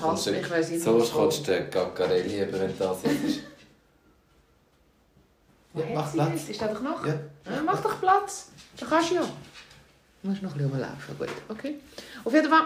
Kommst 0.00 0.26
du- 0.26 0.32
mich, 0.32 0.46
sie 0.66 0.76
nicht 0.78 1.12
kommst 1.12 1.46
du 1.46 1.52
den 1.52 1.70
Gaccarelli 1.70 2.46
wenn 2.50 2.76
das 2.76 3.04
ist. 3.04 3.40
Ja, 5.76 5.84
mach 5.94 6.12
Platz. 6.12 6.48
Ist 6.48 6.60
das 6.60 6.72
doch 6.72 6.80
noch? 6.80 7.06
Ja. 7.06 7.14
Ja, 7.44 7.62
mach 7.64 7.80
doch 7.80 8.00
Platz. 8.00 8.48
Da 8.78 8.86
kannst 8.86 9.10
du 9.10 9.16
ja. 9.16 9.22
Du 10.22 10.28
musst 10.28 10.42
noch 10.42 10.52
ein 10.52 10.58
bisschen 10.58 10.72
rumlaufen. 10.72 11.18
Gut, 11.18 11.28
okay. 11.48 11.78
Auf 12.24 12.32
jeden 12.32 12.48
Fall, 12.48 12.64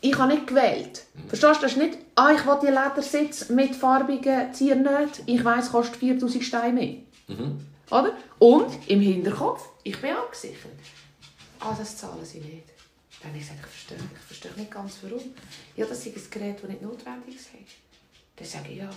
ich 0.00 0.18
habe 0.18 0.32
nicht 0.32 0.46
gewählt. 0.46 1.04
Verstehst 1.28 1.56
du? 1.56 1.62
Das 1.62 1.72
ist 1.72 1.78
nicht, 1.78 1.98
ah, 2.14 2.32
ich 2.32 2.44
will 2.46 2.58
die 2.62 2.66
Ledersitz 2.66 3.48
mit 3.50 3.74
farbigen 3.76 4.52
Ziernähten. 4.52 5.24
Ich 5.26 5.44
weiss, 5.44 5.70
kostet 5.70 5.96
4000 5.96 6.42
Steine 6.42 6.72
mehr. 6.72 6.96
Mhm. 7.28 7.60
Oder? 7.90 8.12
Und 8.38 8.88
im 8.88 9.00
Hinterkopf, 9.00 9.68
ich 9.82 10.00
bin 10.00 10.10
abgesichert. 10.10 10.72
Ah, 11.60 11.74
das 11.76 11.96
zahlen 11.96 12.24
sie 12.24 12.40
nicht. 12.40 12.68
Dann 13.20 13.30
habe 13.30 13.38
ich 13.38 13.48
gesagt, 13.48 13.60
ich 13.64 13.70
verstehe, 13.70 13.96
ich 13.96 14.26
verstehe 14.26 14.52
nicht 14.56 14.70
ganz 14.70 14.98
warum. 15.02 15.22
Ja, 15.76 15.86
das 15.86 16.06
ist 16.06 16.16
ein 16.16 16.30
Gerät, 16.30 16.62
das 16.62 16.70
nicht 16.70 16.82
notwendig 16.82 17.36
ist. 17.36 17.48
Dann 18.36 18.46
sage 18.46 18.70
ich 18.70 18.78
ja. 18.78 18.90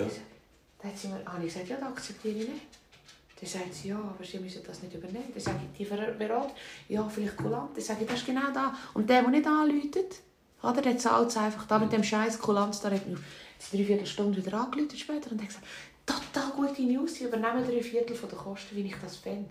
Ja. 0.00 0.22
Dann 0.82 0.90
hat 0.92 0.98
sie 0.98 1.08
mir, 1.08 1.24
habe 1.24 1.44
ich 1.44 1.52
gesagt, 1.52 1.68
ja, 1.68 1.76
das 1.76 1.88
akzeptiere 1.88 2.38
ich 2.38 2.48
nicht. 2.48 2.62
Dann 3.40 3.48
sagt 3.48 3.74
sie, 3.74 3.88
ja, 3.88 3.96
aber 3.98 4.24
sie 4.24 4.38
müssen 4.38 4.62
das 4.66 4.82
nicht 4.82 4.94
übernehmen. 4.94 5.30
Dann 5.32 5.40
sage 5.42 5.58
ich, 5.72 5.78
die 5.78 5.84
Berater, 5.84 6.50
ja, 6.88 7.08
vielleicht 7.08 7.36
Kulant. 7.36 7.76
Dann 7.76 7.84
sage 7.84 8.02
ich, 8.02 8.08
das 8.08 8.18
ist 8.18 8.26
genau 8.26 8.50
da. 8.52 8.74
Und 8.94 9.08
der, 9.08 9.22
der 9.22 9.30
nicht 9.30 9.46
anläutet, 9.46 10.16
oder, 10.62 10.82
der 10.82 10.98
zahlt 10.98 11.28
es 11.28 11.36
einfach. 11.36 11.66
Da 11.66 11.78
mit 11.78 11.92
dem 11.92 12.02
scheiß 12.02 12.38
Kulanz, 12.40 12.80
da 12.80 12.90
hat 12.90 13.00
jetzt 13.06 13.72
drei 13.72 13.84
Viertelstunde 13.84 14.44
wieder 14.44 14.60
angeläutet 14.60 14.98
später 14.98 15.30
und 15.30 15.40
hat 15.40 15.48
gesagt, 15.48 15.64
total 16.04 16.50
gute 16.50 16.82
News, 16.82 17.14
sie 17.14 17.24
übernehmen 17.24 17.64
drei 17.64 17.80
Viertel 17.82 18.16
von 18.16 18.28
der 18.28 18.38
Kosten, 18.38 18.74
wie 18.76 18.82
ich 18.86 18.94
das 19.00 19.16
fände. 19.16 19.48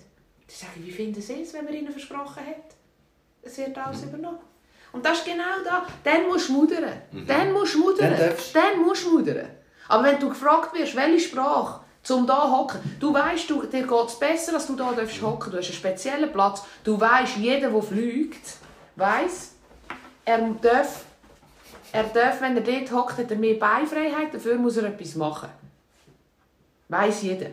Dann 0.47 0.55
sage 0.55 0.73
ich, 0.79 0.87
wie 0.87 0.91
finden 0.91 1.21
Sie 1.21 1.41
es, 1.41 1.53
wenn 1.53 1.63
man 1.65 1.73
ihnen 1.73 1.91
versprochen 1.91 2.45
hat? 2.45 2.75
Es 3.41 3.57
wird 3.57 3.77
alles 3.77 4.03
übernommen. 4.03 4.39
Und 4.91 5.05
das 5.05 5.19
ist 5.19 5.25
genau 5.25 5.61
da. 5.63 5.85
Dann 6.03 6.27
musst 6.27 6.49
du 6.49 6.53
mudern. 6.53 7.01
Dann 7.25 7.51
musst 7.53 7.75
du 7.75 7.79
mudern. 7.79 8.11
Dann 8.11 8.19
darfst- 8.29 8.55
Dann 8.55 8.81
musst 8.81 9.05
du 9.05 9.11
mudern. 9.17 9.47
Aber 9.87 10.03
wenn 10.03 10.19
du 10.19 10.29
gefragt 10.29 10.73
wirst, 10.73 10.95
welche 10.95 11.29
Sprache, 11.29 11.81
zum 12.03 12.25
da 12.25 12.49
hocken, 12.49 12.79
du 12.99 13.13
weißt, 13.13 13.49
du, 13.49 13.63
dir 13.63 13.85
geht 13.85 14.07
es 14.07 14.19
besser, 14.19 14.53
dass 14.53 14.67
du 14.67 14.75
da 14.75 14.91
darfst 14.93 15.21
hocken. 15.21 15.51
Du 15.51 15.57
hast 15.57 15.65
einen 15.67 15.75
speziellen 15.75 16.31
Platz. 16.31 16.63
Du 16.83 16.99
weißt, 16.99 17.37
jeder, 17.37 17.69
der 17.69 17.83
fliegt, 17.83 18.57
weiß, 18.95 19.51
er 20.25 20.39
darf, 20.61 21.03
er 21.91 22.03
darf, 22.03 22.41
wenn 22.41 22.55
er 22.55 22.63
dort 22.63 22.91
hockt, 22.91 23.17
hat 23.17 23.31
er 23.31 23.37
mehr 23.37 23.55
Beinfreiheit. 23.55 24.33
Dafür 24.33 24.55
muss 24.55 24.77
er 24.77 24.85
etwas 24.85 25.15
machen. 25.15 25.49
Weiß 26.89 27.23
jeder. 27.23 27.47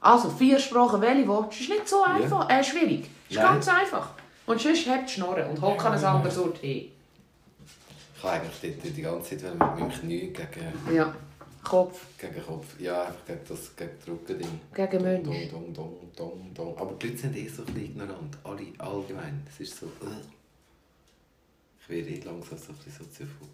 Also 0.00 0.30
vier 0.30 0.58
Sprachen, 0.58 1.00
welche 1.02 1.28
willst? 1.28 1.60
Ist 1.60 1.68
nicht 1.68 1.88
so 1.88 2.02
einfach, 2.02 2.48
äh, 2.48 2.64
schwierig. 2.64 3.10
Ist 3.28 3.36
Nein. 3.36 3.44
ganz 3.44 3.68
einfach. 3.68 4.10
Und 4.46 4.60
sonst 4.60 4.88
habt 4.88 5.08
die 5.08 5.12
Schnorren 5.12 5.50
und 5.50 5.60
hockt 5.60 5.84
an 5.84 5.92
ein 5.92 6.04
anderes 6.04 6.38
Ort 6.38 6.58
hin. 6.58 6.90
Ich 8.16 8.22
habe 8.22 8.34
eigentlich 8.34 8.76
dort 8.82 8.96
die 8.96 9.02
ganze 9.02 9.38
Zeit 9.38 9.50
mit 9.50 9.60
meinem 9.60 9.90
Knie 9.90 10.32
gegen, 10.32 10.94
Ja. 10.94 11.14
Kopf. 11.62 12.06
gegen 12.18 12.42
Kopf, 12.42 12.80
ja, 12.80 13.04
einfach 13.04 13.26
gegen 13.26 13.40
das 13.48 13.76
gegen 13.76 13.90
das 13.98 14.08
Rückending. 14.08 14.60
Gegen 14.74 15.02
Mönch. 15.02 15.24
Dong, 15.24 15.50
dong, 15.50 15.74
dong, 15.74 16.12
dong, 16.16 16.54
dong. 16.54 16.78
Aber 16.78 16.94
die 16.94 17.08
Leute 17.08 17.18
sind 17.18 17.36
eh 17.36 17.48
so 17.48 17.62
ein 17.62 17.66
bisschen 17.66 17.90
ignorant. 17.90 18.38
Alle 18.44 18.66
allgemein. 18.78 19.46
Es 19.48 19.60
ist 19.60 19.78
so. 19.78 19.86
Äh. 19.86 20.20
Ich 21.80 21.88
werde 21.88 22.08
eh 22.08 22.20
langsam 22.20 22.58
so 22.58 22.72
ein 22.72 22.76
bisschen 22.76 23.04
soziophob. 23.04 23.48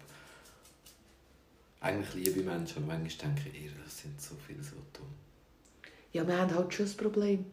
Eigentlich 1.81 2.13
liebe 2.25 2.43
Menschen, 2.43 2.83
aber 2.83 2.93
manchmal 2.93 3.33
denke 3.35 3.49
ich, 3.49 3.65
ihr 3.65 3.71
sind 3.87 4.19
so 4.19 4.35
viele 4.45 4.63
so 4.63 4.75
dumm. 4.93 5.07
Ja, 6.13 6.27
wir 6.27 6.37
haben 6.37 6.53
halt 6.53 6.73
schon 6.73 6.85
das 6.85 6.95
Problem. 6.95 7.45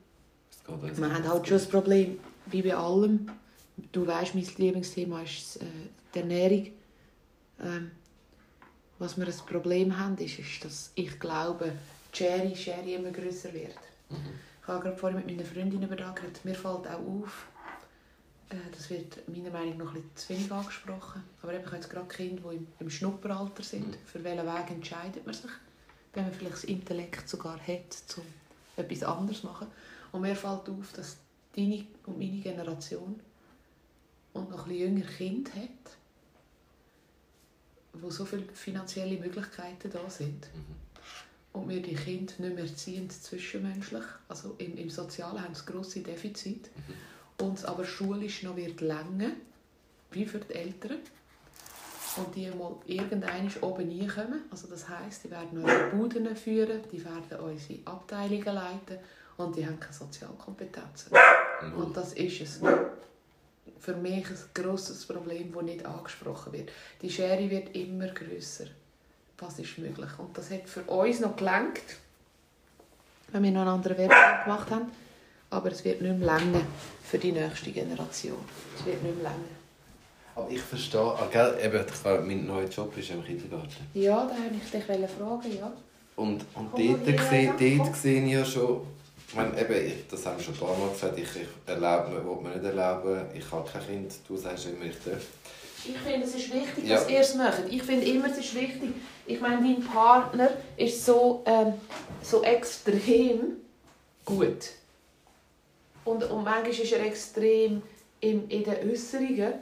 Es 0.51 0.65
geht 0.65 0.83
uns 0.83 0.99
Wir 0.99 1.15
haben 1.15 1.29
halt 1.29 1.47
schon 1.47 1.59
das 1.59 1.69
Problem, 1.69 2.19
wie 2.47 2.63
bei 2.63 2.75
allem. 2.75 3.31
Du 3.93 4.07
weißt, 4.07 4.35
mein 4.35 4.47
Lieblingsthema 4.57 5.23
ist 5.23 5.57
äh, 5.57 5.65
die 6.15 6.21
Ernährung. 6.21 6.69
Ähm, 7.61 7.91
was 8.99 9.19
wir 9.19 9.27
ein 9.27 9.35
Problem 9.47 9.99
haben, 9.99 10.17
ist, 10.19 10.39
ist, 10.39 10.65
dass 10.65 10.93
ich 10.95 11.19
glaube, 11.19 11.73
Schere, 12.13 12.55
Schere 12.55 12.91
immer 12.93 13.11
grösser 13.11 13.53
wird. 13.53 13.77
Mhm. 14.11 14.39
Ich 14.63 14.69
habe 14.69 14.83
gerade 14.83 14.97
vorhin 14.97 15.19
mit 15.19 15.27
meiner 15.27 15.45
Freundin 15.45 15.83
über 15.83 15.97
das 15.97 16.15
geredet. 16.15 16.45
Mir 16.45 16.55
fällt 16.55 16.87
auch 16.87 17.23
auf, 17.23 17.49
äh, 18.51 18.57
das 18.73 18.89
wird 18.89 19.29
meiner 19.29 19.51
Meinung 19.51 19.79
nach 19.79 19.95
ein 19.95 20.09
zu 20.15 20.29
wenig 20.31 20.51
angesprochen. 20.51 21.23
Aber 21.43 21.53
eben, 21.53 21.61
ich 21.61 21.67
habe 21.67 21.77
jetzt 21.77 21.91
gerade 21.91 22.09
Kinder, 22.09 22.43
die 22.51 22.57
im, 22.57 22.67
im 22.79 22.91
Schnupperalter 22.91 23.63
sind. 23.63 23.89
Mhm. 23.89 24.07
Für 24.07 24.25
welchen 24.25 24.47
Weg 24.47 24.71
entscheidet 24.71 25.27
man 25.27 25.35
sich? 25.35 25.51
Wenn 26.13 26.25
man 26.25 26.33
vielleicht 26.33 26.55
das 26.55 26.65
Intellekt 26.65 27.29
sogar 27.29 27.59
hat, 27.59 28.05
um 28.17 28.25
etwas 28.77 29.03
anderes 29.03 29.41
zu 29.41 29.47
machen. 29.47 29.67
Und 30.13 30.21
mir 30.23 30.37
fällt 30.37 30.69
auf, 30.69 30.93
dass 30.95 31.17
deine 31.57 31.85
und 32.07 32.19
meine 32.19 32.41
Generation 32.41 33.21
und 34.33 34.51
noch 34.51 34.67
ein 34.67 34.69
bisschen 34.69 34.97
jünger 34.97 35.07
Kind 35.07 35.55
hat, 35.55 35.97
wo 38.01 38.11
so 38.11 38.25
viele 38.25 38.45
finanzielle 38.53 39.19
Möglichkeiten 39.19 39.91
da 39.91 40.09
sind. 40.09 40.49
Mhm. 40.55 40.85
Und 41.53 41.69
wir 41.69 41.81
die 41.81 41.95
Kinder 41.95 42.33
nicht 42.39 42.55
mehr 42.55 42.65
erziehen 42.65 43.09
zwischenmenschlich. 43.09 44.03
Also 44.29 44.57
im, 44.59 44.77
im 44.77 44.91
Sozialen 44.91 45.41
haben 45.41 45.55
sie 45.55 45.65
grosse 45.65 46.01
Defizite. 46.01 46.69
Und 47.41 47.59
es 47.59 47.65
aber 47.65 47.85
schulisch 47.85 48.43
noch 48.43 48.57
wird 48.57 48.81
länger, 48.81 49.31
wie 50.11 50.27
für 50.27 50.41
die 50.41 50.53
Eltern. 50.53 50.99
Und 52.17 52.35
die 52.35 52.49
mal 52.49 52.77
irgendwann 52.87 53.51
oben 53.61 53.89
reinkommen. 53.89 54.43
Also 54.51 54.69
das 54.69 54.89
heisst, 54.89 55.25
die 55.25 55.31
werden 55.31 55.59
unsere 55.59 55.91
Buden 55.91 56.37
führen, 56.37 56.81
die 56.91 57.05
werden 57.05 57.41
unsere 57.41 57.81
Abteilungen 57.85 58.55
leiten 58.55 58.99
und 59.37 59.57
die 59.57 59.67
haben 59.67 59.81
keine 59.81 59.93
Sozialkompetenzen. 59.93 61.13
Null. 61.13 61.85
Und 61.85 61.97
das 61.97 62.13
ist 62.15 62.41
es. 62.41 62.61
Für 63.79 63.95
mich 63.95 64.27
ein 64.29 64.39
grosses 64.55 65.05
Problem, 65.05 65.53
das 65.53 65.63
nicht 65.63 65.85
angesprochen 65.85 66.53
wird. 66.53 66.71
Die 67.03 67.11
Schere 67.11 67.51
wird 67.51 67.75
immer 67.75 68.09
grösser. 68.09 68.67
Was 69.39 69.59
ist 69.59 69.79
möglich? 69.79 70.11
Und 70.19 70.37
das 70.37 70.51
hat 70.51 70.69
für 70.69 70.83
uns 70.83 71.21
noch 71.21 71.37
gelangt, 71.37 71.83
wenn 73.33 73.43
wir 73.43 73.51
noch 73.51 73.63
einen 73.63 73.71
anderen 73.71 73.99
Wettbewerb 73.99 74.45
gemacht 74.45 74.71
haben. 74.71 74.91
Aber 75.51 75.71
es 75.71 75.85
wird 75.85 76.01
nicht 76.01 76.19
mehr 76.19 76.39
länger 76.39 76.63
für 77.05 77.19
die 77.19 77.33
nächste 77.33 77.71
Generation. 77.71 78.39
Es 78.79 78.87
wird 78.87 79.03
nicht 79.03 79.15
mehr 79.17 79.31
länger. 79.31 79.55
Aber 80.37 80.51
ich 80.51 80.61
verstehe, 80.61 81.01
ah, 81.01 81.29
gell, 81.31 81.59
eben, 81.63 82.27
mein 82.27 82.47
neuer 82.47 82.69
Job 82.69 82.97
ist 82.97 83.11
im 83.11 83.25
Kindergarten. 83.25 83.87
Ja, 83.95 84.25
da 84.27 84.31
wollte 84.31 84.57
ich 84.57 84.71
dich 84.71 84.85
fragen, 84.85 85.57
ja. 85.57 85.73
Und, 86.17 86.45
und 86.55 86.71
Komm 86.73 87.05
dort, 87.05 87.21
sehe, 87.29 87.55
dort 87.59 87.97
sehe 87.97 88.25
ich 88.25 88.33
ja 88.33 88.45
schon, 88.45 88.81
ich 89.35 89.41
meine, 89.41 89.61
eben, 89.61 89.87
ich, 89.87 90.07
das 90.09 90.25
haben 90.27 90.37
wir 90.39 90.45
schon 90.45 90.55
ein 90.55 90.61
paar 90.61 90.77
Mal 90.79 90.91
gesagt, 90.91 91.19
ich, 91.19 91.25
ich 91.25 91.49
erlaube 91.67 92.11
mir, 92.11 92.25
will 92.25 92.41
mir 92.41 92.51
nicht 92.51 92.65
erlauben, 92.65 93.23
ich 93.35 93.51
habe 93.51 93.69
kein 93.69 93.85
Kind, 93.85 94.13
du 94.29 94.37
sagst 94.37 94.67
immer, 94.67 94.85
ich 94.85 94.97
darf. 95.05 95.25
Ich 95.87 95.99
finde, 95.99 96.25
es 96.25 96.37
ist 96.37 96.55
wichtig, 96.55 96.85
Ja. 96.85 96.95
dass 97.01 97.11
ihr 97.11 97.19
es 97.19 97.35
macht. 97.35 97.63
Ich 97.69 97.83
finde 97.83 98.07
immer, 98.07 98.31
es 98.31 98.39
ist 98.39 98.55
wichtig. 98.55 98.91
Ich 99.27 99.41
meine, 99.41 99.57
dein 99.57 99.85
Partner 99.85 100.51
ist 100.77 101.05
so, 101.05 101.43
ähm, 101.47 101.75
so 102.23 102.45
extrem 102.45 103.57
gut. 104.25 104.71
Und, 106.05 106.23
und 106.31 106.45
manchmal 106.45 106.71
ist 106.71 106.93
er 106.93 107.05
extrem 107.05 107.83
in, 108.21 108.49
in 108.49 108.63
den 108.63 108.89
Äußerungen. 108.91 109.55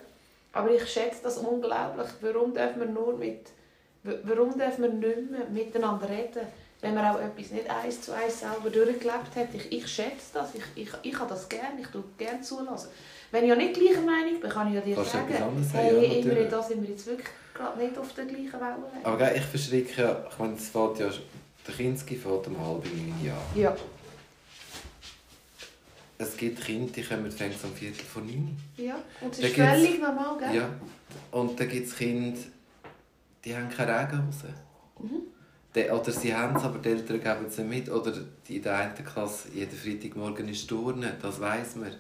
Aber 0.53 0.71
ich 0.71 0.87
schätze 0.87 1.21
das 1.23 1.39
unglaublich. 1.39 2.09
Warum 2.21 2.53
dürfen 2.53 2.81
wir 2.81 2.87
nur 2.89 3.17
mit, 3.17 3.47
warum 4.03 4.57
dürfen 4.59 4.83
wir 4.83 4.91
nicht 4.91 5.31
mehr 5.31 5.49
miteinander 5.51 6.09
reden, 6.11 6.47
wenn 6.83 6.95
man 6.95 7.05
auch 7.07 7.19
etwas 7.21 7.51
nicht 7.53 7.71
eins 7.71 8.01
zu 8.03 8.13
eins 8.13 8.41
selber 8.41 8.69
durchgelebt 8.69 9.35
hat? 9.35 9.49
Ich, 9.55 9.73
ich 9.73 9.89
schätze 9.89 10.27
das. 10.35 10.51
Ich, 10.55 10.63
ich, 10.83 10.91
ich 11.03 11.19
habe 11.19 11.31
das 11.31 11.49
gerne. 11.49 11.81
Ich 11.81 11.87
tue 11.87 12.05
gerne 12.19 12.43
zulassen. 12.43 12.89
Wenn 13.31 13.45
ich 13.45 13.49
ja 13.49 13.57
nicht 13.57 13.73
gleicher 13.75 14.03
Meinung 14.03 14.41
bin, 14.41 14.51
kann 14.51 14.69
ich 14.69 14.75
ja 14.75 14.81
dir 14.83 14.95
Kannst 14.97 15.13
sagen, 15.13 15.33
hey, 15.73 16.07
Ja, 16.07 16.13
Imre, 16.19 16.49
da 16.49 16.63
sind 16.63 16.83
wir 16.83 16.91
jetzt 16.91 17.07
wirklich 17.07 17.29
gerade 17.55 17.79
nicht 17.83 17.97
auf 17.97 18.13
der 18.15 18.27
gleichen 18.27 18.53
Welle. 18.53 18.77
Aber 19.05 19.17
gell, 19.17 19.37
ich 19.37 19.45
verschrecke 19.45 20.03
ja, 20.03 20.27
ich 20.31 20.39
meine, 20.39 20.55
es 20.55 20.69
fällt 20.69 20.99
ja, 20.99 21.09
der 21.67 21.75
Kinski 21.75 22.17
fällt 22.17 22.47
um 22.49 22.59
halb 22.61 22.85
neun 22.85 23.15
an. 23.31 23.37
Ja. 23.61 23.75
Es 26.19 26.37
gibt 26.37 26.61
Kinder, 26.65 26.93
die 26.93 27.03
kommen 27.03 27.31
fängt 27.33 27.65
um 27.65 27.73
Viertel 27.75 28.05
vor 28.05 28.23
neun. 28.23 28.57
ja. 28.77 28.97
Und 29.21 29.33
es 29.33 29.41
Da 29.41 29.47
ist 29.47 29.55
gibt's- 29.55 29.71
völlig 29.73 30.01
normal, 30.01 30.39
gell? 30.39 30.55
Ja. 30.57 30.69
Und 31.33 31.59
dann 31.59 31.69
gibt 31.69 31.87
es 31.89 31.97
Kinder, 31.97 32.39
die 33.45 33.57
haben 33.57 33.69
keine 33.69 33.99
Regenhose. 34.01 34.55
Mhm. 35.01 35.23
Oder 35.75 36.13
sie 36.13 36.35
haben 36.35 36.57
es, 36.57 36.63
aber 36.65 36.79
die 36.79 36.91
Eltern 36.91 37.21
geben 37.21 37.47
es 37.49 37.59
mit. 37.59 37.89
Oder 37.89 38.13
die 38.47 38.57
in 38.57 38.63
der 38.63 38.77
einen 38.77 39.05
Klasse, 39.05 39.49
jeden 39.55 39.77
Freitagmorgen 39.77 40.49
ist 40.49 40.69
Turnen, 40.69 41.13
das 41.21 41.41
weiss 41.41 41.77
man. 41.77 41.95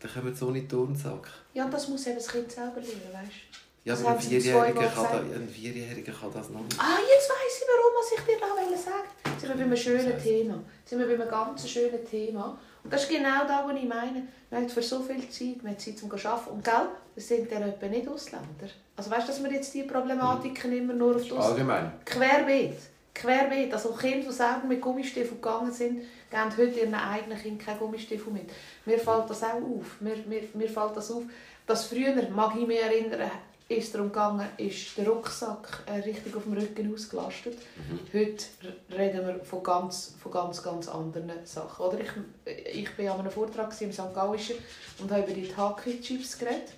Dann 0.00 0.12
kommen 0.12 0.34
sie 0.34 0.44
ohne 0.44 0.68
Turnsack. 0.68 1.28
Ja, 1.54 1.66
das 1.66 1.88
muss 1.88 2.06
eben 2.06 2.16
das 2.16 2.28
Kind 2.28 2.52
selber 2.52 2.80
lernen, 2.80 3.02
weißt 3.12 3.32
du? 3.52 3.58
Ja, 3.84 3.94
aber 3.94 4.10
ein 4.10 4.20
Vierjähriger 4.20 4.86
kann, 4.86 5.06
da, 5.10 5.18
ein 5.18 5.48
Vierjähriger 5.48 6.12
kann 6.12 6.32
das 6.32 6.50
noch 6.50 6.62
nicht. 6.62 6.78
Ah, 6.78 6.98
jetzt 6.98 7.30
weiss 7.30 7.62
ich, 7.62 7.66
warum 7.66 7.92
was 7.98 8.12
ich 8.12 8.24
dir 8.24 8.38
da 8.38 8.48
wollte 8.48 8.78
sagen 8.78 9.08
Jetzt 9.24 9.40
sind 9.40 9.48
wir 9.48 9.56
bei 9.56 9.62
einem 9.62 9.76
schönen? 9.76 10.22
Thema. 10.22 10.62
Sind 10.84 10.98
wir 10.98 11.06
bei 11.06 11.14
einem 11.14 11.30
ganz 11.30 11.68
schönen 11.68 12.04
Thema. 12.04 12.58
Und 12.84 12.92
das 12.92 13.04
ist 13.04 13.08
genau 13.08 13.46
das, 13.46 13.66
was 13.66 13.76
ich 13.76 13.88
meine. 13.88 14.28
Man 14.50 14.64
hat 14.64 14.70
für 14.70 14.82
so 14.82 15.00
viel 15.02 15.28
Zeit, 15.30 15.62
man 15.62 15.72
hat 15.72 15.80
Zeit 15.80 15.98
zum 15.98 16.10
Arbeiten. 16.12 16.50
Und 16.50 16.64
gell, 16.64 16.88
das 17.14 17.28
sind 17.28 17.50
dann 17.50 17.62
etwa 17.62 17.86
nicht 17.86 18.08
Ausländer. 18.08 18.68
Also 18.98 19.10
weißt 19.10 19.28
du, 19.28 19.32
dass 19.32 19.42
wir 19.42 19.52
jetzt 19.52 19.72
diese 19.72 19.86
Problematiken 19.86 20.72
immer 20.76 20.92
nur 20.92 21.14
auf 21.16 21.22
Ausländer... 21.22 21.44
Allgemein. 21.46 21.92
Querbeet. 22.04 22.74
Querbeet. 23.14 23.72
Also 23.72 23.90
Kinder, 23.92 24.26
die 24.28 24.32
selber 24.32 24.64
mit 24.68 24.80
Gummistiefeln 24.80 25.40
gegangen 25.40 25.72
sind, 25.72 26.00
geben 26.30 26.56
heute 26.56 26.80
ihren 26.80 26.94
eigenen 26.94 27.38
Kindern 27.38 27.64
keine 27.64 27.78
Gummistiefel 27.78 28.32
mit. 28.32 28.50
Mir 28.84 28.98
fällt 28.98 29.30
das 29.30 29.42
auch 29.44 29.54
auf. 29.54 30.00
Mir, 30.00 30.16
mir, 30.26 30.42
mir 30.52 30.68
fällt 30.68 30.96
das 30.96 31.10
auf, 31.12 31.22
dass 31.66 31.86
früher, 31.86 32.12
mag 32.30 32.54
ich 32.60 32.66
mich 32.66 32.80
erinnern, 32.80 33.30
ist 33.68 33.94
darum 33.94 34.08
gegangen, 34.08 34.48
ist 34.56 34.96
der 34.96 35.06
Rucksack 35.08 35.82
äh, 35.86 36.00
richtig 36.00 36.34
auf 36.34 36.44
dem 36.44 36.54
Rücken 36.54 36.92
ausgelastet. 36.94 37.58
Heute 38.14 38.44
r- 38.64 38.98
reden 38.98 39.26
wir 39.26 39.44
von 39.44 39.62
ganz, 39.62 40.14
von 40.22 40.32
ganz, 40.32 40.62
ganz 40.62 40.88
anderen 40.88 41.30
Sachen. 41.44 41.84
Oder 41.86 41.98
ich, 42.00 42.08
ich 42.74 42.98
war 42.98 43.14
an 43.14 43.20
einem 43.20 43.30
Vortrag 43.30 43.78
im 43.80 43.92
St. 43.92 44.14
Gallischen 44.14 44.56
und 45.00 45.10
habe 45.12 45.22
über 45.24 45.32
die 45.34 45.48
Taki-Chips 45.48 46.38
geredet. 46.38 46.72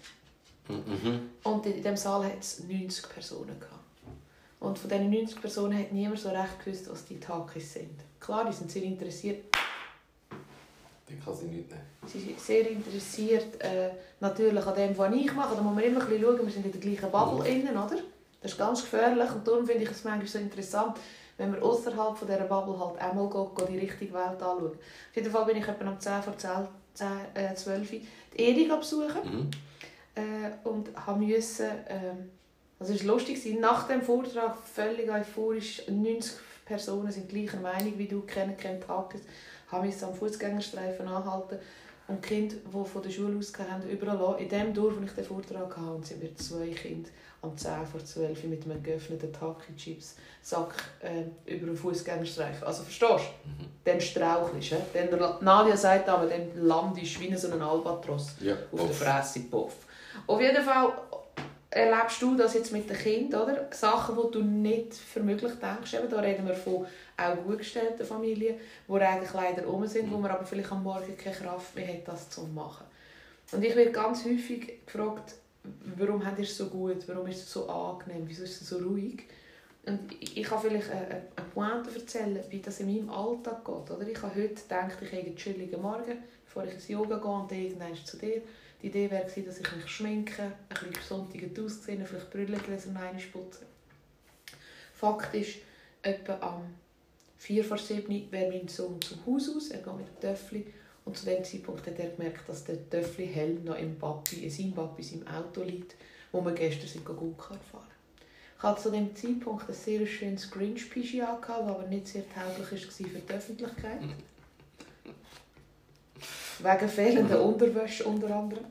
Mhm. 0.71 1.31
Und 1.45 1.67
in 1.67 1.75
diesem 1.75 1.97
Saal 1.97 2.25
hat 2.25 2.41
es 2.41 2.65
90 2.65 3.09
Personen. 3.09 3.59
Gehabt. 3.59 3.75
Und 4.61 4.79
von 4.79 4.91
diesen 4.91 5.11
90 5.11 5.41
Personen 5.41 5.79
hat 5.79 5.93
niemand 5.93 6.19
so 6.19 6.29
recht 6.29 6.63
gewusst, 6.65 6.91
was 6.91 7.05
die 7.07 7.19
Takis 7.19 7.73
sind. 7.75 7.99
Klar, 8.19 8.45
die 8.47 8.53
sind 8.53 8.71
sehr 8.71 8.83
interessiert. 8.83 9.45
Dann 11.09 11.25
kann 11.25 11.35
sie 11.35 11.47
nicht 11.47 11.69
nehmen. 11.69 11.83
Sie 12.07 12.21
sind 12.21 12.39
sehr 12.39 12.71
interessiert 12.71 13.61
äh, 13.63 13.91
natürlich 14.21 14.65
an 14.65 14.75
dem, 14.75 14.97
was 14.97 15.15
ich 15.15 15.33
mache. 15.35 15.57
Da 15.57 15.63
muss 15.63 15.75
man 15.75 15.83
immer 15.83 16.01
ein 16.01 16.07
bisschen 16.07 16.23
schauen, 16.23 16.47
wir 16.47 16.53
sind 16.53 16.67
in 16.67 16.73
der 16.73 16.81
gleichen 16.81 17.11
Bubble 17.11 17.49
innen, 17.49 17.77
oder? 17.77 17.97
Das 18.41 18.53
ist 18.53 18.59
ganz 18.59 18.83
gefährlich 18.83 19.31
und 19.33 19.47
darum 19.47 19.67
finde 19.67 19.83
ich 19.83 19.91
es 19.91 20.05
manchmal 20.05 20.27
so 20.27 20.39
interessant, 20.39 20.97
wenn 21.37 21.51
man 21.51 21.63
außerhalb 21.63 22.17
von 22.17 22.29
dieser 22.29 22.45
Bubble 22.45 22.79
halt 22.79 22.99
einmal 22.99 23.29
geht 23.29 23.69
die 23.69 23.79
richtige 23.79 24.15
Welt 24.15 24.43
anschauen. 24.43 24.73
Auf 24.73 25.17
jeden 25.17 25.31
Fall 25.31 25.45
bin 25.47 25.57
ich 25.57 25.67
etwa 25.69 25.91
um 25.91 25.99
10 25.99 26.23
vor 26.23 26.37
10, 26.39 26.51
10, 26.95 27.07
äh, 27.35 27.55
12 27.55 27.93
Uhr 27.93 28.01
die 28.37 28.43
Erik 28.43 28.79
besuchen 28.79 29.21
Mhm. 29.25 29.51
Äh, 30.15 30.69
und 30.69 30.91
haben 31.07 31.27
müssen, 31.27 31.69
ähm, 31.89 32.31
also 32.79 32.95
es 32.95 33.07
war 33.07 33.15
lustig, 33.15 33.45
nach 33.61 33.87
dem 33.89 34.03
Vortrag 34.03 34.57
völlig 34.59 35.11
euphorisch, 35.11 35.83
90 35.89 36.33
Personen 36.65 37.11
sind 37.11 37.29
gleicher 37.29 37.59
Meinung 37.61 37.95
wie 37.99 38.07
du, 38.07 38.21
kennen 38.23 38.57
keinen 38.57 38.81
Tages, 38.81 39.23
haben 39.71 39.87
uns 39.87 40.03
am 40.03 40.15
Fußgängerstreifen 40.15 41.07
anhalten 41.07 41.59
und 42.09 42.25
die 42.25 42.29
Kinder, 42.29 42.57
die 42.57 42.89
von 42.89 43.03
der 43.03 43.11
Schule 43.11 43.39
ausgehen 43.39 43.71
haben, 43.71 43.89
überall. 43.89 44.41
In 44.41 44.49
dem 44.49 44.75
Dorf, 44.75 44.95
wo 44.99 45.05
ich 45.05 45.13
den 45.13 45.25
Vortrag 45.25 45.77
hatte, 45.77 45.91
und 45.91 46.07
sind 46.07 46.21
wir 46.23 46.35
zwei 46.37 46.69
Kinder 46.69 47.09
am 47.43 47.57
10 47.57 47.87
vor 47.91 48.05
12 48.05 48.45
Uhr 48.45 48.51
mit 48.51 48.65
einem 48.65 48.83
geöffneten 48.83 49.33
Taki-Chips-Sack 49.33 50.75
äh, 51.01 51.55
über 51.55 51.67
den 51.67 51.77
Fußgängerstreifen. 51.77 52.65
Also 52.67 52.83
verstehst 52.83 53.11
du? 53.13 53.49
Mhm. 53.49 53.67
Dann 53.85 54.01
strauchelst 54.01 54.73
du. 54.73 54.77
Dann 54.93 55.11
der 55.11 55.39
Nadia 55.41 55.77
sagt 55.77 56.09
aber, 56.09 56.27
dann 56.27 56.51
landest 56.55 57.17
du 57.17 57.21
wie 57.21 57.37
so 57.37 57.51
ein 57.51 57.63
Albatros 57.63 58.33
Ja. 58.41 58.55
auf 58.55 58.61
der 58.75 58.81
Off. 58.85 58.97
Fresse, 58.99 59.41
Puff. 59.41 59.75
Auf 60.27 60.41
jeden 60.41 60.63
Fall 60.63 60.93
erlebst 61.71 62.21
du 62.21 62.37
das 62.37 62.55
jetzt 62.55 62.73
mit 62.73 62.91
den 62.91 62.97
Kindern, 62.97 63.43
oder? 63.43 63.69
Sachen, 63.71 64.17
die 64.17 64.31
du 64.33 64.43
nicht 64.43 64.95
für 64.95 65.21
möglich 65.21 65.53
denkst. 65.55 65.95
Eben, 65.95 66.11
da 66.11 66.21
reden 66.21 66.47
wir 66.47 66.55
von 66.55 66.87
auch 67.17 67.37
gut 67.45 67.59
gestellten 67.59 68.05
Familien, 68.05 68.57
die 68.89 68.93
eigentlich 68.93 69.33
leider 69.33 69.69
um 69.69 69.87
sind, 69.87 70.11
wo 70.11 70.19
man 70.19 70.31
aber 70.31 70.45
vielleicht 70.45 70.73
am 70.73 70.83
Morgen 70.83 71.17
keine 71.17 71.37
Kraft 71.37 71.75
mehr 71.77 71.87
hat, 71.87 72.09
das 72.09 72.31
zu 72.31 72.43
machen. 72.43 72.87
Und 73.53 73.65
ich 73.65 73.75
werde 73.75 73.93
ganz 73.93 74.25
häufig 74.25 74.85
gefragt, 74.85 75.35
warum 75.97 76.25
habt 76.25 76.39
ihr 76.39 76.45
es 76.45 76.57
so 76.57 76.67
gut, 76.67 77.07
warum 77.07 77.27
ist 77.27 77.43
es 77.43 77.53
so 77.53 77.69
angenehm, 77.69 78.23
wieso 78.27 78.45
ist 78.45 78.61
es 78.61 78.69
so 78.69 78.79
ruhig? 78.79 79.25
Und 79.87 80.13
ich 80.21 80.43
kann 80.43 80.61
vielleicht 80.61 80.91
eine, 80.91 81.23
Pointe 81.55 81.91
erzählen, 81.95 82.45
wie 82.51 82.61
das 82.61 82.81
in 82.81 82.95
meinem 82.95 83.11
Alltag 83.11 83.65
geht. 83.65 83.91
Oder? 83.91 84.07
Ich 84.07 84.23
habe 84.23 84.35
heute 84.35 84.55
gedacht, 84.55 84.99
ich 85.01 85.13
habe 85.13 85.27
einen 85.27 85.37
chilligen 85.37 85.83
Morgen, 85.83 86.19
bevor 86.45 86.65
ich 86.65 86.75
ins 86.75 86.89
Yoga 86.89 87.17
gehe 87.49 87.73
und 87.73 87.81
dann 87.81 87.95
zu 88.05 88.17
dir. 88.19 88.43
Die 88.83 88.87
Idee 88.87 89.11
wäre 89.11 89.29
dass 89.47 89.61
ich 89.61 89.77
mich 89.77 89.89
schminke, 89.89 90.43
ein 90.43 90.53
bisschen 90.69 90.93
besonntig 90.93 91.59
aussehen, 91.59 92.07
vielleicht 92.07 92.31
Brillengläser 92.31 92.91
noch 92.93 93.01
einmal 93.01 93.23
putzen. 93.23 93.67
Fakt 94.95 95.35
ist, 95.35 95.57
etwa 96.03 96.35
am 96.41 96.75
4 97.39 97.65
vor 97.65 97.79
7 97.79 98.31
wäre 98.31 98.51
mein 98.51 98.69
Sohn 98.69 99.01
zum 99.01 99.25
Haus 99.27 99.49
aus, 99.55 99.71
er 99.71 99.83
geht 99.83 99.97
mit 99.97 100.07
dem 100.07 100.21
Töffel 100.21 100.67
und 101.05 101.17
zu 101.17 101.25
dem 101.27 101.45
Zeitpunkt 101.45 101.87
hat 101.87 101.99
er 101.99 102.11
gemerkt, 102.11 102.49
dass 102.49 102.65
der 102.65 102.89
Töffel 102.89 103.27
hell 103.27 103.55
noch 103.65 103.79
im 103.79 103.99
Papi, 103.99 104.45
in 104.45 104.51
seinem 104.51 104.73
Papi, 104.73 105.03
in 105.03 105.09
seinem 105.09 105.29
Auto 105.29 105.63
liegt, 105.63 105.95
wo 106.33 106.45
wir 106.45 106.53
gestern 106.53 106.89
sind 106.89 107.05
Go-Kart 107.05 107.65
fahren. 107.65 107.85
Ich 108.57 108.63
hatte 108.63 108.83
zu 108.83 108.91
dem 108.91 109.17
Zeitpunkt 109.17 109.69
ein 109.69 109.75
sehr 109.75 110.07
schönes 110.07 110.51
Grinch-Pischi 110.51 111.23
das 111.23 111.71
aber 111.71 111.87
nicht 111.87 112.09
sehr 112.09 112.25
tauglich 112.29 112.71
war 112.71 113.09
für 113.09 113.19
die 113.19 113.33
Öffentlichkeit. 113.33 114.01
Wegen 116.63 116.89
fehlender 116.89 117.43
Unterwäsche 117.43 118.05
unter 118.05 118.35
anderem. 118.35 118.65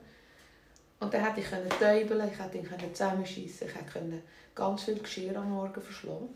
Und 1.00 1.14
dann 1.14 1.24
konnte 1.24 1.40
ich 1.40 1.48
täubeln, 1.78 2.30
ich 2.30 2.38
konnte 2.38 2.58
ihn 2.58 2.94
zusammenschiessen, 2.94 3.68
ich 3.68 3.94
konnte 3.94 4.22
ganz 4.54 4.84
viel 4.84 5.00
Geschirr 5.00 5.36
am 5.38 5.52
Morgen 5.52 5.82
verschlagen. 5.82 6.30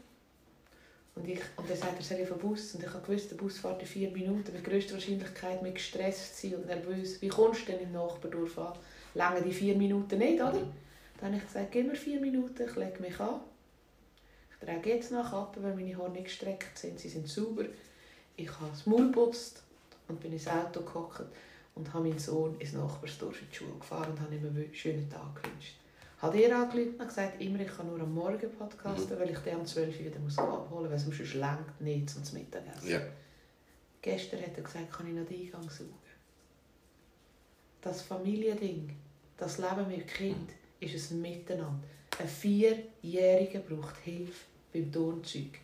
Und, 1.15 1.27
ich, 1.27 1.41
und 1.57 1.69
dann 1.69 1.77
sagt 1.77 1.99
er, 1.99 2.03
soll 2.03 2.19
ich 2.19 2.27
vom 2.27 2.39
Bus? 2.39 2.73
Und 2.73 2.83
ich 2.83 2.89
habe 2.89 3.05
gewusst, 3.05 3.29
der 3.29 3.35
Bus 3.35 3.59
fährt 3.59 3.81
in 3.81 3.87
vier 3.87 4.09
Minuten, 4.09 4.51
mit 4.51 4.63
größter 4.63 4.93
Wahrscheinlichkeit 4.93 5.61
mit 5.61 5.75
gestresst 5.75 6.41
sein 6.41 6.55
und 6.55 6.65
nervös. 6.65 7.21
Wie 7.21 7.27
kommst 7.27 7.67
du 7.67 7.71
denn 7.71 7.81
im 7.81 7.91
Nachbardorf 7.91 8.57
an? 8.57 8.73
Lange 9.13 9.41
die 9.43 9.51
vier 9.51 9.75
Minuten 9.75 10.17
nicht, 10.17 10.41
oder? 10.41 10.65
Dann 11.19 11.31
habe 11.31 11.37
ich 11.37 11.45
gesagt, 11.45 11.71
gib 11.71 11.87
mir 11.87 11.95
vier 11.95 12.19
Minuten, 12.19 12.63
ich 12.67 12.75
lege 12.75 12.99
mich 12.99 13.19
an. 13.19 13.41
Ich 14.49 14.65
trage 14.65 14.89
jetzt 14.89 15.11
nach 15.11 15.31
ab, 15.33 15.55
weil 15.61 15.75
meine 15.75 15.95
Haare 15.97 16.09
nicht 16.09 16.25
gestreckt 16.25 16.79
sind, 16.79 16.99
sie 16.99 17.09
sind 17.09 17.27
sauber. 17.27 17.65
Ich 18.35 18.49
habe 18.49 18.71
das 18.71 18.87
Maul 18.87 19.07
geputzt 19.07 19.62
und 20.07 20.19
bin 20.19 20.33
ins 20.33 20.47
Auto 20.47 20.81
gehockt 20.81 21.25
und 21.75 21.93
habe 21.93 22.07
meinen 22.07 22.19
Sohn 22.19 22.59
ins 22.59 22.73
Nachbarsdorf 22.73 23.41
in 23.41 23.49
die 23.49 23.55
Schule 23.55 23.77
gefahren 23.79 24.11
und 24.11 24.19
habe 24.21 24.35
ihm 24.35 24.45
einen 24.45 24.73
schönen 24.73 25.09
Tag 25.09 25.41
gewünscht 25.41 25.75
hat 26.23 26.35
er 26.35 26.57
angerufen 26.57 26.95
und 26.97 27.07
gesagt, 27.07 27.41
immer, 27.41 27.59
ich 27.59 27.67
kann 27.67 27.85
nur 27.85 27.99
am 27.99 28.13
Morgen 28.13 28.49
podcasten, 28.57 29.13
mhm. 29.13 29.19
weil 29.19 29.31
ich 29.31 29.39
den 29.39 29.57
um 29.57 29.65
12 29.65 29.99
Uhr 29.99 30.05
wieder 30.05 30.19
muss 30.19 30.37
abholen 30.37 30.89
muss, 30.89 31.05
weil 31.05 31.15
sonst 31.17 31.33
lenkt 31.33 31.81
nicht 31.81 32.09
zum 32.09 32.23
Mittagessen. 32.33 32.89
Ja. 32.89 33.01
Gestern 34.01 34.39
hat 34.41 34.55
er 34.55 34.63
gesagt, 34.63 34.91
kann 34.91 35.07
ich 35.07 35.13
noch 35.13 35.25
den 35.25 35.41
Eingang 35.41 35.69
suchen. 35.69 35.93
Das 37.81 38.03
Familiending, 38.03 38.95
das 39.35 39.57
Leben 39.57 39.85
mit 39.89 40.07
Kind, 40.07 40.47
mhm. 40.47 40.87
ist 40.87 41.11
ein 41.11 41.21
Miteinander. 41.21 41.83
Ein 42.17 42.27
Vierjähriger 42.29 43.59
braucht 43.59 43.97
Hilfe 43.97 44.45
beim 44.71 44.89
Turnzeug. 44.89 45.59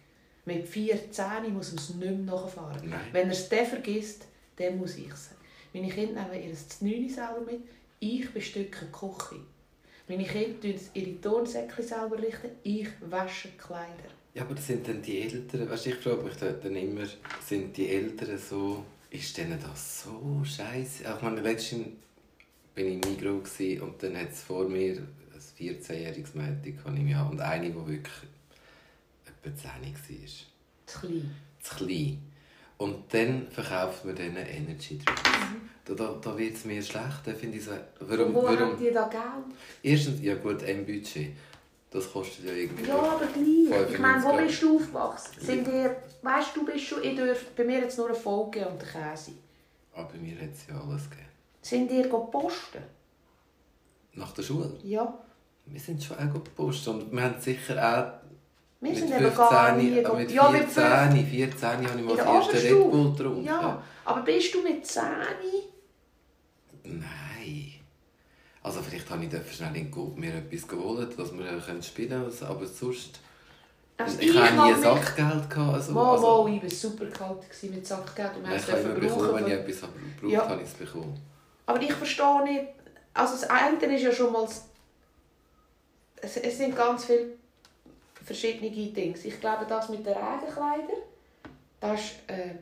Mit 0.50 0.68
14 0.68 1.54
muss 1.54 1.74
er 1.74 1.78
es 1.78 1.90
nicht 1.90 2.00
mehr 2.00 2.12
nachfahren. 2.12 2.90
Nein. 2.90 3.00
Wenn 3.12 3.28
er 3.28 3.34
es 3.34 3.48
dann 3.50 3.68
vergisst, 3.68 4.26
dann 4.56 4.80
muss 4.80 4.98
ich 4.98 5.12
es. 5.12 5.30
Meine 5.76 5.90
Kinder 5.90 6.28
nehmen 6.28 6.50
ihr 6.50 7.00
9 7.00 7.08
selber 7.08 7.42
mit. 7.46 7.62
Ich 8.00 8.28
bestücke 8.32 8.88
die 8.88 8.92
Küche. 8.92 9.42
Meine 10.08 10.24
Kinder 10.24 10.64
richten 10.64 10.90
ihre 10.96 11.22
Turnsäcke 11.22 11.84
selber 11.84 12.18
richten, 12.18 12.50
ich 12.64 12.88
wasche 13.02 13.50
Kleider. 13.60 14.10
Ja, 14.34 14.42
aber 14.42 14.56
das 14.56 14.66
sind 14.66 14.88
dann 14.88 15.04
die 15.04 15.22
Eltern, 15.22 15.70
weißt, 15.70 15.86
ich 15.86 15.96
frage 15.96 16.24
mich 16.24 16.36
dann 16.36 16.76
immer, 16.76 17.06
sind 17.46 17.78
die 17.78 17.90
Eltern 17.90 18.36
so, 18.40 18.84
ist 19.12 19.38
denen 19.38 19.60
das 19.62 20.02
so 20.02 20.42
scheiße? 20.44 21.04
Ich 21.04 21.22
meine, 21.22 21.42
letztens 21.42 21.90
bin 22.74 22.88
ich 22.88 23.06
im 23.06 23.12
Migro 23.12 23.34
und 23.86 24.02
dann 24.02 24.18
hat 24.18 24.32
es 24.32 24.42
vor 24.42 24.68
mir 24.68 24.94
ein 24.98 25.40
14-jähriges 25.60 26.36
Mädchen 26.36 26.80
und 27.30 27.40
eine, 27.40 27.70
die 27.70 27.76
wirklich 27.76 28.14
etwa 29.44 29.58
10 29.58 29.94
war. 29.94 30.28
Zu 30.86 31.00
klein. 31.00 31.36
Zu 31.62 31.76
klein. 31.76 32.32
Und 32.78 33.14
dann 33.14 33.48
verkauft 33.52 34.06
man 34.06 34.16
diesen 34.16 34.38
Energy 34.38 34.98
Drinks. 34.98 35.24
Mhm. 35.24 35.70
Da, 35.84 35.94
da, 35.94 36.18
da 36.22 36.38
wird 36.38 36.56
es 36.56 36.66
mir 36.66 36.82
schlecht. 36.82 37.22
Da 37.26 37.34
finde 37.34 37.58
ich 37.58 37.66
so, 37.66 37.72
warum, 38.00 38.34
wo 38.34 38.44
warum, 38.44 38.60
habt 38.60 38.82
ihr 38.82 38.94
da 38.94 39.08
Geld? 39.08 39.24
Erstens, 39.84 40.22
ja 40.22 40.36
gut, 40.36 40.64
ein 40.64 40.86
Budget. 40.86 41.36
Das 41.92 42.12
kostet 42.12 42.46
ja 42.46 42.54
irgendwie. 42.54 42.88
Ja, 42.88 43.00
aber 43.00 43.26
gleich. 43.26 43.92
Ich 43.92 44.00
meine, 44.00 44.24
wo 44.24 44.38
bist 44.38 44.62
du 44.62 44.78
aufgewachsen? 44.78 45.42
Sind 45.42 45.68
ihr, 45.68 45.96
weißt 46.22 46.56
du, 46.56 46.66
bist 46.66 46.86
schon, 46.86 47.04
ich 47.04 47.18
darf 47.18 47.46
bei 47.56 47.64
mir 47.64 47.80
jetzt 47.80 47.98
nur 47.98 48.08
eine 48.08 48.16
Folge 48.16 48.66
und 48.68 48.80
Käse. 48.80 49.32
Aber 49.94 50.08
bei 50.08 50.18
mir 50.20 50.36
hat 50.40 50.52
es 50.54 50.68
ja 50.68 50.80
alles 50.80 51.10
gegeben. 51.10 51.28
Sind 51.62 51.92
ihr 51.92 52.08
posten? 52.08 52.84
Nach 54.14 54.32
der 54.32 54.44
Schule? 54.44 54.72
Ja. 54.84 55.18
Wir 55.66 55.80
sind 55.80 56.04
schon 56.04 56.18
auch 56.18 56.34
gepostet 56.34 56.88
und 56.94 57.12
wir 57.12 57.24
haben 57.24 57.40
sicher 57.42 57.76
auch 57.78 58.19
wir 58.82 58.96
sind 58.96 59.12
eben 59.12 59.36
gar 59.36 59.76
nie... 59.76 59.90
Mit 59.92 60.08
14, 60.08 60.30
ja, 60.30 60.50
mit 60.50 60.70
14, 60.70 61.26
14 61.28 61.70
habe 61.70 62.00
ich 62.00 62.06
mal 62.06 62.16
das 62.16 62.26
erste 62.26 62.64
Red 62.64 62.92
Bull 62.92 63.12
getrunken. 63.12 63.44
Ja, 63.44 63.84
aber 64.06 64.22
bist 64.22 64.54
du 64.54 64.62
mit 64.62 64.86
10? 64.86 65.04
Nein. 66.84 67.74
Also 68.64 68.82
vielleicht 68.82 69.10
habe 69.10 69.26
ich 69.26 69.56
schnell 69.56 69.76
in 69.76 69.92
Coop 69.92 70.18
mir 70.18 70.36
etwas 70.36 70.68
geholt, 70.68 71.20
dass 71.20 71.34
wir 71.34 71.82
spielen 71.82 72.10
können, 72.10 72.34
aber 72.48 72.66
sonst... 72.66 73.20
Also 73.98 74.18
ich, 74.20 74.30
ich 74.30 74.40
hatte 74.40 74.56
nie 74.56 74.82
Sackgeld. 74.82 75.50
Gehabt, 75.50 75.74
also, 75.74 75.94
wow, 75.94 76.14
also, 76.14 76.48
ich 76.48 76.64
war 76.64 76.70
super 76.70 77.06
kalt 77.08 77.64
mit 77.64 77.86
Sackgeld. 77.86 78.38
Und 78.38 78.46
ich 78.46 78.72
habe 78.72 78.80
es 78.80 79.00
bekommen, 79.00 79.36
wenn 79.36 79.48
ich 79.48 79.54
etwas 79.54 79.90
brauche, 80.22 80.32
ja. 80.32 80.48
habe 80.48 80.62
ich 80.62 80.70
es 80.70 80.74
bekommen. 80.74 81.20
Aber 81.66 81.82
ich 81.82 81.92
verstehe 81.92 82.44
nicht... 82.44 82.64
Also 83.14 83.34
das 83.34 83.50
eine 83.50 83.76
ist 83.94 84.04
ja 84.04 84.12
schon 84.14 84.32
mal... 84.32 84.48
Es, 86.22 86.38
es 86.38 86.58
sind 86.58 86.76
ganz 86.76 87.06
viele 87.06 87.39
verschiedene 88.30 88.70
Dinge. 88.70 89.18
Ich 89.24 89.40
glaube, 89.40 89.66
das 89.68 89.90
mit 89.90 90.06
den 90.06 90.14
Regenkleidern, 90.14 91.02
das 91.80 92.00
ist 92.00 92.12
äh, 92.28 92.54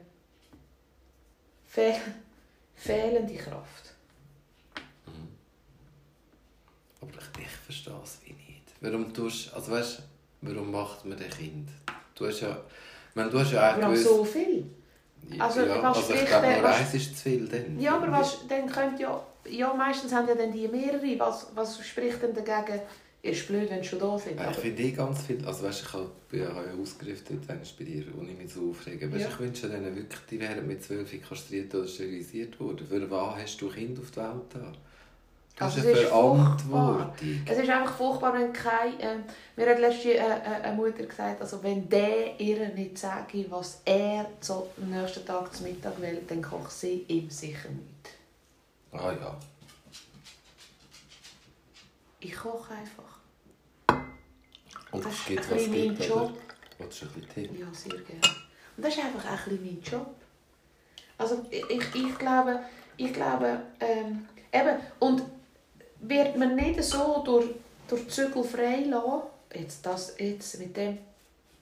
fehl 1.66 1.96
fehlende 2.74 3.36
Kraft. 3.36 3.86
Mhm. 5.08 5.28
Aber 7.02 7.12
ich, 7.12 7.42
ich 7.46 7.56
verstehe 7.66 8.00
es 8.02 8.20
wie 8.24 8.34
nicht. 8.34 8.68
Warum 8.80 9.14
tust 9.14 9.54
also 9.54 9.72
weißt, 9.74 10.04
warum 10.42 10.72
macht 10.72 11.04
man 11.04 11.20
ein 11.20 11.30
Kind? 11.30 11.70
Du 12.16 12.28
hast 12.28 12.40
ja, 12.40 12.62
meine, 13.14 13.30
du 13.30 13.40
hast 13.40 13.52
ja 13.52 13.74
auch 13.74 13.80
gewusst, 13.80 14.04
so 14.06 14.24
viel? 14.24 14.64
Also, 15.38 15.62
ja, 15.62 15.84
was 15.84 15.98
also 15.98 16.14
ich 16.14 16.26
glaube, 16.26 16.48
nur 16.62 16.70
eins 16.70 16.94
ist 16.94 17.18
zu 17.18 17.24
viel. 17.24 17.46
Dann. 17.50 17.78
Ja, 17.78 17.98
aber 17.98 18.10
was, 18.10 18.48
dann 18.48 18.68
könnt 18.70 19.00
ja, 19.02 19.22
ja, 19.50 19.74
meistens 19.74 20.14
haben 20.14 20.30
ja 20.30 20.36
dann 20.36 20.54
die 20.54 20.68
mehrere. 20.70 21.20
Was, 21.20 21.48
was 21.54 21.86
spricht 21.86 22.22
denn 22.22 22.34
dagegen, 22.34 22.80
ist 23.28 23.48
blöd, 23.48 23.70
wenn 23.70 23.82
sie 23.82 23.90
schon 23.90 24.00
da 24.00 24.18
sind. 24.18 24.40
Ja, 24.40 24.52
ich 24.52 24.58
finde 24.58 24.84
eh 24.84 24.92
ganz 24.92 25.24
viel, 25.24 25.46
also 25.46 25.64
weißt, 25.64 25.84
ich 25.84 25.94
habe 25.94 26.10
ja 26.32 26.50
ausgeriftet 26.82 27.48
bei 27.48 27.84
dir, 27.84 28.06
ohne 28.18 28.32
mich 28.32 28.54
zu 28.54 28.70
aufregen. 28.70 29.12
Weißt, 29.12 29.24
ja. 29.24 29.30
Ich 29.30 29.40
wünsche 29.40 29.70
denen 29.70 29.96
wirklich, 29.96 30.20
die 30.30 30.40
wären 30.40 30.68
mit 30.68 30.84
12 30.84 31.28
kastriert 31.28 31.74
oder 31.76 31.88
sterilisiert 31.88 32.60
worden. 32.60 32.86
Für 32.88 33.10
was 33.12 33.36
hast 33.38 33.62
du 33.62 33.70
Kind 33.70 34.00
auf 34.00 34.12
die 34.12 34.18
Welt 34.18 34.46
da? 34.54 34.74
Du 35.58 35.66
also 35.66 35.78
hast 35.80 35.88
eine 35.88 35.96
Verantwortung. 35.96 37.42
Es 37.46 37.58
ist 37.58 37.70
einfach 37.70 37.96
furchtbar, 37.98 38.34
wenn 38.34 38.54
kein... 38.54 39.00
Äh, 39.00 39.16
mir 39.56 39.68
hat 39.68 39.80
letztens 39.80 40.06
äh, 40.06 40.18
äh, 40.18 40.62
eine 40.62 40.76
Mutter 40.76 41.04
gesagt, 41.04 41.42
also 41.42 41.64
wenn 41.64 41.90
der 41.90 42.40
ihr 42.40 42.70
nicht 42.70 42.98
sagt, 43.00 43.34
was 43.50 43.82
er 43.84 44.30
so 44.40 44.70
am 44.80 44.92
nächsten 44.92 45.26
Tag 45.26 45.56
zum 45.56 45.66
Mittag 45.66 46.00
will, 46.00 46.22
dann 46.28 46.44
kocht 46.44 46.72
sie 46.72 47.06
ihm 47.08 47.28
sicher 47.32 47.70
nicht. 47.70 48.12
Ah 48.92 49.12
ja. 49.12 49.36
Ich 52.20 52.36
koche 52.36 52.74
einfach. 52.74 53.07
Und 54.92 55.06
das 55.06 55.14
es 55.14 55.26
gibt 55.26 55.52
was 55.52 55.68
mein 55.68 55.98
Job. 55.98 56.34
Willst 56.78 57.02
du 57.02 57.06
ein 57.06 57.12
bisschen? 57.22 57.60
Ja, 57.60 57.68
sehr 57.74 58.00
gerne. 58.00 58.36
Und 58.78 58.86
das 58.86 58.96
ist 58.96 59.04
einfach 59.04 59.26
ein 59.26 59.38
bisschen 59.38 59.66
mein 59.66 59.82
Job. 59.82 60.16
Also 61.18 61.46
ich, 61.50 61.96
ich 61.96 62.18
glaube, 62.18 62.60
ich 62.96 63.14
glaube 63.14 63.60
ähm, 63.80 64.28
eben, 64.54 64.78
und 65.00 65.24
wird 66.02 66.38
man 66.38 66.56
nicht 66.56 66.84
so 66.84 67.22
durch, 67.26 67.48
durch 67.88 68.08
Zügel 68.08 68.44
frei 68.44 68.84
lassen, 68.88 69.24
jetzt, 69.54 69.86
das, 69.86 70.16
jetzt 70.20 70.60
mit 70.60 70.78
dem 70.78 71.00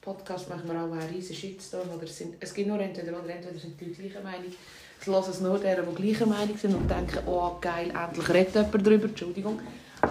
Podcast 0.01 0.49
machen 0.49 0.67
wir 0.67 0.76
auch 0.76 0.91
einen 0.91 1.09
riesen 1.09 1.36
Shitstorm, 1.36 1.89
oder 1.89 2.03
es, 2.03 2.17
sind, 2.17 2.36
es 2.39 2.53
gibt 2.53 2.67
nur 2.67 2.80
entweder 2.80 3.17
oder 3.17 3.30
entweder 3.30 3.57
sind 3.57 3.80
die 3.80 3.86
Leute 3.86 4.01
gleicher 4.01 4.21
Meinung, 4.21 4.53
ich 4.99 5.07
höre 5.07 5.28
es 5.28 5.39
nur 5.39 5.57
deren, 5.57 5.95
die 5.95 6.01
gleicher 6.03 6.26
Meinung 6.26 6.57
sind 6.57 6.76
und 6.76 6.89
denken, 6.89 7.19
oh 7.26 7.57
geil, 7.61 7.93
endlich 7.95 8.30
redet 8.30 8.55
jemand 8.55 8.88
darüber, 8.88 9.05
Entschuldigung, 9.05 9.59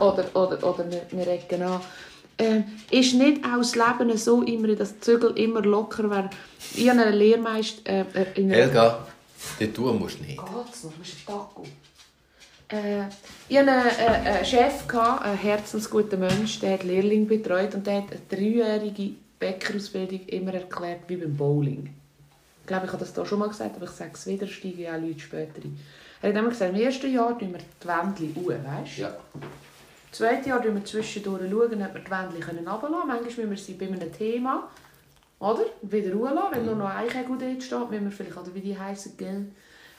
oder, 0.00 0.24
oder, 0.34 0.64
oder 0.64 0.90
wir, 0.90 1.06
wir 1.10 1.26
regen 1.26 1.62
an 1.62 1.80
äh, 2.38 2.62
ist 2.90 3.14
nicht 3.14 3.44
auch 3.44 3.58
das 3.58 3.74
Leben 3.74 4.16
so 4.16 4.42
immer, 4.42 4.68
dass 4.74 4.94
die 4.94 5.00
Zügel 5.00 5.38
immer 5.38 5.62
locker 5.62 6.10
wären. 6.10 6.30
Ich 6.74 6.88
habe 6.88 7.02
einen 7.02 7.14
Lehrmeister... 7.14 7.90
Äh, 7.90 8.04
äh 8.14 8.26
in 8.40 8.50
Helga, 8.50 9.06
die 9.60 9.72
tun 9.72 9.98
musst 9.98 10.18
du 10.18 10.24
nicht. 10.24 10.38
Geht's 10.38 10.84
noch? 10.84 10.92
Du 10.92 10.98
bist 10.98 11.14
ein 11.14 11.26
Taco. 11.26 11.64
Äh, 12.68 13.04
ich 13.48 13.58
hatte 13.58 13.70
einen, 13.70 13.88
äh, 13.88 14.30
einen 14.30 14.44
Chef, 14.44 14.84
einen 14.94 15.38
herzensguten 15.38 16.20
Mensch, 16.20 16.60
der 16.60 16.74
hat 16.74 16.84
Lehrling 16.84 17.26
betreut 17.26 17.74
und 17.74 17.86
der 17.86 17.98
hat 17.98 18.10
eine 18.10 18.20
dreijährige 18.28 19.12
Bäckerausbildung 19.38 20.20
immer 20.26 20.54
erklärt 20.54 21.00
wie 21.08 21.16
beim 21.16 21.36
Bowling. 21.36 21.94
Ich 22.62 22.66
glaube, 22.66 22.86
ich 22.86 22.92
habe 22.92 23.04
das 23.04 23.14
hier 23.14 23.26
schon 23.26 23.38
mal 23.38 23.48
gesagt, 23.48 23.76
aber 23.76 23.84
ich 23.84 23.90
sage 23.90 24.12
es 24.14 24.26
wieder, 24.26 24.46
steigen 24.46 24.80
ja 24.80 24.96
auch 24.96 25.00
Leute 25.00 25.20
später 25.20 25.62
ein. 25.62 25.78
Er 26.22 26.30
hat 26.30 26.36
immer 26.38 26.48
gesagt, 26.48 26.74
im 26.74 26.80
ersten 26.80 27.12
Jahr 27.12 27.38
tun 27.38 27.52
wir 27.52 27.58
die 27.58 27.86
Wände 27.86 28.40
uhr, 28.40 28.54
weißt 28.54 28.98
du? 28.98 29.02
Ja. 29.02 29.16
Im 30.14 30.18
zweiten 30.18 30.48
Jahr 30.48 30.62
schauen 30.62 30.76
wir 30.76 30.84
zwischendurch, 30.84 31.50
schauen, 31.50 31.82
ob 31.82 31.94
wir 31.94 32.00
die 32.00 32.10
Wände 32.10 32.36
runterlassen 32.36 32.40
können. 32.40 32.64
Manchmal 32.64 33.20
müssen 33.24 33.50
wir 33.50 33.56
sie 33.56 33.72
bei 33.72 33.88
einem 33.88 34.12
Thema, 34.12 34.70
oder? 35.40 35.64
Wieder 35.82 36.12
ruhen 36.14 36.34
lassen. 36.34 36.54
Wenn 36.54 36.66
nur 36.66 36.76
noch 36.76 36.88
ein 36.88 37.08
Kegel 37.08 37.36
dort 37.36 37.62
steht, 37.64 37.90
müssen 37.90 38.04
wir 38.04 38.12
vielleicht, 38.12 38.36
oder 38.36 38.54
wie 38.54 38.60
die 38.60 38.78
heissen, 38.78 39.16
gell? 39.16 39.46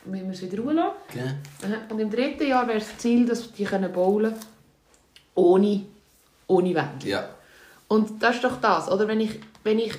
müssen 0.05 0.25
wir 0.27 0.31
es 0.31 0.41
wieder 0.41 0.63
ruhen 0.63 0.77
lassen. 0.77 0.95
Gell? 1.11 1.79
Und 1.89 1.99
im 1.99 2.09
dritten 2.09 2.47
Jahr 2.47 2.65
wäre 2.65 2.79
das 2.79 2.97
Ziel, 2.97 3.25
dass 3.25 3.51
die 3.51 3.65
können 3.65 3.91
bowlen 3.91 4.33
ohne, 5.33 5.81
ohne 6.47 6.73
Wände. 6.73 7.09
Ja. 7.09 7.29
Und 7.89 8.23
das 8.23 8.35
ist 8.35 8.43
doch 8.45 8.61
das, 8.61 8.89
oder? 8.89 9.09
Wenn 9.09 9.19
ich, 9.19 9.37
wenn 9.65 9.79
ich, 9.79 9.95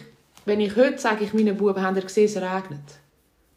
wenn 0.47 0.61
ich 0.61 0.77
heute 0.77 0.97
sage, 0.97 1.27
ich 1.27 1.35
meinen 1.35 1.59
Buben, 1.59 1.95
ihr 1.95 2.03
gesehen, 2.03 2.25
es 2.25 2.37
regnet. 2.37 2.81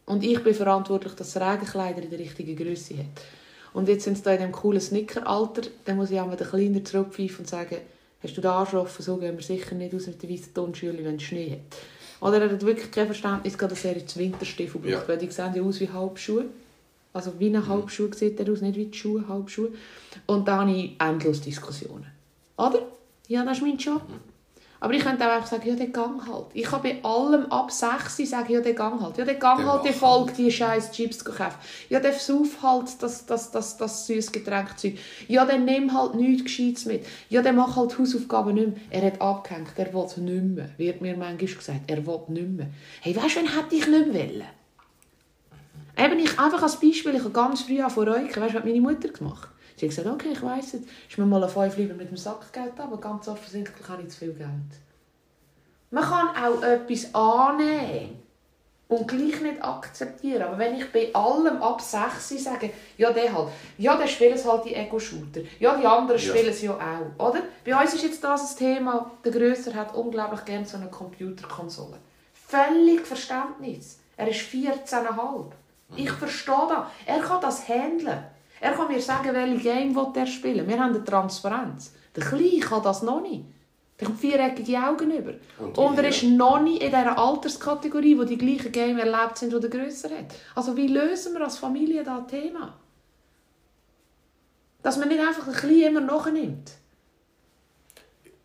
Und 0.05 0.25
ich 0.25 0.43
bin 0.43 0.53
verantwortlich, 0.53 1.13
dass 1.13 1.31
das 1.31 1.41
Regenkleider 1.41 2.01
in 2.01 2.09
der 2.09 2.19
richtigen 2.19 2.57
Größe 2.57 2.97
hat. 2.97 3.38
Und 3.73 3.87
jetzt 3.87 4.03
sind 4.03 4.17
sie 4.17 4.23
da 4.23 4.31
in 4.31 4.37
diesem 4.37 4.51
coolen 4.51 4.81
Snickeralter, 4.81 5.61
dann 5.85 5.97
muss 5.97 6.11
ich 6.11 6.19
einmal 6.19 6.37
den 6.37 6.47
Kleinen 6.47 6.85
zurückpfeifen 6.85 7.39
und 7.39 7.47
sagen, 7.49 7.77
hast 8.23 8.35
du 8.37 8.41
den 8.41 8.49
Arsch 8.49 8.73
offen, 8.73 9.03
so 9.03 9.17
gehen 9.17 9.35
wir 9.37 9.43
sicher 9.43 9.75
nicht 9.75 9.93
aus 9.93 10.07
mit 10.07 10.21
den 10.21 10.29
weißen 10.31 10.53
Tonschülen, 10.53 11.03
wenn 11.05 11.15
es 11.15 11.23
Schnee 11.23 11.51
hat. 11.51 11.79
Oder 12.27 12.41
er 12.41 12.51
hat 12.51 12.61
wirklich 12.65 12.91
kein 12.91 13.05
Verständnis, 13.05 13.55
dass 13.55 13.85
er 13.85 13.95
jetzt 13.97 14.17
Winterstiefel 14.17 14.81
braucht, 14.81 14.91
Ja. 14.91 15.07
weil 15.07 15.17
die 15.17 15.29
sehen 15.31 15.53
ja 15.55 15.61
aus 15.61 15.79
wie 15.79 15.89
Halbschuhe. 15.89 16.45
Also 17.13 17.33
wie 17.39 17.47
ein 17.49 17.65
Halbschuh 17.67 18.11
sieht 18.13 18.39
er 18.39 18.51
aus, 18.51 18.61
nicht 18.61 18.75
wie 18.77 18.85
die 18.85 18.97
Schuhe, 18.97 19.27
Halbschuhe. 19.27 19.69
Und 20.25 20.47
da 20.47 20.57
habe 20.61 20.71
ich 20.71 20.95
endlos 20.99 21.41
Diskussionen. 21.41 22.05
Oder? 22.57 22.81
Ja, 23.27 23.45
das 23.45 23.57
ist 23.57 23.63
mein 23.63 23.77
Job. 23.77 24.01
Aber 24.81 24.93
ich 24.93 25.03
könnte 25.03 25.25
auch 25.27 25.35
einfach 25.35 25.47
sagen, 25.47 25.67
ja, 25.67 25.75
der 25.75 25.87
Gang 25.87 26.25
halt. 26.25 26.45
Ich 26.53 26.63
kann 26.63 26.81
bei 26.81 27.03
allem 27.03 27.51
ab 27.51 27.69
6 27.69 28.17
sagen, 28.29 28.53
ja, 28.53 28.61
der 28.61 28.73
Gang 28.73 29.01
halt. 29.01 29.17
Ja, 29.17 29.25
der 29.25 29.35
Gang 29.35 29.65
halt, 29.65 29.83
der 29.83 29.91
macht 29.91 29.99
folgt 29.99 30.37
die 30.37 30.49
scheiß 30.49 30.91
Chips 30.91 31.17
zu 31.17 31.25
kaufen. 31.25 31.57
Ja, 31.89 31.99
der 31.99 32.13
sauf 32.13 32.61
halt 32.63 33.01
das, 33.01 33.25
das, 33.25 33.51
das, 33.51 33.75
das 33.75 34.07
süßes 34.07 34.31
Getränkzeug. 34.31 34.97
Ja, 35.27 35.43
der 35.45 35.59
nimm 35.59 35.93
halt 35.93 36.15
nichts 36.15 36.45
Gescheites 36.45 36.85
mit. 36.85 37.05
Ja, 37.27 37.41
der 37.41 37.51
macht 37.51 37.75
halt 37.75 37.99
Hausaufgaben 37.99 38.53
nicht 38.53 38.67
mehr. 38.67 38.77
Er 38.89 39.07
hat 39.07 39.21
abgehängt, 39.21 39.73
er 39.75 39.93
will 39.93 40.23
nicht 40.23 40.43
mehr. 40.55 40.69
Wird 40.77 41.01
mir 41.01 41.17
manchmal 41.17 41.55
gesagt, 41.55 41.81
er 41.87 42.05
will 42.07 42.21
nicht 42.29 42.49
mehr. 42.49 42.67
Hey, 43.01 43.15
weißt 43.15 43.35
du, 43.35 43.39
wen 43.41 43.55
hätte 43.55 43.75
ich 43.75 43.87
nicht 43.87 44.13
wollen? 44.13 44.43
Eben, 45.97 46.19
ich, 46.19 46.39
einfach 46.39 46.63
als 46.63 46.79
Beispiel, 46.79 47.15
ich 47.15 47.19
habe 47.19 47.31
ganz 47.31 47.63
früh 47.63 47.81
von 47.89 48.07
Räuchen, 48.07 48.27
weißt 48.27 48.35
du, 48.37 48.41
was 48.41 48.53
hat 48.53 48.65
meine 48.65 48.79
Mutter 48.79 49.09
gemacht? 49.09 49.49
Sie 49.79 49.85
hat 49.85 49.95
gesagt, 49.95 50.09
okay, 50.13 50.29
ich 50.33 50.41
weiss 50.41 50.73
es, 50.73 50.81
ist 51.09 51.17
mir 51.17 51.25
mal 51.25 51.41
ein 51.41 51.49
5 51.49 51.77
lieber 51.77 51.93
mit 51.93 52.09
dem 52.09 52.17
Sackgeld, 52.17 52.77
aber 52.77 52.97
ganz 52.97 53.29
offensichtlich 53.29 53.87
habe 53.87 54.01
ich 54.01 54.09
zu 54.09 54.17
viel 54.19 54.33
Geld. 54.33 54.49
Man 55.89 56.03
kann 56.03 56.29
auch 56.35 56.61
etwas 56.61 57.15
annehmen 57.15 58.21
und 58.89 59.07
gleich 59.07 59.39
nicht 59.39 59.63
akzeptieren. 59.63 60.41
Aber 60.41 60.57
wenn 60.57 60.75
ich 60.75 60.91
bei 60.91 61.13
allem 61.13 61.61
ab 61.61 61.79
6 61.79 62.43
sage, 62.43 62.71
ja, 62.97 63.11
der 63.11 63.33
halt, 63.33 63.47
ja, 63.77 63.95
der 63.95 64.07
spielt 64.07 64.35
es 64.35 64.45
halt 64.45 64.65
die 64.65 64.75
Ego-Shooter, 64.75 65.41
ja, 65.59 65.77
die 65.77 65.85
anderen 65.85 66.19
Ja. 66.19 66.27
spielen 66.27 66.49
es 66.49 66.61
ja 66.61 66.73
auch, 66.73 67.29
oder? 67.29 67.43
Bei 67.63 67.81
uns 67.81 67.93
ist 67.93 68.03
jetzt 68.03 68.21
das 68.21 68.51
ein 68.51 68.57
Thema, 68.57 69.11
der 69.23 69.31
Grösser 69.31 69.73
hat 69.73 69.95
unglaublich 69.95 70.43
gerne 70.43 70.65
so 70.65 70.75
eine 70.75 70.87
Computerkonsole. 70.89 71.97
Völlig 72.33 73.07
Verständnis. 73.07 73.99
Er 74.17 74.27
ist 74.27 74.41
14,5. 74.41 75.53
Ich 75.95 76.11
verstehe 76.11 76.67
das. 76.67 76.87
Er 77.05 77.19
kann 77.19 77.39
das 77.41 77.67
handeln. 77.69 78.25
Er 78.61 78.73
kann 78.73 78.87
mir 78.87 79.01
sagen, 79.01 79.33
welche 79.33 79.63
Game 79.63 79.97
er 80.15 80.27
spielen 80.27 80.67
Wir 80.67 80.79
haben 80.79 80.95
eine 80.95 81.03
Transparenz. 81.03 81.93
Der 82.15 82.23
Kleine 82.23 82.59
kann 82.59 82.83
das 82.83 83.03
noch 83.03 83.21
nicht. 83.21 83.45
Der 83.99 84.07
kommt 84.07 84.19
viereckige 84.19 84.77
Augen 84.81 85.11
über. 85.11 85.33
Und 85.59 85.77
Und, 85.77 85.97
er 85.97 86.07
ist 86.07 86.23
noch 86.23 86.61
nicht 86.61 86.81
in 86.81 86.89
dieser 86.89 87.17
Alterskategorie, 87.17 88.17
wo 88.17 88.23
die 88.23 88.37
gleichen 88.37 88.71
Game 88.71 88.97
erlebt 88.97 89.37
sind, 89.37 89.53
die 89.53 89.59
der 89.59 89.69
grösser 89.69 90.09
hat. 90.09 90.33
Also 90.55 90.75
wie 90.77 90.87
lösen 90.87 91.33
wir 91.33 91.41
als 91.41 91.57
Familie 91.57 92.03
das 92.03 92.27
Thema? 92.27 92.77
Dass 94.81 94.97
man 94.97 95.09
nicht 95.09 95.19
einfach 95.19 95.47
ein 95.47 95.53
bisschen 95.53 95.81
immer 95.81 95.99
nachnimmt. 95.99 96.71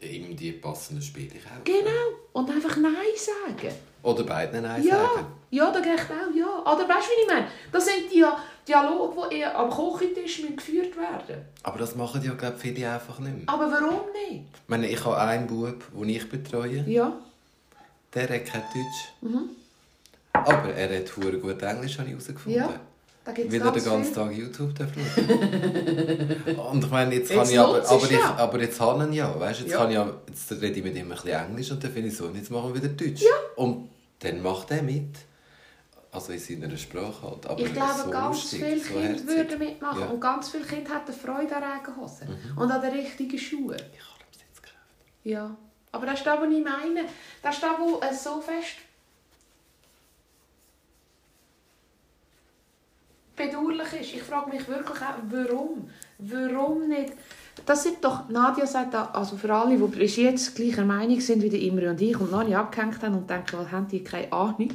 Ihm 0.05 0.37
die 0.37 0.53
passenden 0.53 1.03
Spiele 1.03 1.39
kaufen. 1.39 1.65
Genau. 1.65 1.91
Und 2.33 2.51
einfach 2.51 2.77
Nein 2.77 2.93
sagen. 3.17 3.75
Oder 4.03 4.25
beiden 4.25 4.63
Nein 4.63 4.83
Ja, 4.83 4.97
sagen. 4.97 5.27
ja, 5.51 5.71
da 5.71 5.81
geht 5.81 6.01
auch, 6.01 6.35
ja. 6.35 6.61
Oder 6.61 6.89
weißt 6.89 7.07
du, 7.07 7.11
wie 7.11 7.23
ich 7.23 7.29
meine? 7.29 7.47
Das 7.73 7.85
sind 7.87 8.13
die 8.13 8.25
Dialoge, 8.67 9.29
die 9.31 9.37
eher 9.37 9.57
am 9.59 9.71
Kochentisch 9.71 10.43
geführt 10.57 10.97
werden 10.97 11.45
Aber 11.63 11.79
das 11.79 11.95
machen 11.95 12.23
ja, 12.23 12.33
glaube 12.35 12.57
viele 12.59 12.91
einfach 12.91 13.19
nicht 13.19 13.37
mehr. 13.37 13.49
Aber 13.49 13.71
warum 13.71 14.01
nicht? 14.13 14.45
Ich 14.55 14.69
meine, 14.69 14.89
ich 14.89 15.05
habe 15.05 15.19
einen 15.19 15.47
Bub, 15.47 15.83
den 15.95 16.09
ich 16.09 16.29
betreue. 16.29 16.85
Ja. 16.89 17.13
Der 18.15 18.23
hat 18.23 18.45
kein 18.47 18.63
Deutsch. 18.63 19.13
Mhm. 19.23 19.51
Aber 20.33 20.75
er 20.75 20.99
hat 20.99 21.15
gut 21.15 21.63
Englisch, 21.63 21.99
habe 21.99 22.09
ich 22.09 22.15
herausgefunden. 22.15 22.61
Ja, 22.61 22.81
da 23.25 23.33
gibt 23.33 23.53
es 23.53 23.61
Weil 23.61 23.61
er 23.67 23.73
ganz 23.73 23.85
den 23.85 23.93
ganzen 23.93 24.15
viel. 24.15 24.23
Tag 24.23 24.37
YouTube 24.37 24.73
schauen. 24.79 26.57
Und 26.73 26.85
ich 26.85 26.91
meine, 26.91 27.15
jetzt, 27.15 27.31
Jetzt 27.31 27.39
kann 27.39 27.51
ich 27.51 27.59
aber, 27.59 27.89
aber, 27.89 27.97
es 27.97 28.05
ich, 28.05 28.11
ja. 28.11 28.37
aber 28.37 28.61
jetzt 28.61 28.81
habe 28.81 29.09
ich 29.11 29.17
ja, 29.17 29.41
weißt, 29.41 29.61
jetzt, 29.61 29.71
Ja. 29.71 29.79
Kann 29.79 29.89
ich 29.91 29.95
ja, 29.95 30.11
jetzt 30.29 30.53
rede 30.53 30.67
ich 30.79 30.85
mit 30.85 30.95
ihm 30.97 31.11
ein 31.11 31.17
bisschen 31.17 31.31
Englisch 31.31 31.71
und 31.71 31.83
dann 31.83 31.93
finde 31.93 32.09
ich 32.09 32.17
so, 32.17 32.27
und 32.27 32.37
jetzt 32.37 32.51
machen 32.51 32.75
wir 32.75 32.83
wieder 32.83 32.93
Deutsch. 32.93 33.23
Und 33.57 33.89
dann 34.21 34.43
macht 34.43 34.71
er 34.71 34.83
mit. 34.83 35.17
Also 36.13 36.33
in 36.33 36.39
seiner 36.39 36.77
Sprache 36.77 37.23
halt. 37.29 37.45
Aber 37.47 37.61
Ich 37.61 37.73
glaube, 37.73 37.91
so 38.05 38.11
ganz 38.11 38.37
lustig, 38.37 38.61
viele 38.63 38.79
so 38.79 38.87
Kinder 38.93 39.09
herzig. 39.09 39.27
würden 39.27 39.59
mitmachen. 39.59 40.01
Ja. 40.01 40.07
Mhm. 40.07 40.13
Und 40.13 40.21
ganz 40.21 40.49
viele 40.51 40.65
Kinder 40.65 40.91
hätten 40.95 41.13
Freude 41.13 41.57
an 41.57 41.63
Regenhosen. 41.65 42.29
Und 42.55 42.71
an 42.71 42.81
den 42.83 42.93
richtigen 42.93 43.37
Schuhen. 43.39 43.75
Ich 43.75 44.01
habe 44.01 44.21
ihm 44.23 44.39
jetzt 44.39 44.63
gekauft. 44.63 44.77
Ja. 45.25 45.57
Aber 45.91 46.07
das 46.07 46.19
ist 46.21 46.27
das, 46.27 46.39
was 46.39 46.49
ich 46.49 46.65
meine. 46.65 47.05
Das 47.43 47.55
ist 47.57 47.63
das, 47.65 47.71
wo 47.81 48.01
es 48.01 48.23
so 48.23 48.41
fest 48.41 48.77
bedauerlich 53.37 54.01
ist. 54.01 54.15
Ich 54.15 54.23
frage 54.23 54.51
mich 54.51 54.67
wirklich 54.69 55.01
auch, 55.01 55.19
warum? 55.31 55.89
Warum 56.19 56.89
nicht? 56.89 57.13
Das 57.67 57.85
sind 57.85 58.05
doch, 58.05 58.29
Nadja 58.29 58.67
sagt 58.67 58.95
da, 58.95 59.11
also 59.13 59.37
für 59.37 59.53
alle, 59.55 59.77
die 59.77 59.99
bis 59.99 60.17
jetzt 60.17 60.57
gleicher 60.57 60.85
Meinung 60.85 61.21
sind 61.21 61.43
wie 61.43 61.69
Imre 61.69 61.91
und 61.91 62.01
ich 62.01 62.19
und 62.19 62.31
noch 62.31 62.45
nicht 62.45 62.57
abgehängt 62.57 63.03
haben 63.03 63.15
und 63.15 63.31
denken, 63.31 63.59
was 63.59 63.71
haben 63.71 63.89
die 63.89 64.03
keine 64.03 64.33
Ahnung. 64.33 64.71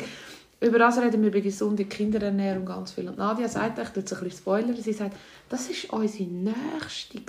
Über 0.61 0.79
das 0.79 0.99
reden 0.99 1.23
wir 1.23 1.31
bei 1.31 1.39
gesunder 1.39 1.85
Kinderernährung 1.85 2.65
ganz 2.65 2.91
viel. 2.91 3.07
Und 3.07 3.17
Nadja 3.17 3.47
sagt, 3.47 3.79
ich 3.79 3.89
tue 3.89 4.01
jetzt 4.01 4.13
ein 4.13 4.19
bisschen 4.23 4.39
Spoiler, 4.39 4.73
sie 4.73 4.93
sagt, 4.93 5.15
das 5.47 5.69
ist 5.69 5.91
unsere 5.91 6.29
nächste, 6.29 7.21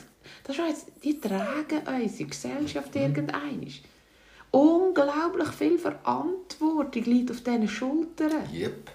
das 0.45 0.57
ist 0.57 0.63
uns, 0.63 0.87
die 1.03 1.21
tragen 1.21 1.81
unsere 1.87 2.29
Gesellschaft 2.29 2.95
irgendeinisch. 2.97 3.83
Unglaublich 4.51 5.49
viel 5.49 5.79
Verantwortung 5.79 7.05
liegt 7.05 7.31
auf 7.31 7.41
diesen 7.41 7.69
Schultern. 7.69 8.53
Yep. 8.53 8.91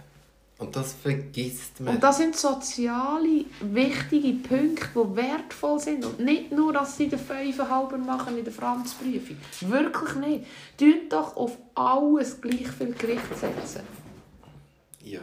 Und 0.58 0.74
das 0.76 0.93
vergisst 0.93 1.82
man. 1.82 1.95
Und 1.95 2.03
das 2.03 2.18
sind 2.18 2.36
soziale, 2.38 3.43
wichtige 3.60 4.34
Punkte, 4.47 4.88
die 4.95 5.16
wertvoll 5.18 5.80
sind. 5.80 6.06
Und 6.06 6.20
nicht 6.20 6.51
nur, 6.51 6.72
dass 6.72 6.95
sie 6.95 7.10
den 7.10 7.20
Fünfenhalber 7.20 7.97
machen 7.97 8.38
in 8.38 8.45
der 8.45 8.53
Franzprüfung. 8.53 9.38
Wirklich 9.62 10.16
nicht. 10.16 10.45
Tut 10.78 11.12
doch 11.12 11.36
auf 11.36 11.58
alles 11.76 12.39
gleich 12.39 12.68
viel 12.70 12.93
Gewicht 12.93 13.38
setzen. 13.38 13.82
ja. 15.03 15.20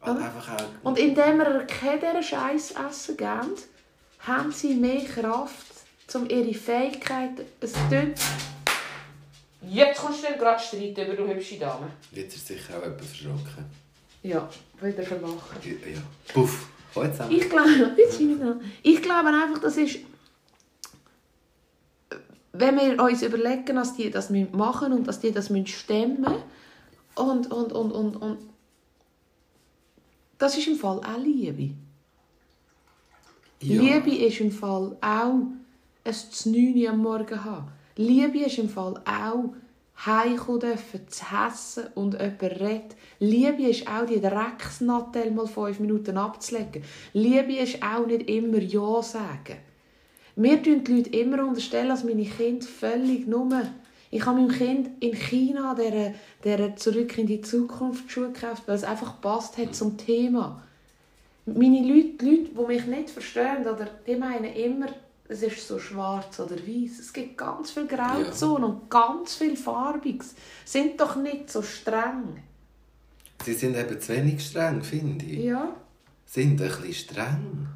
Aber 0.00 0.20
einfach 0.20 0.54
auch... 0.54 0.64
Und 0.84 0.98
indem 0.98 1.38
wir 1.38 1.66
keine 1.66 1.98
dieser 1.98 2.22
Scheiß 2.22 2.74
essen 2.88 3.16
geben, 3.16 3.54
haben 4.20 4.52
sie 4.52 4.74
mehr 4.74 5.02
Kraft, 5.04 5.66
um 6.14 6.28
ihre 6.28 6.54
Fähigkeiten... 6.54 7.42
Es 7.60 7.72
tut... 7.72 8.14
Jetzt 9.68 10.00
kommst 10.00 10.22
du 10.22 10.38
gerade 10.38 10.62
streiten 10.62 11.06
über 11.06 11.16
du 11.16 11.26
hübsche 11.26 11.58
Dame. 11.58 11.88
Jetzt 12.12 12.36
ist 12.36 12.46
sicher 12.46 12.78
auch 12.78 12.82
jemand 12.82 13.00
verschrocken. 13.00 13.64
Ja, 14.22 14.48
wieder 14.80 15.02
vermachen. 15.02 15.58
Ja. 15.62 15.94
ja. 15.94 16.02
Puff. 16.32 16.68
Ich 17.28 17.50
glaube, 17.50 17.96
ich 18.82 19.02
glaube 19.02 19.28
einfach, 19.28 19.58
das 19.60 19.76
ist, 19.76 19.98
wenn 22.52 22.76
wir 22.76 23.02
uns 23.02 23.22
überlegen, 23.22 23.76
dass 23.76 23.94
die 23.94 24.10
das 24.10 24.30
machen 24.30 24.88
müssen 24.88 24.92
und 24.92 25.06
dass 25.06 25.20
die 25.20 25.32
das 25.32 25.46
stemmen 25.68 26.22
müssen 26.22 26.42
und, 27.16 27.50
und, 27.52 27.72
und, 27.72 27.92
und, 27.92 28.16
und 28.16 28.38
das 30.38 30.56
ist 30.56 30.68
im 30.68 30.76
Fall 30.76 31.00
auch 31.00 31.18
Liebe. 31.22 31.74
ja. 33.60 33.80
Liebe 33.80 34.14
ist 34.14 34.40
im 34.40 34.52
Fall 34.52 34.96
auch 35.00 35.40
ein 36.04 36.14
zu 36.14 36.50
9 36.50 36.76
Uhr 36.76 36.90
am 36.90 36.98
Morgen 37.02 37.44
haben. 37.44 37.68
Liebe 37.96 38.38
ist 38.40 38.58
im 38.58 38.68
Fall 38.68 39.02
auch 39.04 39.54
heimkommen 40.04 40.60
dürfen, 40.60 41.08
zu 41.08 41.30
hassen 41.30 41.84
und 41.94 42.14
jemand 42.14 42.42
redet. 42.42 42.96
Liebe 43.18 43.62
ist 43.70 43.88
auch 43.88 44.04
die 44.04 44.20
Drecksnattel 44.20 45.30
mal 45.30 45.46
fünf 45.46 45.80
Minuten 45.80 46.18
abzulegen. 46.18 46.82
Liebe 47.14 47.56
ist 47.56 47.82
auch 47.82 48.06
nicht 48.06 48.28
immer 48.28 48.58
Ja 48.58 49.02
sagen. 49.02 49.56
Mir 50.36 50.62
tun 50.62 50.84
die 50.84 50.96
Leute 50.96 51.10
immer 51.10 51.46
unterstellen, 51.46 51.88
dass 51.88 52.04
meine 52.04 52.24
Kinder 52.24 52.66
völlig 52.66 53.26
nur... 53.26 53.62
Ich 54.10 54.24
habe 54.24 54.38
meinem 54.38 54.50
Kind 54.50 54.90
in 55.00 55.14
China 55.14 55.74
der, 55.74 56.14
der 56.44 56.76
«Zurück 56.76 57.18
in 57.18 57.26
die 57.26 57.40
Zukunft» 57.40 58.10
Schuhe 58.10 58.30
gekauft, 58.30 58.62
weil 58.66 58.76
es 58.76 58.84
einfach 58.84 59.20
passt 59.20 59.58
hat 59.58 59.74
zum 59.74 59.98
Thema. 59.98 60.62
Meine 61.44 61.82
Leute, 61.82 62.10
die 62.20 62.24
Leute, 62.24 62.50
die 62.56 62.66
mich 62.66 62.86
nicht 62.86 63.10
verstehen, 63.10 63.62
oder, 63.62 63.88
die 64.06 64.14
meinen 64.14 64.54
immer, 64.54 64.86
es 65.28 65.42
ist 65.42 65.66
so 65.66 65.78
schwarz 65.78 66.38
oder 66.40 66.56
weiß. 66.56 66.98
Es 67.00 67.12
gibt 67.12 67.36
ganz 67.36 67.70
viel 67.70 67.86
Grauzonen 67.86 68.64
und 68.64 68.90
ganz 68.90 69.34
viel 69.34 69.56
Farbiges. 69.56 70.34
Sind 70.64 71.00
doch 71.00 71.16
nicht 71.16 71.50
so 71.50 71.62
streng. 71.62 72.42
sie 73.44 73.54
sind 73.54 73.76
eben 73.76 74.00
zu 74.00 74.12
wenig 74.12 74.44
streng, 74.44 74.82
finde 74.82 75.24
ich. 75.24 75.44
Ja. 75.44 75.74
Sind 76.24 76.60
ein 76.60 76.68
bisschen 76.68 76.94
streng. 76.94 77.68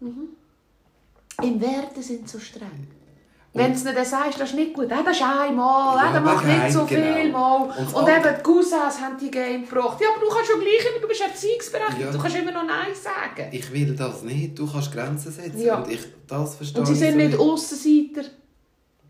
Im 0.00 1.60
Werden 1.60 2.02
sind 2.02 2.28
sie 2.28 2.38
so 2.38 2.38
streng. 2.38 2.88
Wenn 3.54 3.74
du 3.74 3.78
nicht 3.92 4.06
sagst, 4.06 4.40
das 4.40 4.48
ist 4.50 4.54
nicht 4.54 4.72
gut, 4.72 4.90
ah, 4.90 5.02
das 5.04 5.14
ist 5.14 5.22
einmal, 5.22 5.98
ah, 5.98 6.10
das 6.10 6.24
macht 6.24 6.46
nicht 6.46 6.72
so 6.72 6.86
genau. 6.86 7.14
viel 7.14 7.30
mal. 7.30 7.62
Und 7.64 7.94
Und, 7.94 8.08
eben 8.08 8.36
die 8.38 8.42
Cousins 8.42 8.98
haben 8.98 9.18
die 9.20 9.30
Game 9.30 9.68
gebracht. 9.68 10.00
Ja, 10.00 10.08
aber 10.08 10.24
du 10.24 10.34
kannst 10.34 10.50
schon 10.50 10.60
gleich 10.60 10.86
immer, 10.90 11.02
du 11.02 11.08
bist 11.08 11.20
erziehungsberechtigt, 11.20 12.00
Ja. 12.00 12.10
du 12.10 12.18
kannst 12.18 12.36
immer 12.36 12.52
noch 12.52 12.64
Nein 12.64 12.94
sagen. 12.94 13.48
Ich 13.52 13.70
will 13.70 13.94
das 13.94 14.22
nicht. 14.22 14.58
Du 14.58 14.66
kannst 14.66 14.90
Grenzen 14.90 15.30
setzen. 15.32 15.60
Ja. 15.60 15.82
Und 15.82 15.92
ich, 15.92 16.00
das 16.26 16.54
verstehe 16.54 16.80
Und 16.80 16.86
sie 16.86 16.94
sind 16.94 17.12
so 17.12 17.16
nicht 17.18 17.38
Aussenseiter 17.38 18.28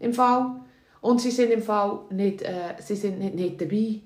im 0.00 0.12
Fall. 0.12 0.56
Und 1.00 1.20
sie 1.20 1.30
sind 1.30 1.52
im 1.52 1.62
Fall 1.62 2.00
nicht, 2.10 2.42
äh, 2.42 2.74
sie 2.80 2.96
sind 2.96 3.20
nicht, 3.20 3.34
nicht 3.36 3.60
dabei. 3.60 4.00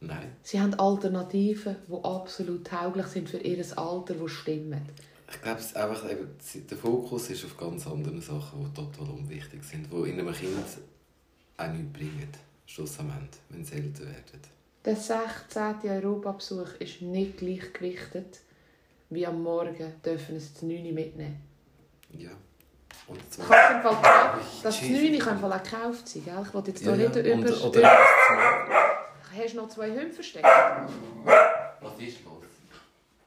Nein. 0.00 0.32
Sie 0.42 0.60
haben 0.60 0.74
Alternativen, 0.74 1.76
die 1.88 2.04
absolut 2.04 2.66
tauglich 2.66 3.06
sind 3.06 3.28
für 3.28 3.38
ihr 3.38 3.64
Alter, 3.76 4.14
die 4.14 4.28
stimmen. 4.28 4.82
Ich 5.30 5.42
glaube, 5.42 5.60
es 5.60 5.66
ist 5.66 5.76
einfach 5.76 6.10
eben, 6.10 6.28
der 6.68 6.76
Fokus 6.76 7.30
ist 7.30 7.44
auf 7.44 7.56
ganz 7.56 7.86
anderen 7.86 8.20
Sachen, 8.20 8.64
die 8.64 8.74
total 8.74 9.14
unwichtig 9.14 9.62
sind, 9.64 9.92
die 9.92 10.10
in 10.10 10.20
einem 10.20 10.34
Kind 10.34 10.56
auch 11.56 11.66
nichts 11.68 11.92
bringen, 11.92 12.28
schlussendlich, 12.66 13.40
wenn 13.48 13.64
sie 13.64 13.74
älter 13.74 14.04
werden. 14.04 14.40
Der 14.84 14.96
16. 14.96 15.90
Europabesuch 15.90 16.74
ist 16.78 17.02
nicht 17.02 17.38
gleichgewichtet 17.38 18.40
wie 19.10 19.26
am 19.26 19.42
Morgen 19.42 19.92
dürfen 20.04 20.36
es 20.36 20.54
zu 20.54 20.66
9 20.66 20.86
Uhr 20.86 20.92
mitnehmen. 20.92 21.42
Ja. 22.16 22.30
Und 23.06 23.18
Ich 23.18 23.30
zum 23.30 23.48
habe 23.48 23.74
im 23.74 23.82
Fall 23.82 24.40
das 24.62 24.82
9 24.82 25.12
Uhr 25.12 25.18
kann 25.18 25.44
auch 25.44 25.62
gekauft 25.62 26.08
sein. 26.08 26.24
Gell? 26.24 26.44
Ich 26.46 26.54
wollte 26.54 26.70
jetzt 26.70 26.84
ja, 26.84 26.94
hier 26.94 27.08
nicht 27.08 27.16
ja. 27.16 27.22
über... 27.22 27.48
Und, 27.48 27.64
oder 27.64 27.80
über 27.80 27.88
was 29.32 29.44
hast 29.44 29.54
du 29.54 29.56
noch 29.58 29.68
zwei 29.68 29.90
Hunde 29.90 30.10
versteckt? 30.10 30.46
ist 31.98 32.24
los? 32.24 32.34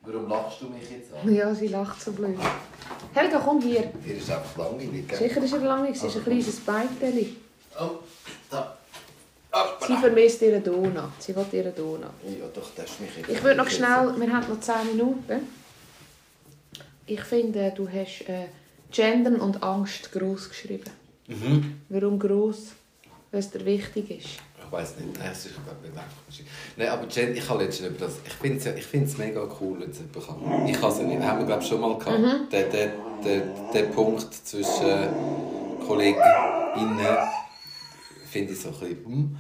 Warum 0.06 0.28
lachst 0.28 0.62
du 0.62 0.68
mich 0.68 0.90
jetzt 0.90 1.14
an? 1.14 1.34
Ja, 1.34 1.54
sie 1.56 1.68
lacht 1.68 2.02
so 2.02 2.12
blöd. 2.12 2.38
Helga, 3.14 3.40
komm 3.40 3.62
hier. 3.62 3.92
Dir 4.06 4.18
ist 4.18 4.30
einfach 4.30 4.58
langweilig, 4.58 5.08
gell? 5.08 5.18
Sicher 5.18 5.44
ist 5.44 5.54
er 5.54 5.60
langweilig, 5.60 6.00
sie 6.00 6.08
ist 6.08 6.18
ein 6.18 6.24
kleines 6.24 6.60
Beiteli. 6.60 7.38
Oh, 7.80 7.90
da. 8.50 8.78
Sie 9.88 9.96
vermisst 9.96 10.42
ihren 10.42 10.64
Donut. 10.64 11.12
Sie 11.20 11.36
will 11.36 11.46
ihren 11.52 11.76
Donut. 11.76 12.10
Ja, 12.26 12.48
doch, 12.54 12.70
das 12.76 12.86
ist 12.86 13.00
mich 13.00 13.18
jetzt... 13.18 13.30
Ich 13.30 13.44
würde 13.44 13.58
noch 13.58 13.70
schnell, 13.70 14.14
wir 14.18 14.34
haben 14.34 14.50
noch 14.50 14.60
10 14.60 14.88
Minuten. 14.88 15.48
Ich 17.06 17.22
finde, 17.22 17.72
du 17.76 17.88
hast 17.88 18.28
äh, 18.28 18.48
Gendern 18.92 19.36
und 19.38 19.62
Angst 19.64 20.12
gross 20.12 20.50
geschrieben. 20.50 20.90
Mhm. 21.28 21.82
Warum 21.90 22.20
gross? 22.20 22.74
Weil 23.32 23.40
es 23.40 23.52
dir 23.52 23.64
wichtig 23.66 24.12
ist. 24.12 24.40
Ich 24.74 24.80
weiß 24.80 24.96
nicht, 24.98 25.20
nein, 25.20 25.32
ist 25.32 25.44
glaube 25.44 25.78
ich 25.84 25.92
einfach. 25.92 26.48
Nein, 26.78 26.88
aber 26.88 27.08
Jen, 27.08 27.36
ich 27.36 27.48
habe 27.48 27.64
letztens 27.64 27.90
über 27.90 28.08
das. 28.08 28.14
Ich 28.26 28.34
finde 28.34 28.58
es 28.58 28.66
ja, 28.66 28.74
ich 28.74 28.84
find's 28.84 29.20
mega 29.20 29.48
cool, 29.62 29.80
wenn 29.80 29.92
es 29.92 30.00
jemand 30.00 30.26
kann. 30.26 30.68
Ich 30.68 30.82
habe 30.82 30.92
es 30.92 30.98
ja 30.98 31.04
nicht, 31.04 31.22
haben 31.22 31.38
wir 31.38 31.46
glaube 31.46 31.62
ich 31.62 31.70
schon 31.70 31.80
mal 31.80 31.96
gehabt. 31.96 32.18
Mhm. 32.18 32.50
Der, 32.52 32.64
der, 32.70 32.92
der, 33.24 33.42
der 33.72 33.84
Punkt 33.84 34.34
zwischen 34.34 35.10
KollegInnen 35.86 37.06
finde 38.32 38.54
ich 38.54 38.62
so 38.62 38.70
ein 38.70 38.74
bisschen. 38.74 39.06
Hm. 39.06 39.38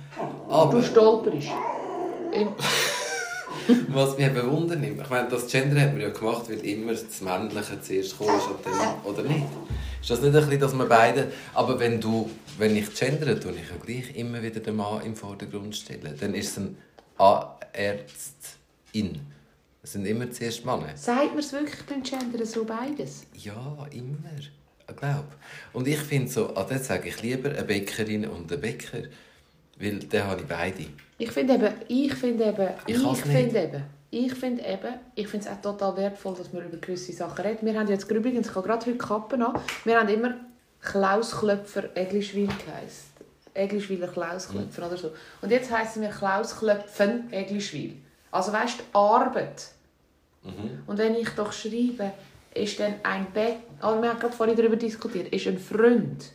Aber 0.49 0.71
Du 0.71 0.83
stolperst. 0.83 1.49
Was 3.89 4.17
mich 4.17 4.29
bewundert, 4.29 4.83
ich 4.83 5.09
meine, 5.09 5.29
das 5.29 5.47
Gender 5.47 5.81
hat 5.81 5.91
man 5.91 6.01
ja 6.01 6.09
gemacht, 6.09 6.49
weil 6.49 6.59
immer 6.65 6.93
das 6.93 7.21
Männliche 7.21 7.81
zuerst 7.81 8.17
kommt 8.17 8.37
ist 8.37 8.47
und 8.47 8.65
dann, 8.65 9.01
oder 9.03 9.23
nicht? 9.23 9.45
Ist 10.01 10.09
das 10.09 10.21
nicht 10.21 10.35
ein 10.35 10.41
bisschen, 10.41 10.59
dass 10.59 10.73
man 10.73 10.89
beide... 10.89 11.31
Aber 11.53 11.79
wenn 11.79 12.01
du, 12.01 12.29
wenn 12.57 12.75
ich 12.75 12.93
gendere, 12.93 13.39
tue 13.39 13.53
ich 13.53 13.69
ja 13.69 13.75
gleich 13.83 14.15
immer 14.15 14.41
wieder 14.41 14.59
den 14.59 14.75
Mann 14.75 15.05
im 15.05 15.15
Vordergrund 15.15 15.75
stellen. 15.75 16.15
Dann 16.19 16.33
ist 16.33 16.57
es 16.57 16.57
ein 16.57 16.77
Ärztin. 17.73 19.21
Es 19.81 19.91
sind 19.93 20.05
immer 20.05 20.31
zuerst 20.31 20.65
Männer. 20.65 20.95
Sagt 20.95 21.31
man 21.31 21.39
es 21.39 21.51
wirklich 21.51 21.81
beim 21.83 22.03
Gendern 22.03 22.45
so 22.45 22.63
beides? 22.63 23.25
Ja, 23.33 23.87
immer. 23.91 24.39
Ich 24.89 24.95
glaube. 24.95 25.27
Und 25.73 25.87
ich 25.87 25.99
finde 25.99 26.31
so, 26.31 26.55
ah, 26.55 26.63
das 26.63 26.87
sage 26.87 27.09
ich 27.09 27.21
lieber 27.21 27.49
eine 27.49 27.63
Bäckerin 27.63 28.27
und 28.27 28.51
einen 28.51 28.61
Bäcker, 28.61 29.03
weil 29.79 29.99
dann 29.99 30.27
habe 30.27 30.41
ich 30.41 30.47
beide. 30.47 30.85
Ich 31.23 31.31
finde 31.31 31.53
eben, 31.53 31.73
ich 31.87 32.13
finde 32.15 32.43
eben, 32.43 32.69
Ich 32.85 33.01
ich, 33.01 33.21
finde 33.21 33.59
eben, 33.61 33.83
ich 34.11 34.33
finde 34.33 34.61
eben, 34.61 34.93
ich 35.15 35.27
finde 35.29 35.47
es 35.47 35.53
auch 35.53 35.61
total 35.61 35.95
wertvoll, 35.95 36.35
dass 36.35 36.51
wir 36.51 36.61
über 36.65 36.75
gewisse 36.75 37.13
Sachen 37.13 37.45
reden. 37.45 37.65
Wir 37.65 37.79
haben 37.79 37.87
jetzt 37.87 38.11
übrigens, 38.11 38.49
ich 38.49 38.55
habe 38.55 38.67
gerade 38.67 38.85
heute 38.85 38.97
Kappen 38.97 39.41
an, 39.41 39.57
wir 39.85 39.97
haben 39.97 40.09
immer 40.09 40.35
Klaus 40.81 41.31
Klöpfer 41.39 41.95
Eglischwil 41.95 42.47
geheißt. 42.47 43.13
Eglischwiler 43.53 44.09
Klaus 44.09 44.49
Klöpfer 44.49 44.85
oder 44.85 44.97
so. 44.97 45.11
Und 45.41 45.49
jetzt 45.49 45.71
heißen 45.71 46.01
wir 46.01 46.09
Klaus 46.09 46.59
Klöpfen 46.59 47.31
Eglischwil. 47.31 47.95
Also 48.29 48.51
weißt 48.51 48.79
du, 48.79 48.97
Arbeit. 48.97 49.69
Und 50.87 50.97
wenn 50.97 51.15
ich 51.15 51.29
doch 51.29 51.53
schreibe, 51.53 52.11
ist 52.53 52.81
dann 52.81 52.95
ein 53.03 53.27
Bett, 53.31 53.59
also 53.79 54.01
wir 54.01 54.09
haben 54.09 54.19
gerade 54.19 54.35
vorhin 54.35 54.57
darüber 54.57 54.75
diskutiert, 54.75 55.33
ist 55.33 55.47
ein 55.47 55.57
Freund. 55.57 56.33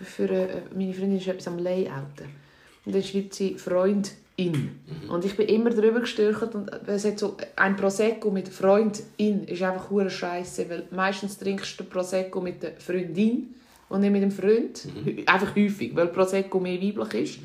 Für, 0.00 0.28
äh, 0.28 0.62
meine 0.74 0.92
Freundin 0.92 1.18
ist 1.18 1.28
etwas 1.28 1.46
am 1.46 1.58
Layouten. 1.60 2.41
Und 2.84 2.94
dann 2.94 3.02
schreibt 3.02 3.34
sie 3.34 3.54
Freundin. 3.58 4.80
Und 5.08 5.24
ich 5.24 5.36
bin 5.36 5.46
immer 5.48 5.70
drüber 5.70 6.00
gestürcht 6.00 6.54
und 6.54 6.68
es 6.88 7.04
hat 7.04 7.18
so 7.18 7.36
ein 7.54 7.76
Prosecco 7.76 8.30
mit 8.30 8.48
Freundin 8.48 9.44
ist 9.44 9.62
einfach 9.62 9.88
hure 9.90 10.10
Scheiße, 10.10 10.68
weil 10.68 10.84
meistens 10.90 11.38
trinkst 11.38 11.78
du 11.78 11.84
Prosecco 11.84 12.40
mit 12.40 12.62
der 12.62 12.72
Freundin 12.80 13.54
und 13.88 14.00
nicht 14.00 14.10
mit 14.10 14.22
dem 14.22 14.30
Freund. 14.32 14.78
Hü- 15.04 15.26
Einfach 15.28 15.54
häufig, 15.54 15.94
weil 15.94 16.08
Prosecco 16.08 16.58
mehr 16.58 16.80
weiblich 16.80 17.14
ist. 17.22 17.38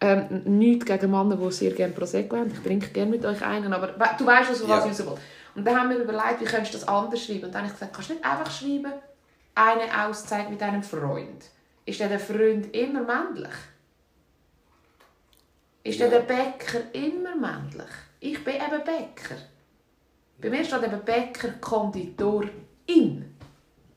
Ähm, 0.00 0.42
nichts 0.46 0.86
gegen 0.86 1.10
Männer, 1.10 1.36
die 1.36 1.52
sehr 1.52 1.72
gerne 1.72 1.92
Prosecco 1.92 2.36
haben. 2.36 2.50
Ich 2.52 2.60
trinke 2.60 2.88
gerne 2.88 3.10
mit 3.10 3.24
euch 3.26 3.42
einen, 3.44 3.72
aber 3.72 3.88
du 3.88 4.24
weißt, 4.26 4.50
was 4.50 4.60
Ja. 4.66 4.86
ich 4.90 4.98
will. 4.98 5.06
Und 5.54 5.66
dann 5.66 5.78
haben 5.78 5.90
wir 5.90 5.98
überlegt, 5.98 6.40
wie 6.40 6.44
könntest 6.44 6.72
du 6.74 6.78
das 6.78 6.88
anders 6.88 7.22
schreiben. 7.24 7.44
Und 7.44 7.54
dann 7.54 7.62
habe 7.62 7.66
ich 7.66 7.72
gesagt, 7.74 7.92
kannst 7.92 8.08
du 8.10 8.14
nicht 8.14 8.24
einfach 8.24 8.50
schreiben, 8.50 8.92
eine 9.54 10.06
Auszeit 10.08 10.48
mit 10.50 10.62
einem 10.62 10.82
Freund. 10.82 11.44
Ist 11.84 12.00
denn 12.00 12.08
der 12.08 12.20
Freund 12.20 12.74
immer 12.74 13.02
männlich? 13.02 13.52
Ist 15.84 15.98
Ja. 15.98 16.08
denn 16.08 16.26
der 16.26 16.34
Bäcker 16.34 16.80
immer 16.94 17.34
männlich? 17.36 17.88
Ich 18.20 18.42
bin 18.44 18.54
eben 18.54 18.84
Bäcker. 18.84 19.36
Bei 20.40 20.50
mir 20.50 20.64
steht 20.64 20.82
eben 20.82 21.04
Bäcker, 21.04 21.48
Konditor, 21.60 22.44
in. 22.86 23.34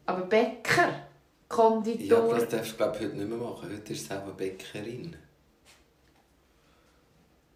Aber 0.05 0.21
Bäcker, 0.25 0.88
Ja, 0.88 1.07
Konditor... 1.47 2.23
aber 2.23 2.39
das 2.39 2.49
darfst 2.49 2.71
du 2.73 2.77
glaube 2.77 2.97
ich, 2.97 3.03
heute 3.05 3.15
nicht 3.17 3.29
mehr 3.29 3.38
machen. 3.38 3.69
Heute 3.71 3.93
ist 3.93 4.01
es 4.05 4.11
einfach 4.11 4.33
Bäckerin. 4.33 5.15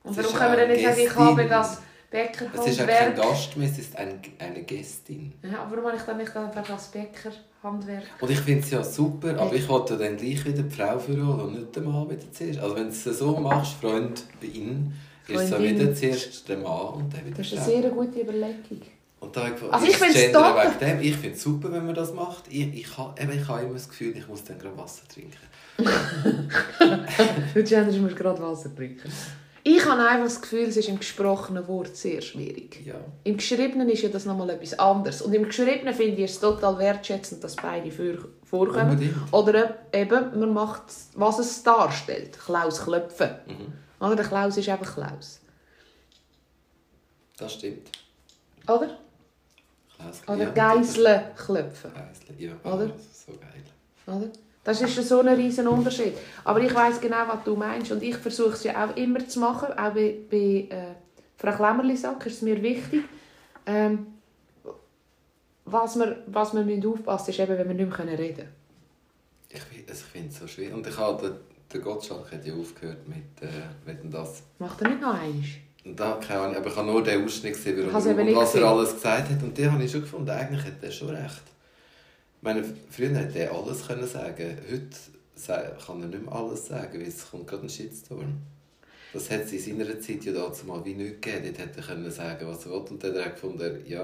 Und 0.03 0.17
warum 0.17 0.33
können 0.33 0.51
wir 0.57 0.63
eine 0.63 0.67
dann 0.67 0.71
nicht 0.71 0.85
sagen, 0.85 0.99
ich 1.01 1.15
habe 1.15 1.45
das 1.47 1.81
Es 2.11 2.65
ist 2.67 2.79
ja 2.79 2.87
kein 2.87 3.15
Gast 3.15 3.55
mehr, 3.55 3.69
es 3.69 3.77
ist 3.77 3.95
ein, 3.95 4.19
eine 4.39 4.63
Gästin. 4.63 5.33
Ja, 5.43 5.61
aber 5.61 5.77
warum 5.77 5.91
habe 5.91 5.97
ich 5.97 6.03
dann 6.03 6.17
nicht 6.17 6.35
einfach 6.35 6.67
das 6.67 6.87
Bäckerhandwerk? 6.87 8.03
Und 8.19 8.31
ich 8.31 8.39
finde 8.39 8.61
es 8.61 8.71
ja 8.71 8.83
super, 8.83 9.37
aber 9.39 9.53
ich 9.53 9.67
wollte 9.69 9.95
dann 9.95 10.17
gleich 10.17 10.43
wieder 10.43 10.63
die 10.63 10.75
Frau 10.75 10.97
vorholen 10.97 11.39
und 11.39 11.53
nicht 11.53 11.75
den 11.75 11.85
Mann 11.85 12.09
wieder 12.09 12.31
zuerst. 12.31 12.59
Also 12.59 12.75
wenn 12.75 12.85
du 12.85 12.89
es 12.89 13.03
so 13.03 13.37
machst, 13.37 13.73
Freund 13.73 14.23
ihnen, 14.41 14.93
ist 15.27 15.39
es 15.39 15.49
ja 15.51 15.57
Freundin. 15.57 15.79
wieder 15.79 15.95
zuerst 15.95 16.49
der 16.49 16.57
Mann 16.57 16.93
und 16.95 17.13
dann 17.13 17.25
wieder 17.25 17.37
Das 17.37 17.45
ist 17.45 17.53
eine 17.53 17.65
sehr 17.65 17.89
gute 17.91 18.21
Überlegung. 18.21 18.81
Und 19.19 19.35
da 19.35 19.47
ich 19.47 19.61
Also 19.71 19.85
ist 19.85 20.01
ich 20.01 20.31
dem? 20.79 21.01
Ich 21.01 21.15
finde 21.15 21.35
es 21.35 21.43
super, 21.43 21.71
wenn 21.71 21.85
man 21.85 21.93
das 21.93 22.13
macht. 22.13 22.45
Ich, 22.49 22.73
ich, 22.73 22.97
habe, 22.97 23.21
eben, 23.21 23.33
ich 23.33 23.47
habe 23.47 23.63
immer 23.63 23.73
das 23.73 23.89
Gefühl, 23.89 24.15
ich 24.15 24.27
muss 24.27 24.43
dann 24.45 24.57
gerade 24.57 24.77
Wasser 24.77 25.03
trinken. 25.07 25.37
Für 27.53 27.63
Gender 27.63 27.91
musst 27.97 28.13
du 28.13 28.15
gerade 28.15 28.41
Wasser 28.41 28.73
trinken. 28.73 29.11
Ich 29.63 29.85
habe 29.85 30.01
einfach 30.07 30.25
das 30.25 30.41
Gefühl, 30.41 30.67
es 30.69 30.77
ist 30.77 30.87
im 30.89 30.97
gesprochenen 30.99 31.67
Wort 31.67 31.95
sehr 31.95 32.21
schwierig. 32.21 32.85
Ja. 32.85 32.95
Im 33.23 33.37
Geschriebenen 33.37 33.89
ist 33.89 34.01
ja 34.01 34.09
das 34.09 34.25
nochmal 34.25 34.49
etwas 34.51 34.77
anderes. 34.79 35.21
Und 35.21 35.33
im 35.33 35.43
Geschriebenen 35.45 35.93
finde 35.93 36.21
ich 36.23 36.31
es 36.31 36.39
total 36.39 36.77
wertschätzend, 36.77 37.43
dass 37.43 37.55
beide 37.55 37.91
vor- 37.91 38.29
vorkommen. 38.45 38.91
Unbedingt. 38.91 39.15
Oder 39.33 39.77
eben, 39.93 40.39
man 40.39 40.53
macht, 40.53 40.83
was 41.15 41.39
es 41.39 41.61
darstellt. 41.63 42.37
Klaus 42.39 42.83
Klöpfen. 42.83 43.29
Mhm. 43.47 43.73
Oder 44.05 44.15
der 44.15 44.25
Klaus 44.25 44.55
ist 44.57 44.67
eben 44.69 44.81
Klaus. 44.83 45.41
Das 47.37 47.53
stimmt. 47.53 47.89
Oder? 48.67 48.97
Klaus- 49.97 50.21
Oder 50.27 50.43
ja, 50.43 50.49
Geisle 50.51 51.31
Klöpfen. 51.35 51.91
Geisle, 51.93 52.35
ja. 52.37 52.53
Oder? 52.63 52.91
So 53.13 53.33
geil. 53.33 53.63
Oder? 54.17 54.29
Das 54.69 54.81
ist 54.81 55.09
so 55.09 55.21
ein 55.21 55.29
riesen 55.29 55.67
Unterschied. 55.67 56.13
Aber 56.43 56.61
ich 56.61 56.73
weiß 56.73 57.01
genau, 57.01 57.27
was 57.27 57.43
du 57.43 57.55
meinst. 57.55 57.91
Und 57.91 58.03
ich 58.03 58.15
versuche 58.15 58.51
es 58.51 58.63
ja 58.63 58.85
auch 58.85 58.95
immer 58.95 59.27
zu 59.27 59.39
machen. 59.39 59.73
Auch 59.73 59.93
bei, 59.93 60.15
bei 60.29 60.67
äh, 60.69 60.93
Frau 61.37 61.51
Klemmerli-Sack 61.53 62.23
ist 62.27 62.35
es 62.35 62.41
mir 62.43 62.61
wichtig. 62.61 63.03
Ähm, 63.65 64.05
was 65.65 65.97
wir, 65.97 66.23
was 66.27 66.53
wir 66.53 66.61
müssen 66.61 66.85
aufpassen 66.85 67.31
ist 67.31 67.39
eben, 67.39 67.57
wenn 67.57 67.67
wir 67.67 67.85
nicht 67.85 67.97
mehr 67.97 68.19
reden 68.19 68.35
können. 68.35 68.49
Ich, 69.49 69.91
ich 69.91 69.97
finde 70.03 70.29
es 70.29 70.37
so 70.37 70.45
schwer. 70.45 70.75
Und 70.75 70.85
ich 70.85 70.97
habe, 70.97 71.39
der, 71.73 71.81
Gottschalk 71.81 72.31
hat 72.31 72.45
ja 72.45 72.53
aufgehört 72.53 73.07
mit, 73.07 73.41
äh, 73.41 73.47
mit 73.87 74.13
das. 74.13 74.43
Macht 74.59 74.79
er 74.83 74.89
nicht 74.89 75.01
noch 75.01 75.15
eins? 75.15 75.47
Da 75.83 76.19
keine 76.21 76.41
Ahnung, 76.41 76.57
aber 76.57 76.67
ich 76.67 76.75
habe 76.75 76.85
nur 76.85 77.03
den 77.03 77.25
Ausschnitt 77.25 77.53
gesehen, 77.53 77.87
und 77.87 77.93
was 77.93 78.05
er 78.05 78.13
gesehen. 78.13 78.63
alles 78.63 78.93
gesagt 78.93 79.31
hat. 79.31 79.41
Und 79.41 79.57
den 79.57 79.71
habe 79.71 79.83
ich 79.83 79.91
schon 79.91 80.01
gefunden, 80.01 80.29
eigentlich 80.29 80.63
hat 80.63 80.73
er 80.83 80.91
schon 80.91 81.09
recht. 81.09 81.41
Meine, 82.41 82.63
früher 82.89 83.09
hätte 83.15 83.39
er 83.39 83.51
alles 83.53 83.85
können 83.85 84.07
sagen 84.07 84.57
Heute 84.71 85.75
kann 85.85 86.01
er 86.01 86.07
nicht 86.07 86.23
mehr 86.25 86.33
alles 86.33 86.67
sagen, 86.67 86.99
weil 86.99 87.07
es 87.07 87.29
kommt 87.29 87.47
gerade 87.47 87.63
ein 87.63 87.69
Shitstorm. 87.69 88.37
Das 89.13 89.29
hat 89.31 89.41
es 89.41 89.53
in 89.53 89.77
seiner 89.79 89.99
Zeit 89.99 90.23
ja 90.23 90.33
dazu 90.33 90.65
mal 90.67 90.83
wie 90.85 90.93
nicht 90.93 91.21
gegeben. 91.21 91.43
Dort 91.45 91.57
hätte 91.67 91.79
er 91.79 91.85
können 91.85 92.11
sagen, 92.11 92.47
was 92.47 92.65
er 92.65 92.71
will. 92.71 92.77
Und 92.89 93.03
dann 93.03 93.11
hat 93.15 93.17
er 93.25 93.29
gefunden, 93.31 93.83
ja, 93.87 94.01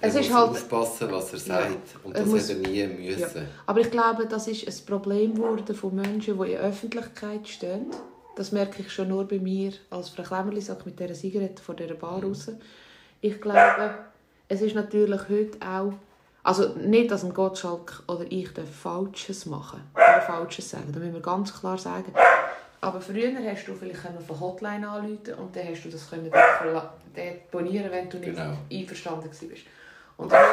er 0.00 0.08
Es 0.08 0.14
muss 0.14 0.26
ist 0.26 0.34
halt- 0.34 0.50
aufpassen, 0.50 1.08
was 1.10 1.32
er 1.34 1.38
sagt. 1.38 1.96
Und 2.04 2.14
er 2.16 2.22
das 2.22 2.30
muss- 2.30 2.42
hat 2.50 2.56
er 2.56 2.68
nie 2.68 2.86
müssen. 2.86 3.20
Ja. 3.20 3.42
Aber 3.66 3.80
ich 3.80 3.90
glaube, 3.90 4.26
das 4.26 4.48
ist 4.48 4.66
ein 4.66 4.86
Problem 4.86 5.34
geworden 5.34 5.74
von 5.74 5.94
Menschen, 5.94 6.38
die 6.38 6.44
in 6.46 6.52
der 6.52 6.60
Öffentlichkeit 6.60 7.46
stehen. 7.48 7.86
Das 8.36 8.50
merke 8.50 8.82
ich 8.82 8.90
schon 8.90 9.08
nur 9.08 9.28
bei 9.28 9.38
mir, 9.38 9.72
als 9.90 10.08
Frau 10.08 10.22
Klemmerli 10.22 10.60
sagt, 10.60 10.86
mit 10.86 10.98
dieser 10.98 11.14
Zigarette 11.14 11.62
vor 11.62 11.76
dieser 11.76 11.94
Bar 11.94 12.22
raus. 12.24 12.48
Ich 13.20 13.40
glaube, 13.40 13.94
es 14.48 14.60
ist 14.62 14.74
natürlich 14.74 15.20
heute 15.28 15.58
auch... 15.64 15.92
Also 16.44 16.68
nicht, 16.74 17.10
dass 17.10 17.24
ein 17.24 17.32
Gottschalk 17.32 18.02
oder 18.06 18.26
ich 18.28 18.50
Falsches 18.80 19.46
machen 19.46 19.80
oder 19.94 20.20
Falsches 20.20 20.70
sagen. 20.70 20.92
Das 20.92 21.00
müssen 21.00 21.14
wir 21.14 21.22
ganz 21.22 21.58
klar 21.58 21.78
sagen. 21.78 22.12
Aber 22.82 23.00
früher 23.00 23.32
hast 23.50 23.64
du 23.66 23.74
vielleicht 23.74 24.00
von 24.26 24.40
Hotline 24.40 24.86
anrufen 24.86 25.34
und 25.38 25.56
dann 25.56 25.68
hast 25.68 25.82
du 25.84 25.88
das 25.88 26.08
können 26.10 26.30
bonieren, 27.50 27.90
wenn 27.90 28.10
du 28.10 28.18
nicht 28.18 28.36
Genau. 28.36 28.58
einverstanden 28.70 29.30
warst. 29.30 29.62
Und 30.18 30.32
heute 30.32 30.44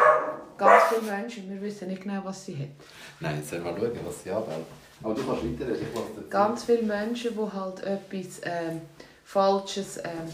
ganz 0.58 0.84
viele 0.90 1.12
Menschen, 1.12 1.50
wir 1.50 1.62
wissen 1.62 1.90
nicht 1.90 2.04
genau, 2.04 2.22
was 2.24 2.46
sie 2.46 2.54
haben. 2.56 2.76
Nein, 3.20 3.38
jetzt 3.38 3.50
sollen 3.50 3.66
wir 3.66 3.72
schauen, 3.78 4.00
was 4.06 4.24
sie 4.24 4.32
anwählen. 4.32 4.66
Aber 5.04 5.14
du 5.14 5.24
kannst 5.26 5.44
weiterreden, 5.44 5.88
ich 5.90 5.96
lasse. 5.96 6.28
Ganz 6.30 6.64
viele 6.64 6.84
Menschen, 6.84 7.32
die 7.36 7.54
halt 7.54 7.84
etwas 7.84 8.42
ähm, 8.44 8.82
Falsches 9.26 9.98
ähm, 9.98 10.34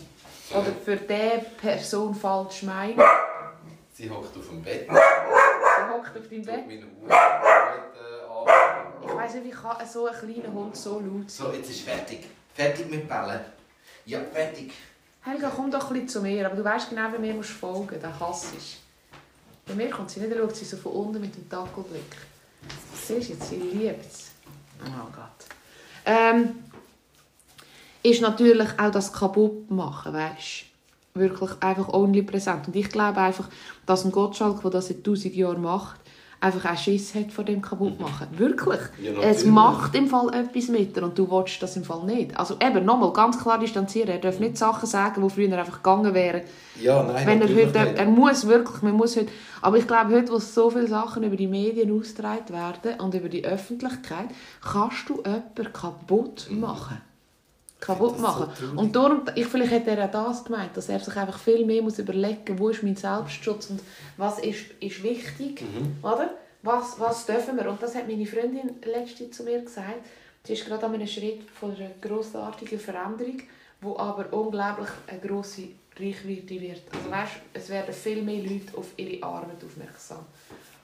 oder 0.51 0.71
für 0.85 0.97
diese 0.97 1.45
Person 1.59 2.13
falsch 2.13 2.61
meinen. 2.63 2.99
Sie 3.93 4.07
hockt 4.09 4.37
auf 4.37 4.47
dem 4.49 4.61
Bett. 4.61 4.87
Hockt 5.97 6.17
auf 6.17 6.27
deinem 6.29 6.45
Bett. 6.45 6.63
Ich 9.03 9.15
weiss 9.15 9.33
nicht, 9.33 9.45
wie 9.45 9.51
kann 9.51 9.87
so 9.87 10.07
ein 10.07 10.13
kleiner 10.13 10.53
Hund 10.53 10.75
so 10.75 10.99
laut 10.99 11.29
sein. 11.29 11.47
So, 11.47 11.51
jetzt 11.53 11.69
ist 11.69 11.81
fertig. 11.81 12.27
Fertig 12.53 12.89
mit 12.89 13.07
Bällen. 13.07 13.41
Ja, 14.05 14.19
fertig. 14.21 14.73
Helga, 15.21 15.51
komm 15.53 15.71
doch 15.71 15.87
ein 15.87 15.93
bisschen 15.93 16.09
zu 16.09 16.21
mir. 16.21 16.45
Aber 16.45 16.55
du 16.55 16.63
weißt 16.63 16.89
genau, 16.89 17.11
wie 17.13 17.19
mir 17.19 17.33
musst 17.33 17.49
folgen. 17.51 17.99
Der 17.99 18.19
Hass 18.19 18.53
ist. 18.55 18.77
Bei 19.65 19.73
mir 19.73 19.89
kommt 19.89 20.09
sie 20.09 20.19
nicht, 20.21 20.31
dann 20.31 20.39
schaut 20.39 20.55
sie 20.55 20.65
so 20.65 20.77
von 20.77 20.93
unten 20.93 21.19
mit 21.19 21.35
dem 21.35 21.49
Dackelblick. 21.49 22.15
Siehst 22.93 23.29
du 23.29 23.33
jetzt, 23.33 23.49
sie 23.49 23.57
liebt 23.57 24.05
es. 24.05 24.31
Oh 24.85 25.09
Gott. 25.13 25.45
Ähm, 26.05 26.63
ist 28.01 28.21
natürlich 28.21 28.69
auch 28.79 28.91
das 28.91 29.11
kaputt 29.11 29.69
machen, 29.69 30.13
weißt 30.13 30.65
Wirklich 31.20 31.51
einfach 31.61 31.93
omnipräsent. 31.93 32.68
Und 32.68 32.76
ich 32.76 32.89
glaube 32.89 33.20
einfach, 33.20 33.49
dass 33.86 34.05
ein 34.05 34.11
Gottschalk, 34.11 34.61
der 34.61 34.72
das 34.72 34.88
seit 34.88 35.03
tausend 35.03 35.36
Jahren 35.36 35.61
macht, 35.61 35.99
einfach 36.39 36.72
auch 36.72 36.78
Schiss 36.78 37.15
hat 37.15 37.32
vor 37.32 37.43
dem 37.43 37.61
kaputt 37.61 37.99
machen. 37.99 38.28
Wirklich. 38.38 38.80
Ja, 39.01 39.13
es 39.22 39.45
macht 39.45 39.95
im 39.95 40.07
Fall 40.07 40.30
etwas 40.34 40.68
mit 40.68 40.95
dir 40.95 41.03
und 41.03 41.18
du 41.18 41.30
willst 41.30 41.61
das 41.63 41.76
im 41.78 41.84
Fall 41.84 42.03
nicht. 42.05 42.38
Also 42.38 42.57
eben, 42.61 42.86
nochmal, 42.86 43.11
ganz 43.13 43.39
klar 43.39 43.59
distanzieren. 43.59 44.09
Er 44.09 44.20
darf 44.20 44.39
nicht 44.39 44.57
Sachen 44.57 44.88
sagen, 44.88 45.24
die 45.24 45.30
früher 45.34 45.57
einfach 45.57 45.78
gegangen 45.78 46.13
wären. 46.13 46.41
Ja, 46.80 47.03
nein, 47.03 47.26
Wenn 47.26 47.41
er 47.41 47.47
heute, 47.47 47.80
nicht. 47.80 47.97
er 47.97 48.05
muss 48.05 48.47
wirklich, 48.47 48.82
man 48.84 48.93
muss 48.93 49.15
heute, 49.15 49.32
aber 49.61 49.78
ich 49.78 49.88
glaube, 49.88 50.13
heute, 50.13 50.32
wo 50.32 50.38
so 50.38 50.70
viele 50.70 50.88
Sachen 50.88 51.24
über 51.24 51.36
die 51.36 51.47
Medien 51.47 51.97
ausgetragen 51.97 52.49
werden 52.49 52.99
und 52.99 53.15
über 53.15 53.30
die 53.30 53.43
Öffentlichkeit, 53.43 54.28
kannst 54.61 55.09
du 55.09 55.24
jemanden 55.24 55.74
kaputt 55.74 56.47
machen. 56.51 57.01
Kaputt 57.80 58.15
so 58.15 58.21
machen. 58.21 58.49
traurig. 58.57 58.78
und 58.78 58.95
darum, 58.95 59.21
ich, 59.36 59.45
vielleicht 59.45 59.71
hat 59.71 59.88
er 59.88 60.05
auch 60.05 60.11
das 60.30 60.43
gemeint, 60.43 60.75
dass 60.75 60.89
er 60.89 60.99
sich 60.99 61.15
einfach 61.15 61.38
viel 61.39 61.65
mehr 61.65 61.82
muss 61.82 61.99
überlegen 61.99 62.57
wo 62.57 62.69
ist 62.69 62.82
mein 62.84 62.95
Selbstschutz 62.95 63.69
und 63.69 63.82
was 64.17 64.39
ist, 64.39 64.65
ist 64.80 65.03
wichtig, 65.03 65.61
Mhm. 65.61 65.97
oder? 66.03 66.32
Was, 66.63 66.99
was 66.99 67.25
dürfen 67.25 67.55
wir? 67.55 67.69
Und 67.69 67.82
das 67.82 67.95
hat 67.95 68.07
meine 68.07 68.25
Freundin 68.25 68.71
letzte 68.84 69.30
zu 69.30 69.43
mir 69.43 69.61
gesagt. 69.61 70.03
Sie 70.43 70.53
ist 70.53 70.65
gerade 70.65 70.86
an 70.86 70.93
einem 70.95 71.07
Schritt 71.07 71.43
von 71.51 71.75
einer 71.75 71.91
grossartigen 72.01 72.80
Veränderung, 72.80 73.41
wo 73.82 73.97
aber 73.97 74.34
unglaublich 74.34 74.89
eine 75.05 75.19
grosse 75.19 75.63
Reichweite 75.99 76.59
wird. 76.59 76.82
Also 76.93 77.11
weißt, 77.11 77.32
es 77.53 77.69
werden 77.69 77.93
viel 77.93 78.21
mehr 78.23 78.41
Leute 78.41 78.75
auf 78.75 78.88
ihre 78.97 79.23
Arbeit 79.23 79.63
aufmerksam. 79.63 80.25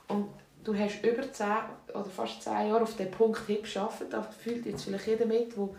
Und 0.10 0.28
du 0.64 0.76
hast 0.78 1.04
über 1.04 1.30
10 1.32 1.48
oder 1.94 2.06
fast 2.06 2.44
10 2.44 2.54
Jahre 2.70 2.84
auf 2.84 2.96
diesen 2.96 3.12
Punkt 3.12 3.41
hingearbeitet. 3.48 4.08
Da 4.12 4.22
fühlt 4.22 4.66
jetzt 4.66 4.84
vielleicht 4.86 5.08
jeder 5.08 5.26
mit, 5.26 5.56
der 5.58 5.70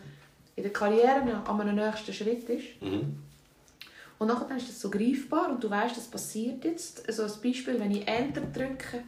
in 0.56 0.62
der 0.62 0.72
Karriere 0.72 1.42
an 1.46 1.60
einem 1.60 1.76
nächsten 1.76 2.12
Schritt 2.12 2.48
ist. 2.48 2.80
Mhm. 2.80 3.18
Und 4.18 4.28
nachher 4.28 4.56
ist 4.56 4.68
das 4.68 4.80
so 4.80 4.90
greifbar 4.90 5.50
und 5.50 5.62
du 5.62 5.68
weißt, 5.68 5.96
das 5.96 6.06
passiert 6.06 6.64
jetzt. 6.64 7.06
Also 7.08 7.24
als 7.24 7.40
Beispiel, 7.40 7.78
wenn 7.80 7.90
ich 7.90 8.06
Enter 8.06 8.42
drücke, 8.42 9.02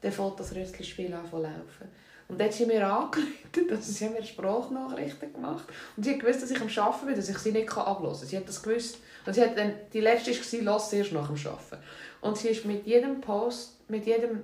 dann 0.00 0.12
fängt 0.12 0.40
das 0.40 0.54
Röstli-Spiel 0.54 1.12
an 1.12 1.28
zu 1.28 1.36
laufen. 1.36 1.88
Und 2.28 2.40
dann 2.40 2.48
hat 2.48 2.54
sie 2.54 2.66
mir 2.66 2.84
angerufen, 2.86 3.30
also 3.70 3.92
sie 3.92 4.04
haben 4.04 4.14
mir 4.14 4.24
Sprachnachrichten 4.24 5.32
gemacht 5.32 5.64
und 5.96 6.02
sie 6.02 6.12
hat 6.12 6.20
gewusst, 6.20 6.42
dass 6.42 6.50
ich 6.50 6.60
am 6.60 6.68
Arbeiten 6.68 7.06
bin, 7.06 7.14
dass 7.14 7.28
ich 7.28 7.38
sie 7.38 7.52
nicht 7.52 7.70
abhören 7.76 8.16
kann. 8.16 8.26
Sie 8.26 8.36
hat 8.36 8.48
das 8.48 8.62
gewusst. 8.62 8.98
Und 9.24 9.34
sie 9.34 9.42
hat 9.42 9.56
dann, 9.56 9.72
die 9.92 10.00
letzte 10.00 10.32
war, 10.32 10.62
lass 10.62 10.90
sie 10.90 10.98
erst 10.98 11.12
nach 11.12 11.28
dem 11.28 11.36
Arbeiten. 11.46 11.84
Und 12.20 12.36
sie 12.36 12.48
ist 12.48 12.64
mit 12.64 12.86
jedem 12.86 13.20
Post, 13.20 13.88
mit 13.88 14.06
jedem 14.06 14.42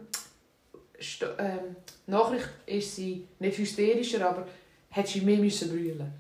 Sto 1.01 1.27
ähm, 1.39 1.77
Nachricht 2.07 2.49
ist 2.67 2.95
sie 2.95 3.27
nicht 3.41 3.59
hysterischer, 3.59 4.29
aber 4.29 4.47
hat 4.91 5.09
sie 5.09 5.23
mehr 5.23 5.39
müssen 5.39 5.69
brüllen. 5.69 6.13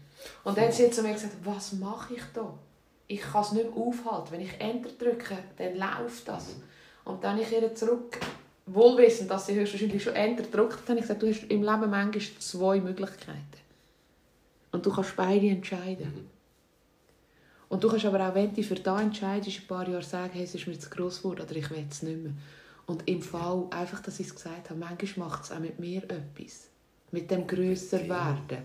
Und 0.44 0.56
dann 0.56 0.66
hat 0.66 0.74
sie 0.74 0.90
zu 0.90 1.02
mir 1.02 1.12
gesagt, 1.12 1.34
was 1.44 1.72
mache 1.72 2.14
ich 2.14 2.22
da? 2.34 2.52
Ich 3.06 3.20
kann 3.20 3.42
es 3.42 3.52
nicht 3.52 3.74
mehr 3.74 3.76
aufhalten. 3.76 4.28
Wenn 4.30 4.40
ich 4.40 4.60
Enter 4.60 4.90
drücke, 4.98 5.38
dann 5.56 5.76
läuft 5.76 6.28
das. 6.28 6.56
Und 7.04 7.22
dann 7.22 7.32
habe 7.32 7.42
ich 7.42 7.52
ihr 7.52 7.74
zurück, 7.74 8.18
wohlwissend, 8.66 9.30
dass 9.30 9.46
sie 9.46 9.54
höchstwahrscheinlich 9.54 10.02
schon 10.02 10.14
Enter 10.14 10.44
drückt, 10.44 10.88
dann 10.88 10.96
habe 10.96 11.00
ich 11.00 11.02
gesagt, 11.02 11.22
du 11.22 11.28
hast 11.28 11.44
im 11.44 11.62
Leben 11.62 11.90
manchmal 11.90 12.38
zwei 12.38 12.80
Möglichkeiten. 12.80 13.38
Und 14.70 14.86
du 14.86 14.92
kannst 14.92 15.16
beide 15.16 15.48
entscheiden. 15.48 16.30
Und 17.68 17.82
du 17.82 17.88
kannst 17.88 18.04
aber 18.04 18.28
auch, 18.28 18.34
wenn 18.34 18.54
du 18.54 18.62
für 18.62 18.74
da 18.74 19.00
entscheidest, 19.00 19.60
ein 19.60 19.66
paar 19.66 19.88
Jahre 19.88 20.02
sagen, 20.02 20.32
hey, 20.34 20.44
es 20.44 20.54
ist 20.54 20.66
mir 20.66 20.78
zu 20.78 20.90
gross 20.90 21.22
geworden 21.22 21.42
oder 21.42 21.56
ich 21.56 21.70
will 21.70 21.86
es 21.90 22.02
nicht 22.02 22.22
mehr. 22.22 22.32
Und 22.86 23.08
im 23.08 23.22
Fall, 23.22 23.64
einfach, 23.70 24.00
dass 24.00 24.20
ich 24.20 24.26
es 24.26 24.34
gesagt 24.34 24.70
habe, 24.70 24.78
manchmal 24.78 25.28
macht 25.28 25.44
es 25.44 25.52
auch 25.52 25.58
mit 25.58 25.78
mir 25.78 26.02
etwas. 26.04 26.68
Mit 27.10 27.30
dem 27.30 27.46
grösser 27.46 28.08
werden. 28.08 28.64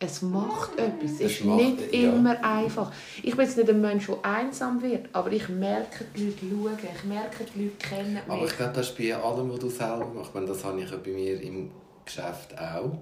Es 0.00 0.22
macht 0.22 0.78
etwas. 0.78 1.12
Es 1.14 1.20
ist 1.20 1.44
macht, 1.44 1.58
nicht 1.58 1.92
ja. 1.92 2.12
immer 2.12 2.36
einfach. 2.44 2.92
Ich 3.22 3.34
bin 3.36 3.44
jetzt 3.44 3.56
nicht 3.56 3.68
ein 3.68 3.80
Mensch, 3.80 4.06
der 4.06 4.18
einsam 4.22 4.80
wird, 4.80 5.06
aber 5.12 5.32
ich 5.32 5.48
merke, 5.48 6.04
die 6.16 6.26
Leute 6.26 6.38
schauen, 6.40 6.78
ich 6.96 7.04
merke, 7.04 7.44
die 7.54 7.64
Leute 7.64 7.76
kennen 7.78 8.14
mich. 8.14 8.22
Aber 8.28 8.44
ich 8.44 8.56
glaube, 8.56 8.72
das 8.74 8.88
ist 8.90 8.96
bei 8.96 9.14
allem, 9.16 9.50
was 9.52 9.58
du 9.58 9.68
selber 9.68 10.06
machst. 10.14 10.32
Meine, 10.34 10.46
das 10.46 10.64
habe 10.64 10.80
ich 10.80 10.88
ja 10.90 10.96
bei 11.04 11.10
mir 11.10 11.40
im 11.42 11.70
Geschäft 12.04 12.56
auch. 12.56 12.92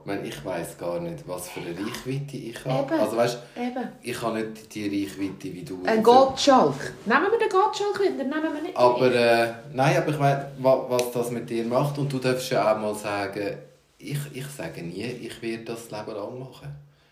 Ich, 0.00 0.04
meine, 0.04 0.26
ich 0.26 0.44
weiss 0.44 0.76
gar 0.78 0.98
nicht, 1.00 1.26
was 1.28 1.48
für 1.48 1.60
eine 1.60 1.70
Reichweite 1.70 2.36
ich 2.36 2.64
habe. 2.64 2.92
Eben. 2.94 3.02
Also 3.02 3.16
weißt, 3.16 3.38
Eben. 3.56 3.88
ich 4.02 4.22
habe 4.22 4.40
nicht 4.40 4.74
die 4.74 4.84
Reichweite 5.04 5.52
wie 5.54 5.62
du. 5.64 5.80
Ein 5.84 6.02
Gottschalk. 6.02 6.92
Nehmen 7.06 7.22
wir 7.30 7.38
den 7.38 7.48
Gottschalk 7.48 8.00
wieder, 8.00 8.24
nehmen 8.24 8.52
wir 8.54 8.62
nicht 8.62 8.76
Aber 8.76 9.12
äh, 9.14 9.52
nein, 9.72 9.96
aber 9.96 10.10
ich 10.10 10.18
meine, 10.18 10.50
wa- 10.58 10.86
was 10.88 11.10
das 11.12 11.30
mit 11.30 11.48
dir 11.50 11.64
macht 11.64 11.98
und 11.98 12.12
du 12.12 12.18
darfst 12.18 12.50
ja 12.50 12.72
auch 12.74 12.80
mal 12.80 12.94
sagen, 12.94 13.58
ich, 13.98 14.18
ich 14.32 14.46
sage 14.46 14.82
nie, 14.82 15.02
ich 15.04 15.40
werde 15.42 15.64
das 15.64 15.90
Leben 15.90 16.12
lang 16.14 16.38
machen. 16.38 16.68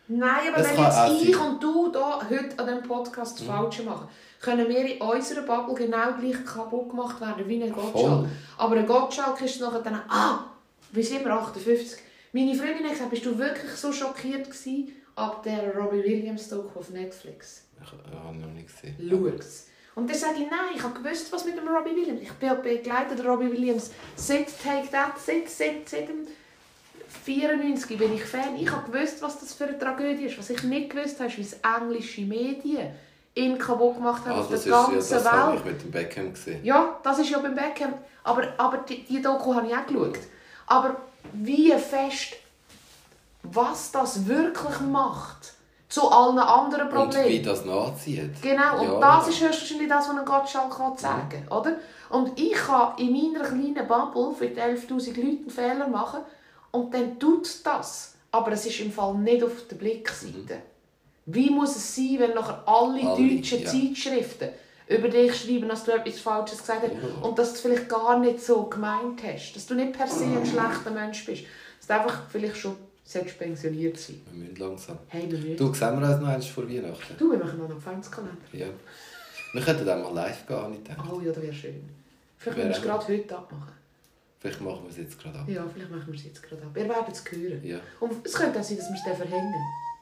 Nein, 0.07 0.53
aber 0.53 0.59
Es 0.63 0.69
wenn 0.77 0.85
jetzt 0.85 1.23
ich 1.29 1.35
sein- 1.37 1.47
und 1.47 1.63
du 1.63 1.91
da 1.91 2.21
heute 2.29 2.59
an 2.59 2.67
diesem 2.67 2.83
Podcast 2.83 3.39
das 3.41 3.47
Falsche 3.47 3.83
machen, 3.85 4.09
können 4.41 4.69
wir 4.69 4.85
in 4.85 5.01
unserer 5.01 5.43
Bubble 5.43 5.75
genau 5.75 6.13
gleich 6.13 6.45
kaputt 6.45 6.91
gemacht 6.91 7.21
werden 7.21 7.49
wie 7.49 7.63
ein 7.63 7.73
Gottschalk. 7.73 8.29
Aber 8.59 8.77
ein 8.77 8.87
Gottschalk 8.87 9.41
ist 9.41 9.61
nachher 9.61 9.81
dann, 9.81 10.03
ah, 10.09 10.45
wie 10.93 11.03
sind 11.03 11.25
wir 11.25 11.33
58? 11.33 11.99
Meine 12.33 12.55
Freundin 12.55 12.85
hat 12.85 12.93
gesagt, 12.93 13.11
bist 13.11 13.25
du 13.25 13.39
wirklich 13.39 13.73
so 13.73 13.93
schockiert 13.93 14.45
gewesen 14.45 14.89
ab 15.17 15.43
der 15.43 15.75
Robbie 15.75 16.03
Williams 16.05 16.49
Doku 16.49 16.81
auf 16.81 16.91
Netflix? 16.91 17.63
Ich, 17.83 17.89
ich 17.89 18.19
habe 18.19 18.37
noch 18.37 18.49
nicht 18.49 18.69
gesehen. 18.69 18.97
Schau's. 19.09 19.69
Und 19.95 20.11
dann 20.11 20.19
sage 20.19 20.35
ich, 20.43 20.51
nein, 20.51 20.75
ich 20.75 20.83
habe 20.83 21.01
gewusst, 21.01 21.33
was 21.33 21.45
mit 21.45 21.57
dem 21.57 21.69
Robbie 21.69 21.95
Williams. 21.95 22.21
Ich 22.21 22.33
bin 22.33 22.51
begleitet 22.63 23.25
Robbie 23.25 23.51
Williams 23.51 23.91
seit 24.17 24.49
Take 24.63 24.91
That, 24.91 25.19
seit, 25.19 25.49
seit, 25.49 25.89
seit 25.89 26.09
dem 26.09 26.27
94 27.25 27.97
bin 27.99 28.15
ich 28.15 28.25
Fan. 28.25 28.57
Ich 28.57 28.71
habe 28.71 28.91
gewusst, 28.91 29.23
was 29.23 29.39
das 29.41 29.55
für 29.55 29.65
eine 29.65 29.79
Tragödie 29.79 30.25
ist. 30.25 30.39
Was 30.39 30.51
ich 30.51 30.63
nicht 30.65 30.91
gewusst 30.91 31.19
habe, 31.21 31.29
ist, 31.29 31.39
wie 31.39 31.43
es 31.43 31.57
englische 31.63 32.23
Medien 32.23 32.89
ihn 33.35 33.59
kaputt 33.59 33.97
gemacht 33.97 34.25
haben 34.27 34.33
Ah, 34.33 34.41
auf 34.41 34.49
das 34.51 34.63
der 34.65 34.73
ist, 34.73 34.79
ja, 34.89 34.93
ganzen 34.93 35.15
das 35.15 35.33
habe 35.33 35.53
Welt. 35.53 35.61
ich 35.61 35.65
mit 35.73 35.83
dem 35.83 35.91
Beckham 35.91 36.33
gesehen. 36.33 36.65
Ja, 36.65 36.99
das 37.03 37.19
ist 37.19 37.31
ja 37.31 37.39
beim 37.39 37.55
Beckham. 37.55 37.95
Aber, 38.23 38.43
aber 38.59 38.79
die, 38.79 39.03
die 39.05 39.21
Doku 39.21 39.55
habe 39.55 39.67
ich 39.67 39.75
auch 39.77 39.87
geschaut. 39.87 40.19
Aber 40.67 40.97
wie 41.33 41.73
fest, 41.73 42.35
was 43.43 43.91
das 43.93 44.27
wirklich 44.27 44.81
macht 44.81 45.53
zu 45.89 46.09
allen 46.11 46.39
anderen 46.39 46.89
Und 46.89 47.15
wie 47.15 47.19
Problemen. 47.19 47.45
das 47.45 47.65
nachzieht. 47.65 48.41
Genau, 48.43 48.81
und 48.81 49.01
Ja. 49.01 49.01
das 49.19 49.29
ist 49.29 49.41
höchstwahrscheinlich 49.41 49.89
das, 49.89 50.09
was 50.09 50.17
ein 50.17 50.25
Gottschalk 50.25 50.77
kann 50.77 50.97
sagen 50.97 51.47
oder? 51.51 51.77
Und 52.11 52.39
ich 52.39 52.53
kann 52.55 52.97
in 52.99 53.13
meiner 53.13 53.45
kleinen 53.45 53.87
Bubble 53.87 54.35
für 54.37 54.47
die 54.47 54.61
11'000 54.61 55.09
Leute 55.17 55.21
einen 55.21 55.51
Fehler 55.51 55.89
machen 55.89 56.21
und 56.75 56.93
dann 56.93 57.19
tut 57.19 57.47
es 57.47 57.63
das. 57.63 58.15
Aber 58.31 58.53
es 58.53 58.67
ist 58.67 58.81
im 58.81 58.91
Fall 58.93 59.15
nicht 59.15 59.43
auf 59.45 59.67
der 59.71 59.77
Blickseite. 59.77 60.59
Wie 61.27 61.49
muss 61.51 61.77
es 61.77 61.95
sein, 61.97 62.17
wenn 62.19 62.35
nachher 62.35 62.63
alle, 62.67 63.01
Mhm. 63.03 63.09
Alle, 63.09 63.37
deutschen 63.37 63.63
ja. 63.63 63.71
Zeitschriften 63.71 64.49
über 64.89 65.09
dich 65.09 65.35
schreiben, 65.35 65.69
dass 65.69 65.85
du 65.85 65.93
etwas 65.93 66.21
Falsches 66.21 66.59
gesagt 66.59 66.83
hast 66.83 66.93
Ja. 66.93 67.27
und 67.27 67.39
dass 67.39 67.51
du 67.51 67.55
es 67.55 67.61
vielleicht 67.63 67.89
gar 67.89 68.19
nicht 68.19 68.41
so 68.41 68.65
gemeint 68.65 69.23
hast. 69.23 69.55
Dass 69.55 69.67
du 69.67 69.75
nicht 69.75 69.93
per 69.93 70.07
se 70.07 70.25
ein 70.25 70.45
schlechter 70.45 70.91
Mensch 70.91 71.25
bist. 71.25 71.45
Dass 71.79 71.87
du 71.87 71.95
einfach 71.95 72.23
vielleicht 72.29 72.57
schon 72.57 72.77
solltest 73.05 73.39
pensioniert 73.39 73.99
sein. 73.99 74.21
Wir 74.33 74.43
müssen 74.45 74.57
langsam. 74.57 74.99
Hey, 75.09 75.31
wir 75.31 75.39
müssen. 75.39 75.57
Du, 75.57 75.73
sehen 75.73 76.01
wir 76.01 76.09
uns 76.09 76.21
noch 76.21 76.29
eins 76.29 76.47
vor 76.47 76.69
Weihnachten? 76.69 77.15
Du, 77.19 77.31
wir 77.31 77.39
machen 77.39 77.59
noch 77.59 77.67
einen 77.71 77.77
Adventskalender. 77.79 78.37
Ja. 78.53 78.67
Wir 79.53 79.63
könnten 79.63 79.87
dann 79.87 80.03
mal 80.03 80.13
live 80.13 80.47
gehen, 80.47 80.57
habe 80.57 80.75
ich 80.75 80.83
gedacht. 80.85 81.09
Oh 81.11 81.21
ja, 81.21 81.31
das 81.33 81.43
wäre 81.43 81.55
schön. 81.55 81.89
Vielleicht 82.39 82.59
müssen 82.59 82.71
wir 82.71 82.77
es 82.77 82.83
gerade 82.83 83.07
heute 83.09 83.37
abmachen. 83.39 83.73
Vielleicht 84.45 84.61
machen 84.61 84.83
wir 84.83 84.91
es 84.91 84.99
jetzt 84.99 85.19
gerade 85.19 85.39
ab. 85.39 85.49
Ja, 85.49 85.67
vielleicht 85.73 85.91
machen 85.91 86.07
wir 86.07 86.15
es 86.17 86.25
jetzt 86.25 86.43
gerade 86.43 86.63
ab. 86.63 86.77
Ihr 86.77 86.87
werdet 86.87 87.15
es 87.15 87.25
hören. 87.33 87.65
Ja. 87.65 87.79
Und 87.99 88.27
es 88.27 88.35
könnte 88.35 88.61
auch 88.61 88.63
sein, 88.63 88.77
dass 88.77 88.91
wir 88.91 88.95
es 88.95 89.03
dann 89.03 89.17
verhängen. 89.17 89.55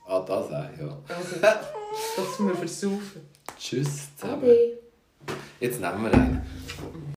Ah, 0.05 0.19
das 0.19 0.47
auch, 0.47 0.51
ja. 0.51 0.99
Also, 1.07 1.37
dass 1.41 2.41
wir 2.41 2.55
versaufen. 2.57 3.21
Tschüss 3.57 4.17
zusammen. 4.17 4.43
Ade. 4.43 4.79
Jetzt 5.61 5.81
nehmen 5.81 6.03
wir 6.03 6.13
einen. 6.13 6.43